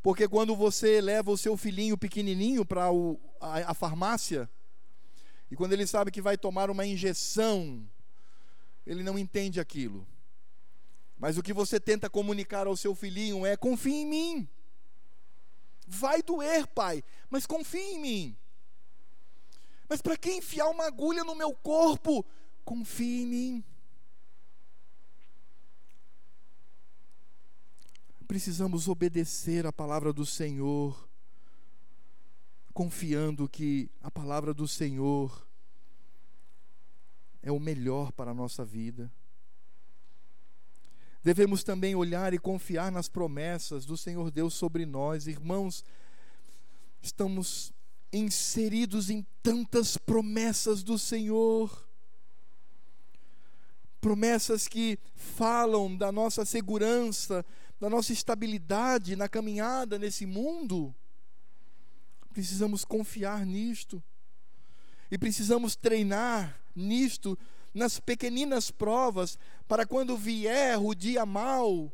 Porque 0.02 0.28
quando 0.28 0.56
você 0.56 1.00
leva 1.00 1.30
o 1.30 1.38
seu 1.38 1.56
filhinho 1.56 1.98
pequenininho 1.98 2.66
para 2.66 2.88
a, 3.40 3.72
a 3.72 3.74
farmácia, 3.76 4.50
e 5.50 5.56
quando 5.56 5.74
ele 5.74 5.86
sabe 5.86 6.12
que 6.12 6.22
vai 6.22 6.38
tomar 6.38 6.70
uma 6.70 6.86
injeção, 6.86 7.88
ele 8.86 9.04
não 9.04 9.18
entende 9.18 9.60
aquilo. 9.60 10.08
Mas 11.18 11.38
o 11.38 11.44
que 11.44 11.54
você 11.54 11.80
tenta 11.80 12.10
comunicar 12.10 12.68
ao 12.68 12.76
seu 12.76 12.94
filhinho 12.94 13.46
é: 13.46 13.56
confie 13.56 14.02
em 14.02 14.06
mim. 14.06 14.50
Vai 15.88 16.22
doer, 16.24 16.68
pai, 16.68 17.04
mas 17.30 17.46
confie 17.46 17.94
em 17.94 18.00
mim. 18.00 18.38
Mas 19.88 20.02
para 20.02 20.18
que 20.18 20.32
enfiar 20.32 20.68
uma 20.70 20.86
agulha 20.86 21.24
no 21.24 21.36
meu 21.36 21.54
corpo? 21.54 22.26
Confie 22.64 23.22
em 23.22 23.28
mim. 23.28 23.64
Precisamos 28.28 28.88
obedecer 28.88 29.68
a 29.68 29.72
palavra 29.72 30.12
do 30.12 30.26
Senhor, 30.26 31.08
confiando 32.76 33.48
que 33.48 33.90
a 34.02 34.12
palavra 34.12 34.54
do 34.54 34.68
Senhor 34.68 35.48
é 37.42 37.50
o 37.50 37.58
melhor 37.58 38.12
para 38.12 38.32
a 38.32 38.34
nossa 38.34 38.66
vida. 38.66 39.10
Devemos 41.24 41.64
também 41.64 41.96
olhar 41.96 42.34
e 42.34 42.38
confiar 42.38 42.92
nas 42.92 43.08
promessas 43.08 43.86
do 43.86 43.96
Senhor 43.96 44.30
Deus 44.30 44.56
sobre 44.56 44.86
nós. 44.86 45.26
Irmãos, 45.26 45.86
estamos 47.02 47.72
inseridos 48.12 49.10
em 49.10 49.26
tantas 49.42 49.96
promessas 49.96 50.84
do 50.84 51.00
Senhor. 51.00 51.88
Promessas 54.02 54.68
que 54.68 55.00
falam 55.16 55.96
da 55.96 56.12
nossa 56.12 56.44
segurança, 56.44 57.46
da 57.80 57.90
nossa 57.90 58.12
estabilidade 58.12 59.16
na 59.16 59.30
caminhada 59.30 59.98
nesse 59.98 60.26
mundo. 60.26 60.94
Precisamos 62.36 62.84
confiar 62.84 63.46
nisto. 63.46 64.04
E 65.10 65.18
precisamos 65.18 65.74
treinar 65.74 66.60
nisto 66.76 67.40
nas 67.74 67.98
pequeninas 67.98 68.70
provas, 68.70 69.40
para 69.70 69.86
quando 69.86 70.18
vier 70.18 70.78
o 70.78 70.94
dia 70.94 71.26
mau, 71.26 71.90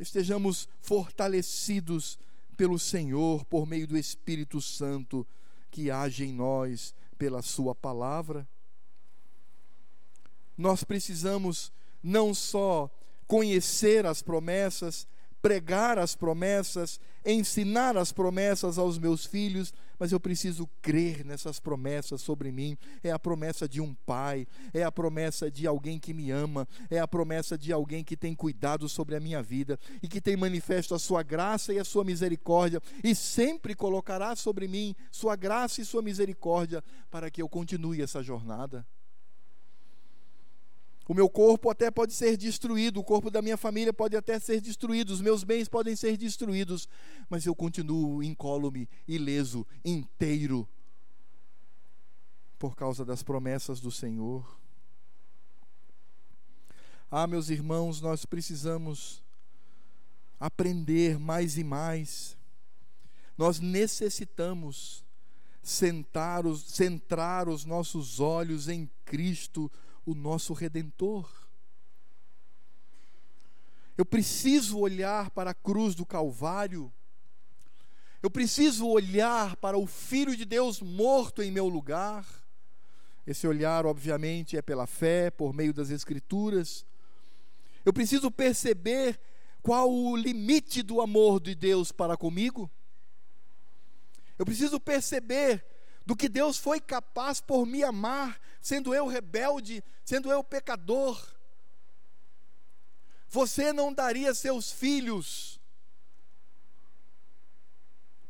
estejamos 0.00 0.66
fortalecidos 0.80 2.18
pelo 2.56 2.78
Senhor 2.78 3.44
por 3.44 3.66
meio 3.66 3.86
do 3.86 3.98
Espírito 3.98 4.62
Santo 4.62 5.26
que 5.70 5.90
age 5.90 6.24
em 6.24 6.32
nós 6.32 6.94
pela 7.18 7.42
Sua 7.42 7.74
palavra. 7.74 8.48
Nós 10.56 10.84
precisamos 10.84 11.70
não 12.02 12.32
só 12.32 12.90
conhecer 13.26 14.06
as 14.06 14.22
promessas, 14.22 15.06
pregar 15.44 15.98
as 15.98 16.16
promessas, 16.16 16.98
ensinar 17.22 17.98
as 17.98 18.10
promessas 18.10 18.78
aos 18.78 18.98
meus 18.98 19.26
filhos, 19.26 19.74
mas 19.98 20.10
eu 20.10 20.18
preciso 20.18 20.66
crer 20.80 21.22
nessas 21.22 21.60
promessas 21.60 22.22
sobre 22.22 22.50
mim. 22.50 22.78
É 23.02 23.10
a 23.10 23.18
promessa 23.18 23.68
de 23.68 23.78
um 23.78 23.92
pai, 23.92 24.46
é 24.72 24.82
a 24.82 24.90
promessa 24.90 25.50
de 25.50 25.66
alguém 25.66 25.98
que 25.98 26.14
me 26.14 26.30
ama, 26.30 26.66
é 26.88 26.98
a 26.98 27.06
promessa 27.06 27.58
de 27.58 27.74
alguém 27.74 28.02
que 28.02 28.16
tem 28.16 28.34
cuidado 28.34 28.88
sobre 28.88 29.16
a 29.16 29.20
minha 29.20 29.42
vida 29.42 29.78
e 30.02 30.08
que 30.08 30.18
tem 30.18 30.34
manifesto 30.34 30.94
a 30.94 30.98
sua 30.98 31.22
graça 31.22 31.74
e 31.74 31.78
a 31.78 31.84
sua 31.84 32.04
misericórdia 32.04 32.80
e 33.04 33.14
sempre 33.14 33.74
colocará 33.74 34.34
sobre 34.34 34.66
mim 34.66 34.96
sua 35.12 35.36
graça 35.36 35.78
e 35.78 35.84
sua 35.84 36.00
misericórdia 36.00 36.82
para 37.10 37.30
que 37.30 37.42
eu 37.42 37.50
continue 37.50 38.00
essa 38.00 38.22
jornada. 38.22 38.86
O 41.06 41.12
meu 41.12 41.28
corpo 41.28 41.68
até 41.68 41.90
pode 41.90 42.14
ser 42.14 42.36
destruído, 42.36 42.98
o 42.98 43.04
corpo 43.04 43.30
da 43.30 43.42
minha 43.42 43.58
família 43.58 43.92
pode 43.92 44.16
até 44.16 44.38
ser 44.38 44.60
destruído, 44.60 45.10
os 45.10 45.20
meus 45.20 45.44
bens 45.44 45.68
podem 45.68 45.94
ser 45.94 46.16
destruídos, 46.16 46.88
mas 47.28 47.44
eu 47.44 47.54
continuo 47.54 48.22
incólume, 48.22 48.88
ileso, 49.06 49.66
inteiro, 49.84 50.66
por 52.58 52.74
causa 52.74 53.04
das 53.04 53.22
promessas 53.22 53.80
do 53.80 53.90
Senhor. 53.90 54.58
Ah, 57.10 57.26
meus 57.26 57.50
irmãos, 57.50 58.00
nós 58.00 58.24
precisamos 58.24 59.22
aprender 60.40 61.18
mais 61.18 61.58
e 61.58 61.64
mais. 61.64 62.36
Nós 63.36 63.60
necessitamos 63.60 65.04
sentar 65.62 66.46
os, 66.46 66.62
centrar 66.62 67.48
os 67.48 67.64
nossos 67.64 68.20
olhos 68.20 68.68
em 68.68 68.90
Cristo 69.04 69.70
o 70.04 70.14
nosso 70.14 70.52
redentor. 70.52 71.30
Eu 73.96 74.04
preciso 74.04 74.78
olhar 74.78 75.30
para 75.30 75.50
a 75.50 75.54
cruz 75.54 75.94
do 75.94 76.04
Calvário. 76.04 76.92
Eu 78.22 78.30
preciso 78.30 78.88
olhar 78.88 79.56
para 79.56 79.78
o 79.78 79.86
Filho 79.86 80.36
de 80.36 80.44
Deus 80.44 80.80
morto 80.80 81.42
em 81.42 81.50
meu 81.50 81.68
lugar. 81.68 82.26
Esse 83.26 83.46
olhar, 83.46 83.86
obviamente, 83.86 84.56
é 84.56 84.62
pela 84.62 84.86
fé, 84.86 85.30
por 85.30 85.54
meio 85.54 85.72
das 85.72 85.90
Escrituras. 85.90 86.84
Eu 87.84 87.92
preciso 87.92 88.30
perceber 88.30 89.20
qual 89.62 89.90
o 89.90 90.16
limite 90.16 90.82
do 90.82 91.00
amor 91.00 91.40
de 91.40 91.54
Deus 91.54 91.92
para 91.92 92.16
comigo. 92.16 92.70
Eu 94.38 94.44
preciso 94.44 94.80
perceber 94.80 95.64
do 96.04 96.14
que 96.14 96.28
Deus 96.28 96.58
foi 96.58 96.80
capaz 96.80 97.40
por 97.40 97.64
me 97.64 97.82
amar, 97.82 98.38
sendo 98.64 98.94
eu 98.94 99.06
rebelde, 99.06 99.84
sendo 100.02 100.32
eu 100.32 100.42
pecador. 100.42 101.22
Você 103.28 103.74
não 103.74 103.92
daria 103.92 104.32
seus 104.32 104.72
filhos 104.72 105.60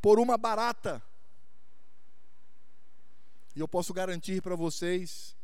por 0.02 0.18
uma 0.18 0.36
barata. 0.36 1.00
E 3.54 3.60
eu 3.60 3.68
posso 3.68 3.94
garantir 3.94 4.42
para 4.42 4.56
vocês 4.56 5.36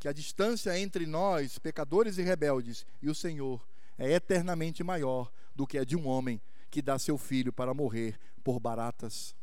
que 0.00 0.08
a 0.08 0.12
distância 0.12 0.78
entre 0.78 1.04
nós, 1.04 1.58
pecadores 1.58 2.16
e 2.16 2.22
rebeldes, 2.22 2.86
e 3.02 3.10
o 3.10 3.14
Senhor 3.14 3.62
é 3.98 4.10
eternamente 4.10 4.82
maior 4.82 5.30
do 5.54 5.66
que 5.66 5.76
a 5.76 5.84
de 5.84 5.96
um 5.96 6.08
homem 6.08 6.40
que 6.70 6.80
dá 6.80 6.98
seu 6.98 7.18
filho 7.18 7.52
para 7.52 7.74
morrer 7.74 8.18
por 8.42 8.58
baratas. 8.58 9.36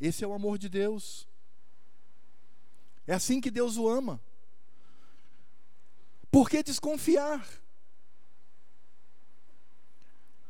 Esse 0.00 0.22
é 0.22 0.28
o 0.28 0.32
amor 0.32 0.58
de 0.58 0.68
Deus. 0.68 1.26
É 3.08 3.14
assim 3.14 3.40
que 3.40 3.50
Deus 3.50 3.78
o 3.78 3.88
ama. 3.88 4.20
Por 6.30 6.50
que 6.50 6.62
desconfiar? 6.62 7.48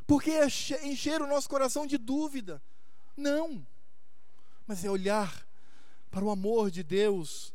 Por 0.05 0.21
que 0.21 0.33
encher 0.83 1.23
o 1.23 1.27
nosso 1.29 1.49
coração 1.49 1.87
de 1.87 1.97
dúvida? 1.97 2.61
Não. 3.17 3.65
Mas 4.67 4.85
é 4.85 4.91
olhar 4.91 5.47
para 6.11 6.25
o 6.25 6.31
amor 6.31 6.69
de 6.69 6.83
Deus, 6.83 7.55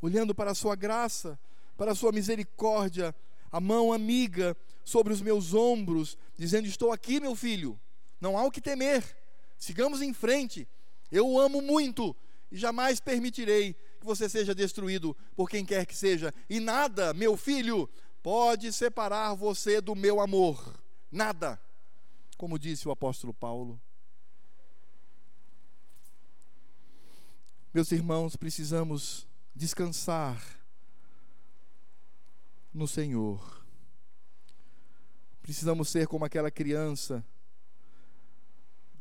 olhando 0.00 0.32
para 0.32 0.52
a 0.52 0.54
sua 0.54 0.76
graça, 0.76 1.36
para 1.76 1.90
a 1.90 1.94
sua 1.96 2.12
misericórdia, 2.12 3.12
a 3.50 3.60
mão 3.60 3.92
amiga 3.92 4.56
sobre 4.84 5.12
os 5.12 5.20
meus 5.20 5.52
ombros, 5.52 6.16
dizendo: 6.38 6.68
Estou 6.68 6.92
aqui, 6.92 7.18
meu 7.18 7.34
filho, 7.34 7.76
não 8.20 8.38
há 8.38 8.44
o 8.44 8.52
que 8.52 8.60
temer, 8.60 9.02
sigamos 9.58 10.00
em 10.00 10.14
frente, 10.14 10.68
eu 11.10 11.28
o 11.28 11.40
amo 11.40 11.60
muito 11.60 12.14
e 12.52 12.56
jamais 12.56 13.00
permitirei 13.00 13.74
que 14.04 14.06
você 14.06 14.28
seja 14.28 14.54
destruído 14.54 15.16
por 15.34 15.48
quem 15.48 15.64
quer 15.64 15.86
que 15.86 15.96
seja. 15.96 16.32
E 16.48 16.60
nada, 16.60 17.14
meu 17.14 17.36
filho, 17.36 17.88
pode 18.22 18.70
separar 18.72 19.34
você 19.34 19.80
do 19.80 19.94
meu 19.94 20.20
amor. 20.20 20.78
Nada. 21.10 21.58
Como 22.36 22.58
disse 22.58 22.86
o 22.86 22.90
apóstolo 22.90 23.32
Paulo. 23.32 23.80
Meus 27.72 27.90
irmãos, 27.90 28.36
precisamos 28.36 29.26
descansar 29.54 30.40
no 32.72 32.86
Senhor. 32.86 33.64
Precisamos 35.42 35.88
ser 35.88 36.06
como 36.06 36.24
aquela 36.24 36.50
criança 36.50 37.24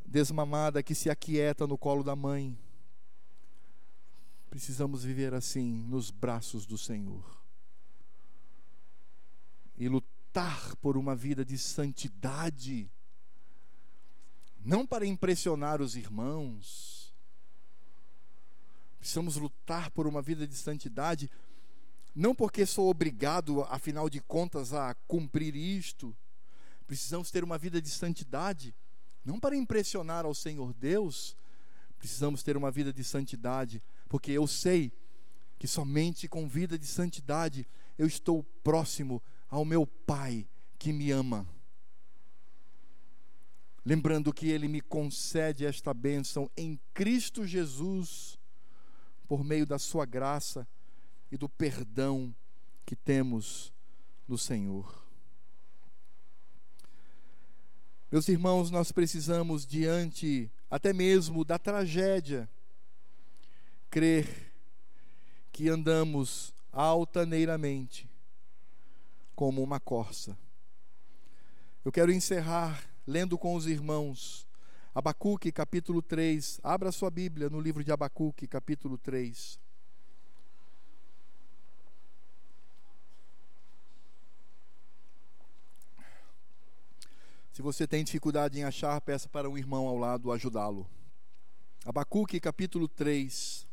desmamada 0.05 0.81
que 0.81 0.95
se 0.95 1.09
aquieta 1.09 1.67
no 1.67 1.77
colo 1.77 2.03
da 2.03 2.15
mãe. 2.15 2.57
Precisamos 4.53 5.03
viver 5.03 5.33
assim, 5.33 5.83
nos 5.89 6.11
braços 6.11 6.67
do 6.67 6.77
Senhor. 6.77 7.25
E 9.75 9.89
lutar 9.89 10.75
por 10.75 10.95
uma 10.95 11.15
vida 11.15 11.43
de 11.43 11.57
santidade, 11.57 12.87
não 14.63 14.85
para 14.85 15.07
impressionar 15.07 15.81
os 15.81 15.95
irmãos. 15.95 17.11
Precisamos 18.99 19.37
lutar 19.37 19.89
por 19.89 20.05
uma 20.05 20.21
vida 20.21 20.45
de 20.45 20.55
santidade, 20.55 21.31
não 22.13 22.35
porque 22.35 22.63
sou 22.63 22.91
obrigado, 22.91 23.63
afinal 23.63 24.07
de 24.07 24.21
contas, 24.21 24.71
a 24.71 24.93
cumprir 25.07 25.55
isto. 25.55 26.15
Precisamos 26.85 27.31
ter 27.31 27.43
uma 27.43 27.57
vida 27.57 27.81
de 27.81 27.89
santidade, 27.89 28.71
não 29.25 29.39
para 29.39 29.55
impressionar 29.55 30.25
ao 30.25 30.35
Senhor 30.35 30.75
Deus, 30.75 31.35
precisamos 31.97 32.43
ter 32.43 32.55
uma 32.55 32.69
vida 32.69 32.93
de 32.93 33.03
santidade 33.03 33.81
porque 34.13 34.31
eu 34.31 34.45
sei 34.45 34.93
que 35.57 35.67
somente 35.67 36.27
com 36.27 36.47
vida 36.47 36.77
de 36.77 36.85
santidade 36.85 37.67
eu 37.97 38.05
estou 38.05 38.43
próximo 38.63 39.19
ao 39.49 39.65
meu 39.65 39.87
Pai 39.87 40.47
que 40.77 40.93
me 40.93 41.09
ama. 41.09 41.47
Lembrando 43.83 44.31
que 44.31 44.51
Ele 44.51 44.67
me 44.67 44.81
concede 44.81 45.65
esta 45.65 45.95
bênção 45.95 46.47
em 46.55 46.79
Cristo 46.93 47.43
Jesus, 47.43 48.37
por 49.27 49.43
meio 49.43 49.65
da 49.65 49.79
Sua 49.79 50.05
graça 50.05 50.67
e 51.31 51.35
do 51.35 51.49
perdão 51.49 52.35
que 52.85 52.95
temos 52.95 53.73
no 54.27 54.37
Senhor. 54.37 55.03
Meus 58.11 58.27
irmãos, 58.29 58.69
nós 58.69 58.91
precisamos, 58.91 59.65
diante 59.65 60.51
até 60.69 60.93
mesmo 60.93 61.43
da 61.43 61.57
tragédia, 61.57 62.47
crer 63.93 64.51
que 65.51 65.69
andamos 65.69 66.51
altaneiramente 66.71 68.09
como 69.35 69.61
uma 69.61 69.79
corça. 69.79 70.35
Eu 71.85 71.91
quero 71.91 72.11
encerrar 72.11 72.89
lendo 73.05 73.37
com 73.37 73.53
os 73.53 73.67
irmãos 73.67 74.47
Abacuque 74.95 75.51
capítulo 75.51 76.01
3. 76.01 76.59
Abra 76.63 76.91
sua 76.91 77.11
Bíblia 77.11 77.51
no 77.51 77.61
livro 77.61 77.83
de 77.83 77.91
Abacuque 77.91 78.47
capítulo 78.47 78.97
3. 78.97 79.59
Se 87.51 87.61
você 87.61 87.85
tem 87.85 88.03
dificuldade 88.03 88.57
em 88.57 88.63
achar, 88.63 88.99
peça 89.01 89.29
para 89.29 89.47
um 89.47 89.55
irmão 89.55 89.85
ao 89.87 89.99
lado 89.99 90.31
ajudá-lo. 90.31 90.89
Abacuque 91.85 92.39
capítulo 92.39 92.87
3 92.87 93.71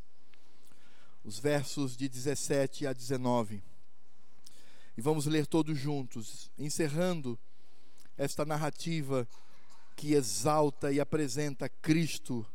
os 1.24 1.38
versos 1.38 1.96
de 1.96 2.08
17 2.08 2.86
a 2.86 2.92
19. 2.92 3.62
E 4.96 5.00
vamos 5.00 5.26
ler 5.26 5.46
todos 5.46 5.78
juntos, 5.78 6.50
encerrando 6.58 7.38
esta 8.16 8.44
narrativa 8.44 9.26
que 9.96 10.14
exalta 10.14 10.92
e 10.92 11.00
apresenta 11.00 11.68
Cristo 11.68 12.46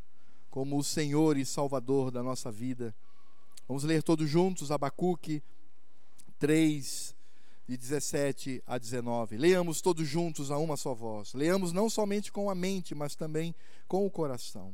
como 0.49 0.77
o 0.77 0.83
Senhor 0.83 1.37
e 1.37 1.45
Salvador 1.45 2.11
da 2.11 2.23
nossa 2.23 2.51
vida. 2.51 2.95
Vamos 3.67 3.83
ler 3.83 4.03
todos 4.03 4.29
juntos 4.29 4.71
Abacuque 4.71 5.41
3, 6.39 7.15
de 7.67 7.77
17 7.77 8.63
a 8.65 8.77
19. 8.77 9.37
Leamos 9.37 9.81
todos 9.81 10.07
juntos 10.07 10.51
a 10.51 10.57
uma 10.57 10.77
só 10.77 10.93
voz. 10.93 11.33
Leamos 11.33 11.71
não 11.71 11.89
somente 11.89 12.31
com 12.31 12.49
a 12.49 12.55
mente, 12.55 12.93
mas 12.93 13.15
também 13.15 13.55
com 13.87 14.05
o 14.05 14.11
coração. 14.11 14.73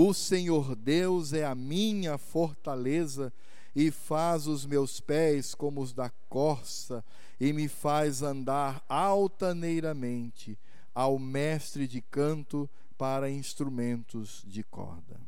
o 0.00 0.14
Senhor 0.14 0.76
Deus 0.76 1.32
é 1.32 1.44
a 1.44 1.56
minha 1.56 2.16
fortaleza 2.16 3.32
e 3.74 3.90
faz 3.90 4.46
os 4.46 4.64
meus 4.64 5.00
pés 5.00 5.56
como 5.56 5.80
os 5.80 5.92
da 5.92 6.08
corça 6.28 7.04
e 7.40 7.52
me 7.52 7.66
faz 7.66 8.22
andar 8.22 8.80
altaneiramente 8.88 10.56
ao 10.94 11.18
mestre 11.18 11.88
de 11.88 12.00
canto 12.00 12.70
para 12.96 13.28
instrumentos 13.28 14.44
de 14.46 14.62
corda. 14.62 15.20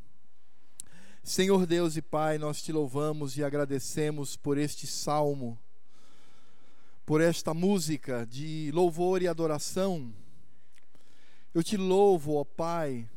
Senhor 1.20 1.66
Deus 1.66 1.96
e 1.96 2.02
Pai, 2.02 2.38
nós 2.38 2.62
te 2.62 2.70
louvamos 2.70 3.36
e 3.36 3.42
agradecemos 3.42 4.36
por 4.36 4.56
este 4.56 4.86
salmo, 4.86 5.58
por 7.04 7.20
esta 7.20 7.52
música 7.52 8.24
de 8.24 8.70
louvor 8.72 9.20
e 9.20 9.26
adoração. 9.26 10.14
Eu 11.52 11.64
te 11.64 11.76
louvo, 11.76 12.36
ó 12.36 12.44
Pai, 12.44 13.08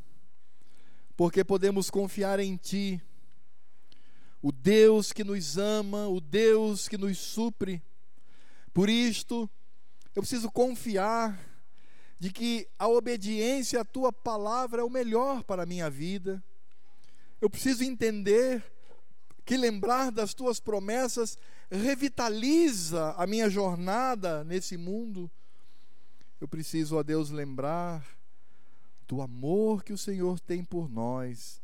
porque 1.16 1.44
podemos 1.44 1.90
confiar 1.90 2.40
em 2.40 2.56
Ti, 2.56 3.02
o 4.42 4.52
Deus 4.52 5.14
que 5.14 5.24
nos 5.24 5.58
ama, 5.58 6.08
o 6.08 6.20
Deus 6.20 6.88
que 6.88 6.98
nos 6.98 7.18
supre. 7.18 7.82
Por 8.74 8.90
isto, 8.90 9.50
eu 10.16 10.22
preciso 10.22 10.52
confiar 10.52 11.40
de 12.20 12.32
que 12.32 12.68
a 12.78 12.88
obediência 12.88 13.82
à 13.82 13.86
Tua 13.86 14.12
palavra 14.12 14.82
é 14.82 14.84
o 14.84 14.90
melhor 14.90 15.44
para 15.44 15.64
a 15.64 15.66
minha 15.66 15.90
vida. 15.90 16.44
Eu 17.40 17.50
preciso 17.50 17.84
entender 17.84 18.64
que 19.46 19.58
lembrar 19.58 20.12
das 20.12 20.34
Tuas 20.34 20.60
promessas 20.60 21.38
revitaliza 21.70 23.12
a 23.18 23.28
minha 23.28 23.50
jornada 23.50 24.44
nesse 24.44 24.78
mundo. 24.78 25.30
Eu 26.40 26.48
preciso, 26.48 26.98
ó 26.98 27.04
Deus, 27.04 27.30
lembrar 27.30 28.06
do 29.14 29.22
amor 29.22 29.84
que 29.84 29.94
o 29.94 29.98
Senhor 29.98 30.40
tem 30.40 30.64
por 30.64 30.90
nós. 30.90 31.62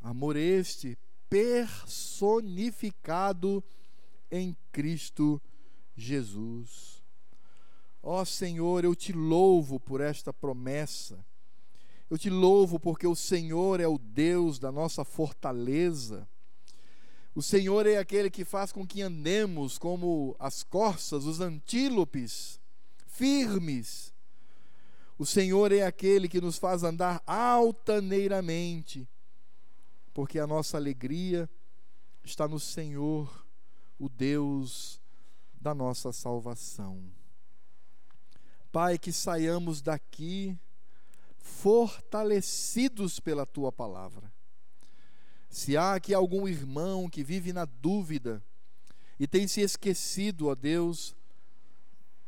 Amor 0.00 0.34
este 0.34 0.98
personificado 1.30 3.62
em 4.28 4.56
Cristo 4.72 5.40
Jesus. 5.96 7.00
Ó 8.02 8.20
oh, 8.20 8.24
Senhor, 8.24 8.84
eu 8.84 8.96
te 8.96 9.12
louvo 9.12 9.78
por 9.78 10.00
esta 10.00 10.32
promessa. 10.32 11.24
Eu 12.10 12.18
te 12.18 12.28
louvo 12.28 12.80
porque 12.80 13.06
o 13.06 13.14
Senhor 13.14 13.78
é 13.78 13.86
o 13.86 13.96
Deus 13.96 14.58
da 14.58 14.72
nossa 14.72 15.04
fortaleza. 15.04 16.28
O 17.32 17.40
Senhor 17.40 17.86
é 17.86 17.98
aquele 17.98 18.28
que 18.28 18.44
faz 18.44 18.72
com 18.72 18.84
que 18.84 19.02
andemos 19.02 19.78
como 19.78 20.34
as 20.36 20.64
corças, 20.64 21.26
os 21.26 21.40
antílopes, 21.40 22.60
firmes, 23.06 24.11
o 25.18 25.26
Senhor 25.26 25.72
é 25.72 25.82
aquele 25.82 26.28
que 26.28 26.40
nos 26.40 26.58
faz 26.58 26.82
andar 26.82 27.22
altaneiramente, 27.26 29.08
porque 30.12 30.38
a 30.38 30.46
nossa 30.46 30.76
alegria 30.76 31.48
está 32.24 32.48
no 32.48 32.58
Senhor, 32.58 33.46
o 33.98 34.08
Deus 34.08 35.00
da 35.60 35.74
nossa 35.74 36.12
salvação. 36.12 37.04
Pai, 38.70 38.98
que 38.98 39.12
saiamos 39.12 39.82
daqui 39.82 40.58
fortalecidos 41.38 43.20
pela 43.20 43.44
tua 43.44 43.70
palavra. 43.70 44.32
Se 45.48 45.76
há 45.76 45.94
aqui 45.94 46.14
algum 46.14 46.48
irmão 46.48 47.08
que 47.10 47.22
vive 47.22 47.52
na 47.52 47.66
dúvida 47.66 48.42
e 49.20 49.26
tem 49.26 49.46
se 49.46 49.60
esquecido, 49.60 50.48
ó 50.48 50.54
Deus, 50.54 51.14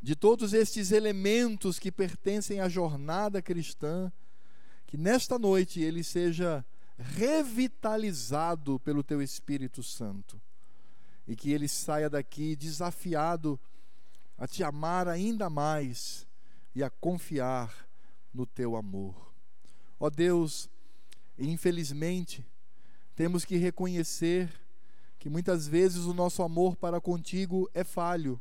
de 0.05 0.15
todos 0.15 0.53
estes 0.53 0.93
elementos 0.93 1.79
que 1.79 1.91
pertencem 1.91 2.61
à 2.61 2.69
jornada 2.69 3.41
cristã, 3.41 4.13
que 4.87 4.99
nesta 4.99 5.39
noite 5.39 5.81
ele 5.81 6.05
seja 6.05 6.63
revitalizado 6.99 8.79
pelo 8.81 9.03
teu 9.03 9.23
Espírito 9.23 9.83
Santo 9.83 10.39
e 11.27 11.35
que 11.35 11.53
ele 11.53 11.67
saia 11.67 12.11
daqui 12.11 12.55
desafiado 12.55 13.59
a 14.37 14.47
te 14.47 14.63
amar 14.63 15.09
ainda 15.09 15.49
mais 15.49 16.27
e 16.75 16.83
a 16.83 16.91
confiar 16.91 17.89
no 18.35 18.45
teu 18.45 18.77
amor. 18.77 19.33
Ó 19.99 20.11
Deus, 20.11 20.69
infelizmente, 21.39 22.45
temos 23.17 23.43
que 23.43 23.57
reconhecer 23.57 24.53
que 25.19 25.31
muitas 25.31 25.67
vezes 25.67 26.05
o 26.05 26.13
nosso 26.13 26.43
amor 26.43 26.77
para 26.77 27.01
contigo 27.01 27.71
é 27.73 27.83
falho 27.83 28.39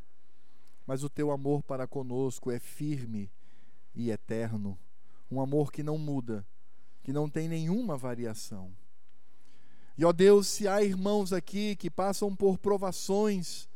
mas 0.86 1.04
o 1.04 1.10
teu 1.10 1.32
amor 1.32 1.64
para 1.64 1.88
conosco 1.88 2.52
é 2.52 2.60
firme 2.60 3.32
e 3.96 4.12
eterno, 4.12 4.78
um 5.30 5.40
amor 5.40 5.72
que 5.72 5.84
não 5.84 5.98
muda, 5.98 6.46
que 7.04 7.14
não 7.14 7.30
tem 7.30 7.48
nenhuma 7.48 7.98
variação. 7.98 8.74
E 9.98 10.04
ó 10.04 10.12
Deus, 10.12 10.48
se 10.48 10.68
há 10.68 10.82
irmãos 10.82 11.32
aqui 11.32 11.76
que 11.76 11.90
passam 11.90 12.36
por 12.36 12.58
provações, 12.58 13.70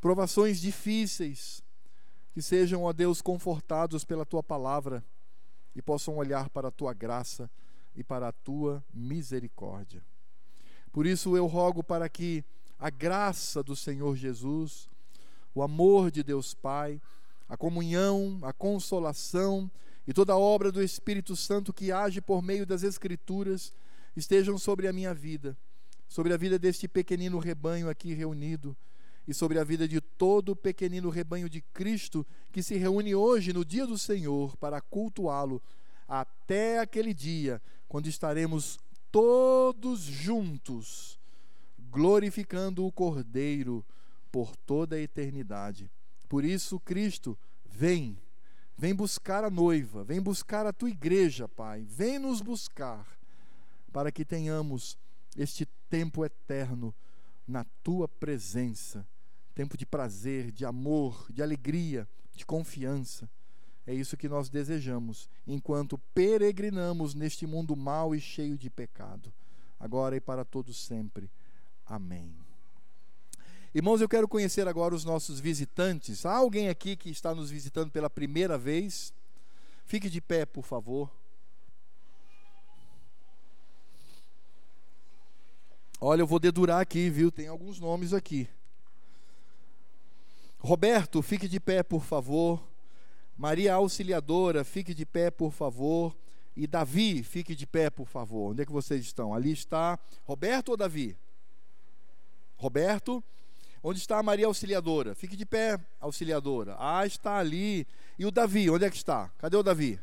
provações 0.00 0.60
difíceis, 0.60 1.62
que 2.32 2.40
sejam, 2.40 2.82
ó 2.84 2.92
Deus, 2.92 3.20
confortados 3.20 4.04
pela 4.04 4.24
tua 4.24 4.42
palavra 4.42 5.04
e 5.74 5.82
possam 5.82 6.16
olhar 6.16 6.48
para 6.48 6.68
a 6.68 6.70
tua 6.70 6.94
graça 6.94 7.50
e 7.94 8.02
para 8.02 8.28
a 8.28 8.32
tua 8.32 8.84
misericórdia. 8.92 10.02
Por 10.92 11.06
isso 11.06 11.36
eu 11.36 11.46
rogo 11.46 11.82
para 11.82 12.08
que 12.08 12.44
a 12.78 12.90
graça 12.90 13.62
do 13.62 13.76
Senhor 13.76 14.16
Jesus, 14.16 14.88
o 15.56 15.62
amor 15.62 16.10
de 16.10 16.22
Deus 16.22 16.52
Pai, 16.52 17.00
a 17.48 17.56
comunhão, 17.56 18.38
a 18.42 18.52
consolação 18.52 19.70
e 20.06 20.12
toda 20.12 20.34
a 20.34 20.38
obra 20.38 20.70
do 20.70 20.82
Espírito 20.82 21.34
Santo 21.34 21.72
que 21.72 21.90
age 21.90 22.20
por 22.20 22.42
meio 22.42 22.66
das 22.66 22.82
Escrituras 22.82 23.72
estejam 24.14 24.58
sobre 24.58 24.86
a 24.86 24.92
minha 24.92 25.14
vida, 25.14 25.56
sobre 26.06 26.34
a 26.34 26.36
vida 26.36 26.58
deste 26.58 26.86
pequenino 26.86 27.38
rebanho 27.38 27.88
aqui 27.88 28.12
reunido 28.12 28.76
e 29.26 29.32
sobre 29.32 29.58
a 29.58 29.64
vida 29.64 29.88
de 29.88 29.98
todo 29.98 30.50
o 30.50 30.56
pequenino 30.56 31.08
rebanho 31.08 31.48
de 31.48 31.62
Cristo 31.62 32.26
que 32.52 32.62
se 32.62 32.76
reúne 32.76 33.14
hoje 33.14 33.50
no 33.50 33.64
dia 33.64 33.86
do 33.86 33.96
Senhor 33.96 34.58
para 34.58 34.82
cultuá-lo 34.82 35.62
até 36.06 36.80
aquele 36.80 37.14
dia 37.14 37.62
quando 37.88 38.08
estaremos 38.08 38.78
todos 39.10 40.02
juntos 40.02 41.18
glorificando 41.90 42.84
o 42.84 42.92
Cordeiro 42.92 43.82
por 44.30 44.56
toda 44.56 44.96
a 44.96 45.00
eternidade. 45.00 45.90
Por 46.28 46.44
isso, 46.44 46.80
Cristo, 46.80 47.38
vem, 47.64 48.18
vem 48.76 48.94
buscar 48.94 49.44
a 49.44 49.50
noiva, 49.50 50.04
vem 50.04 50.20
buscar 50.20 50.66
a 50.66 50.72
tua 50.72 50.90
igreja, 50.90 51.48
Pai, 51.48 51.84
vem 51.88 52.18
nos 52.18 52.40
buscar 52.40 53.06
para 53.92 54.10
que 54.12 54.24
tenhamos 54.24 54.98
este 55.36 55.66
tempo 55.88 56.24
eterno 56.24 56.94
na 57.46 57.64
tua 57.82 58.08
presença 58.08 59.06
tempo 59.56 59.74
de 59.74 59.86
prazer, 59.86 60.52
de 60.52 60.66
amor, 60.66 61.26
de 61.32 61.42
alegria, 61.42 62.06
de 62.34 62.44
confiança. 62.44 63.28
É 63.86 63.94
isso 63.94 64.16
que 64.16 64.28
nós 64.28 64.50
desejamos 64.50 65.30
enquanto 65.46 65.96
peregrinamos 66.12 67.14
neste 67.14 67.46
mundo 67.46 67.74
mau 67.74 68.14
e 68.14 68.20
cheio 68.20 68.58
de 68.58 68.68
pecado, 68.68 69.32
agora 69.80 70.14
e 70.14 70.20
para 70.20 70.44
todos 70.44 70.76
sempre. 70.76 71.30
Amém. 71.86 72.45
Irmãos, 73.76 74.00
eu 74.00 74.08
quero 74.08 74.26
conhecer 74.26 74.66
agora 74.66 74.94
os 74.94 75.04
nossos 75.04 75.38
visitantes. 75.38 76.24
Há 76.24 76.34
alguém 76.34 76.70
aqui 76.70 76.96
que 76.96 77.10
está 77.10 77.34
nos 77.34 77.50
visitando 77.50 77.90
pela 77.90 78.08
primeira 78.08 78.56
vez? 78.56 79.12
Fique 79.84 80.08
de 80.08 80.18
pé, 80.18 80.46
por 80.46 80.64
favor. 80.64 81.10
Olha, 86.00 86.22
eu 86.22 86.26
vou 86.26 86.38
dedurar 86.38 86.80
aqui, 86.80 87.10
viu? 87.10 87.30
Tem 87.30 87.48
alguns 87.48 87.78
nomes 87.78 88.14
aqui. 88.14 88.48
Roberto, 90.58 91.20
fique 91.20 91.46
de 91.46 91.60
pé, 91.60 91.82
por 91.82 92.02
favor. 92.02 92.66
Maria 93.36 93.74
Auxiliadora, 93.74 94.64
fique 94.64 94.94
de 94.94 95.04
pé, 95.04 95.30
por 95.30 95.52
favor. 95.52 96.16
E 96.56 96.66
Davi, 96.66 97.22
fique 97.22 97.54
de 97.54 97.66
pé, 97.66 97.90
por 97.90 98.08
favor. 98.08 98.52
Onde 98.52 98.62
é 98.62 98.64
que 98.64 98.72
vocês 98.72 99.04
estão? 99.04 99.34
Ali 99.34 99.52
está 99.52 99.98
Roberto 100.24 100.70
ou 100.70 100.78
Davi? 100.78 101.14
Roberto. 102.56 103.22
Onde 103.88 104.00
está 104.00 104.18
a 104.18 104.22
Maria 104.22 104.46
Auxiliadora? 104.46 105.14
Fique 105.14 105.36
de 105.36 105.46
pé, 105.46 105.78
Auxiliadora. 106.00 106.74
Ah, 106.76 107.06
está 107.06 107.38
ali. 107.38 107.86
E 108.18 108.26
o 108.26 108.32
Davi, 108.32 108.68
onde 108.68 108.84
é 108.84 108.90
que 108.90 108.96
está? 108.96 109.30
Cadê 109.38 109.56
o 109.56 109.62
Davi? 109.62 110.00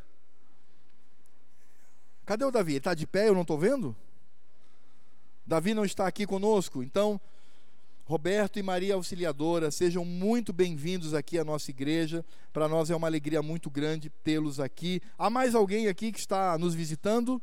Cadê 2.24 2.46
o 2.46 2.50
Davi? 2.50 2.72
Ele 2.72 2.78
está 2.78 2.94
de 2.94 3.06
pé, 3.06 3.28
eu 3.28 3.34
não 3.34 3.42
estou 3.42 3.58
vendo? 3.58 3.94
Davi 5.46 5.74
não 5.74 5.84
está 5.84 6.06
aqui 6.06 6.26
conosco, 6.26 6.82
então 6.82 7.20
Roberto 8.06 8.58
e 8.58 8.62
Maria 8.62 8.94
Auxiliadora, 8.94 9.70
sejam 9.70 10.02
muito 10.02 10.50
bem-vindos 10.50 11.12
aqui 11.12 11.38
à 11.38 11.44
nossa 11.44 11.70
igreja. 11.70 12.24
Para 12.54 12.66
nós 12.66 12.88
é 12.88 12.96
uma 12.96 13.06
alegria 13.06 13.42
muito 13.42 13.68
grande 13.68 14.08
tê-los 14.08 14.60
aqui. 14.60 15.02
Há 15.18 15.28
mais 15.28 15.54
alguém 15.54 15.88
aqui 15.88 16.10
que 16.10 16.18
está 16.18 16.56
nos 16.56 16.74
visitando? 16.74 17.38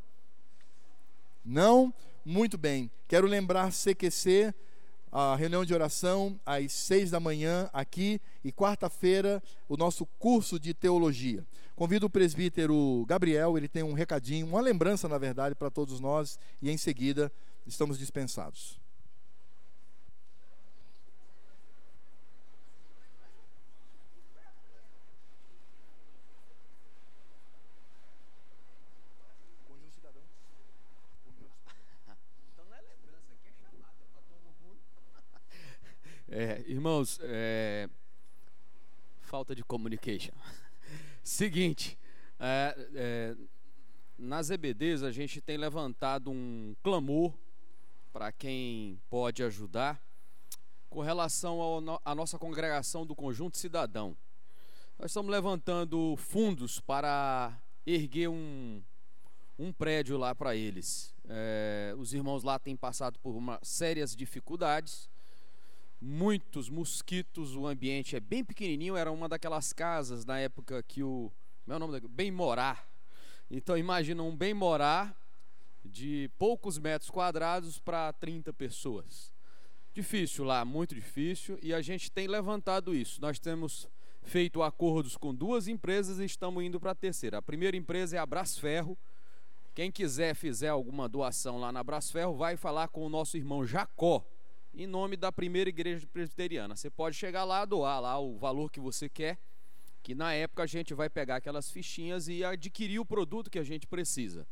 Não? 1.44 1.94
Muito 2.24 2.58
bem. 2.58 2.90
Quero 3.06 3.28
lembrar 3.28 3.70
CQC, 3.70 4.52
a 5.12 5.36
reunião 5.36 5.62
de 5.62 5.74
oração 5.74 6.40
às 6.44 6.72
seis 6.72 7.10
da 7.10 7.20
manhã 7.20 7.68
aqui 7.70 8.18
e 8.42 8.50
quarta-feira 8.50 9.42
o 9.68 9.76
nosso 9.76 10.06
curso 10.18 10.58
de 10.58 10.72
teologia. 10.72 11.46
Convido 11.76 12.06
o 12.06 12.10
presbítero 12.10 13.04
Gabriel, 13.06 13.58
ele 13.58 13.68
tem 13.68 13.82
um 13.82 13.92
recadinho, 13.92 14.46
uma 14.46 14.60
lembrança, 14.60 15.08
na 15.08 15.18
verdade, 15.18 15.54
para 15.54 15.70
todos 15.70 16.00
nós 16.00 16.38
e 16.62 16.70
em 16.70 16.78
seguida 16.78 17.30
estamos 17.66 17.98
dispensados. 17.98 18.81
É, 36.34 36.64
irmãos, 36.66 37.20
é, 37.24 37.90
falta 39.20 39.54
de 39.54 39.62
communication. 39.62 40.32
Seguinte, 41.22 41.98
é, 42.40 42.88
é, 42.94 43.36
nas 44.16 44.48
EBDs 44.48 45.02
a 45.02 45.12
gente 45.12 45.42
tem 45.42 45.58
levantado 45.58 46.30
um 46.30 46.74
clamor 46.82 47.34
para 48.14 48.32
quem 48.32 48.98
pode 49.10 49.42
ajudar 49.42 50.02
com 50.88 51.02
relação 51.02 51.60
à 52.02 52.14
nossa 52.14 52.38
congregação 52.38 53.04
do 53.04 53.14
Conjunto 53.14 53.58
Cidadão. 53.58 54.16
Nós 54.98 55.10
estamos 55.10 55.30
levantando 55.30 56.16
fundos 56.16 56.80
para 56.80 57.60
erguer 57.84 58.28
um, 58.28 58.82
um 59.58 59.70
prédio 59.70 60.16
lá 60.16 60.34
para 60.34 60.56
eles. 60.56 61.14
É, 61.28 61.94
os 61.98 62.14
irmãos 62.14 62.42
lá 62.42 62.58
têm 62.58 62.74
passado 62.74 63.18
por 63.18 63.36
uma, 63.36 63.58
sérias 63.62 64.16
dificuldades 64.16 65.11
muitos 66.02 66.68
mosquitos, 66.68 67.54
o 67.54 67.64
ambiente 67.64 68.16
é 68.16 68.20
bem 68.20 68.44
pequenininho, 68.44 68.96
era 68.96 69.12
uma 69.12 69.28
daquelas 69.28 69.72
casas 69.72 70.24
na 70.24 70.36
época 70.36 70.82
que 70.82 71.00
o 71.00 71.30
meu 71.64 71.78
nome 71.78 72.00
bem 72.08 72.28
morar. 72.28 72.88
Então 73.48 73.78
imagina 73.78 74.20
um 74.20 74.36
bem 74.36 74.52
morar 74.52 75.16
de 75.84 76.28
poucos 76.38 76.76
metros 76.76 77.08
quadrados 77.08 77.78
para 77.78 78.12
30 78.14 78.52
pessoas. 78.52 79.32
Difícil 79.94 80.44
lá, 80.44 80.64
muito 80.64 80.92
difícil, 80.92 81.56
e 81.62 81.72
a 81.72 81.80
gente 81.80 82.10
tem 82.10 82.26
levantado 82.26 82.94
isso. 82.96 83.20
Nós 83.20 83.38
temos 83.38 83.88
feito 84.22 84.60
acordos 84.60 85.16
com 85.16 85.32
duas 85.32 85.68
empresas 85.68 86.18
e 86.18 86.24
estamos 86.24 86.64
indo 86.64 86.80
para 86.80 86.90
a 86.90 86.96
terceira. 86.96 87.38
A 87.38 87.42
primeira 87.42 87.76
empresa 87.76 88.16
é 88.16 88.18
a 88.18 88.26
Brasferro. 88.26 88.98
Quem 89.72 89.92
quiser 89.92 90.34
fizer 90.34 90.68
alguma 90.68 91.08
doação 91.08 91.60
lá 91.60 91.70
na 91.70 91.84
Brasferro, 91.84 92.34
vai 92.34 92.56
falar 92.56 92.88
com 92.88 93.06
o 93.06 93.08
nosso 93.08 93.36
irmão 93.36 93.64
Jacó 93.64 94.26
em 94.74 94.86
nome 94.86 95.16
da 95.16 95.30
primeira 95.30 95.68
igreja 95.68 96.06
presbiteriana. 96.06 96.74
Você 96.74 96.90
pode 96.90 97.16
chegar 97.16 97.44
lá, 97.44 97.64
doar 97.64 98.00
lá 98.00 98.18
o 98.18 98.38
valor 98.38 98.70
que 98.70 98.80
você 98.80 99.08
quer, 99.08 99.38
que 100.02 100.14
na 100.14 100.32
época 100.32 100.62
a 100.62 100.66
gente 100.66 100.94
vai 100.94 101.08
pegar 101.08 101.36
aquelas 101.36 101.70
fichinhas 101.70 102.28
e 102.28 102.44
adquirir 102.44 102.98
o 102.98 103.04
produto 103.04 103.50
que 103.50 103.58
a 103.58 103.64
gente 103.64 103.86
precisa. 103.86 104.46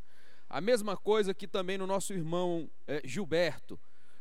A 0.49 0.61
mesma 0.61 0.97
coisa 0.97 1.33
que 1.33 1.47
também 1.47 1.79
no 1.79 1.87
nosso 1.87 2.13
irmão 2.13 2.69
é, 2.87 3.01
Gilberto, 3.05 3.79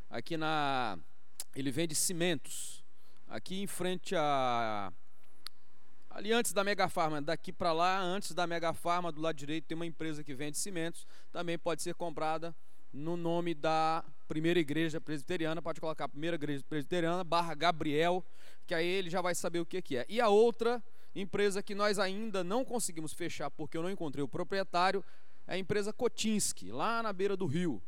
aqui 0.10 0.38
na. 0.38 0.98
Ele 1.56 1.72
vende 1.72 1.96
cimentos. 1.96 2.84
Aqui 3.28 3.62
em 3.62 3.68
frente 3.68 4.16
a. 4.16 4.94
Ali 6.10 6.32
antes 6.32 6.54
da 6.54 6.64
Mega 6.64 6.90
Farma, 6.90 7.22
daqui 7.22 7.54
para 7.54 7.72
lá, 7.72 8.02
antes 8.02 8.34
da 8.34 8.48
Mega 8.48 8.74
Farma, 8.74 9.12
do 9.12 9.22
lado 9.22 9.36
direito, 9.36 9.66
tem 9.66 9.76
uma 9.76 9.86
empresa 9.86 10.24
que 10.24 10.34
vende 10.34 10.58
cimentos. 10.58 11.06
Também 11.32 11.58
pode 11.58 11.84
ser 11.84 11.94
comprada 11.94 12.56
no 12.92 13.16
nome 13.16 13.54
da 13.54 14.04
primeira 14.30 14.60
igreja 14.60 15.02
presbiteriana, 15.02 15.60
pode 15.60 15.82
colocar 15.82 16.08
primeira 16.08 16.36
igreja 16.36 16.64
presbiteriana, 16.70 17.24
barra 17.24 17.56
Gabriel, 17.56 18.24
que 18.68 18.76
aí 18.76 18.86
ele 18.86 19.10
já 19.10 19.22
vai 19.22 19.34
saber 19.34 19.60
o 19.60 19.66
que, 19.66 19.82
que 19.82 19.98
é. 19.98 20.06
E 20.08 20.22
a 20.22 20.30
outra 20.30 20.84
empresa 21.16 21.64
que 21.64 21.74
nós 21.74 21.98
ainda 21.98 22.44
não 22.44 22.64
conseguimos 22.64 23.12
fechar 23.12 23.50
porque 23.50 23.76
eu 23.76 23.82
não 23.82 23.90
encontrei 23.90 24.24
o 24.24 24.28
proprietário 24.28 25.04
é 25.48 25.56
a 25.56 25.58
empresa 25.58 25.92
Kotinski, 25.92 26.72
lá 26.72 27.02
na 27.02 27.12
beira 27.12 27.36
do 27.36 27.48
rio, 27.48 27.82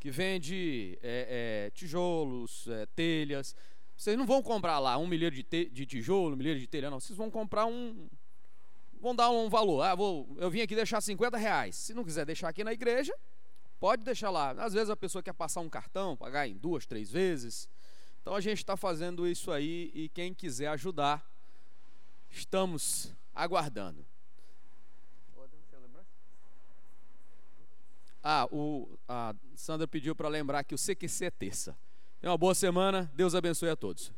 que 0.00 0.10
vende 0.10 0.98
é, 1.02 1.66
é, 1.66 1.70
tijolos, 1.70 2.66
é, 2.66 2.86
telhas. 2.96 3.54
Vocês 3.94 4.16
não 4.16 4.24
vão 4.24 4.42
comprar 4.42 4.78
lá 4.78 4.96
um 4.96 5.06
milheiro 5.06 5.36
de, 5.36 5.42
de 5.42 5.84
tijolo, 5.84 6.32
um 6.32 6.36
milheiro 6.36 6.58
de 6.58 6.66
telha, 6.66 6.88
não. 6.88 6.98
Vocês 6.98 7.16
vão 7.16 7.30
comprar 7.30 7.66
um. 7.66 8.08
Vão 9.02 9.14
dar 9.14 9.28
um 9.28 9.50
valor. 9.50 9.82
Ah, 9.82 9.94
vou, 9.94 10.26
eu 10.38 10.50
vim 10.50 10.62
aqui 10.62 10.74
deixar 10.74 11.02
50 11.02 11.36
reais. 11.36 11.76
Se 11.76 11.92
não 11.92 12.02
quiser 12.02 12.24
deixar 12.24 12.48
aqui 12.48 12.64
na 12.64 12.72
igreja, 12.72 13.14
Pode 13.84 14.02
deixar 14.02 14.30
lá. 14.30 14.52
Às 14.52 14.72
vezes 14.72 14.88
a 14.88 14.96
pessoa 14.96 15.22
quer 15.22 15.34
passar 15.34 15.60
um 15.60 15.68
cartão, 15.68 16.16
pagar 16.16 16.48
em 16.48 16.56
duas, 16.56 16.86
três 16.86 17.10
vezes. 17.10 17.68
Então 18.22 18.34
a 18.34 18.40
gente 18.40 18.56
está 18.56 18.78
fazendo 18.78 19.28
isso 19.28 19.52
aí 19.52 19.92
e 19.94 20.08
quem 20.08 20.32
quiser 20.32 20.68
ajudar, 20.68 21.22
estamos 22.30 23.12
aguardando. 23.34 24.02
Ah, 28.22 28.48
o, 28.50 28.88
a 29.06 29.34
Sandra 29.54 29.86
pediu 29.86 30.16
para 30.16 30.30
lembrar 30.30 30.64
que 30.64 30.74
o 30.74 30.78
CQC 30.78 31.26
é 31.26 31.30
terça. 31.30 31.76
Tenha 32.22 32.30
uma 32.30 32.38
boa 32.38 32.54
semana, 32.54 33.12
Deus 33.14 33.34
abençoe 33.34 33.68
a 33.68 33.76
todos. 33.76 34.10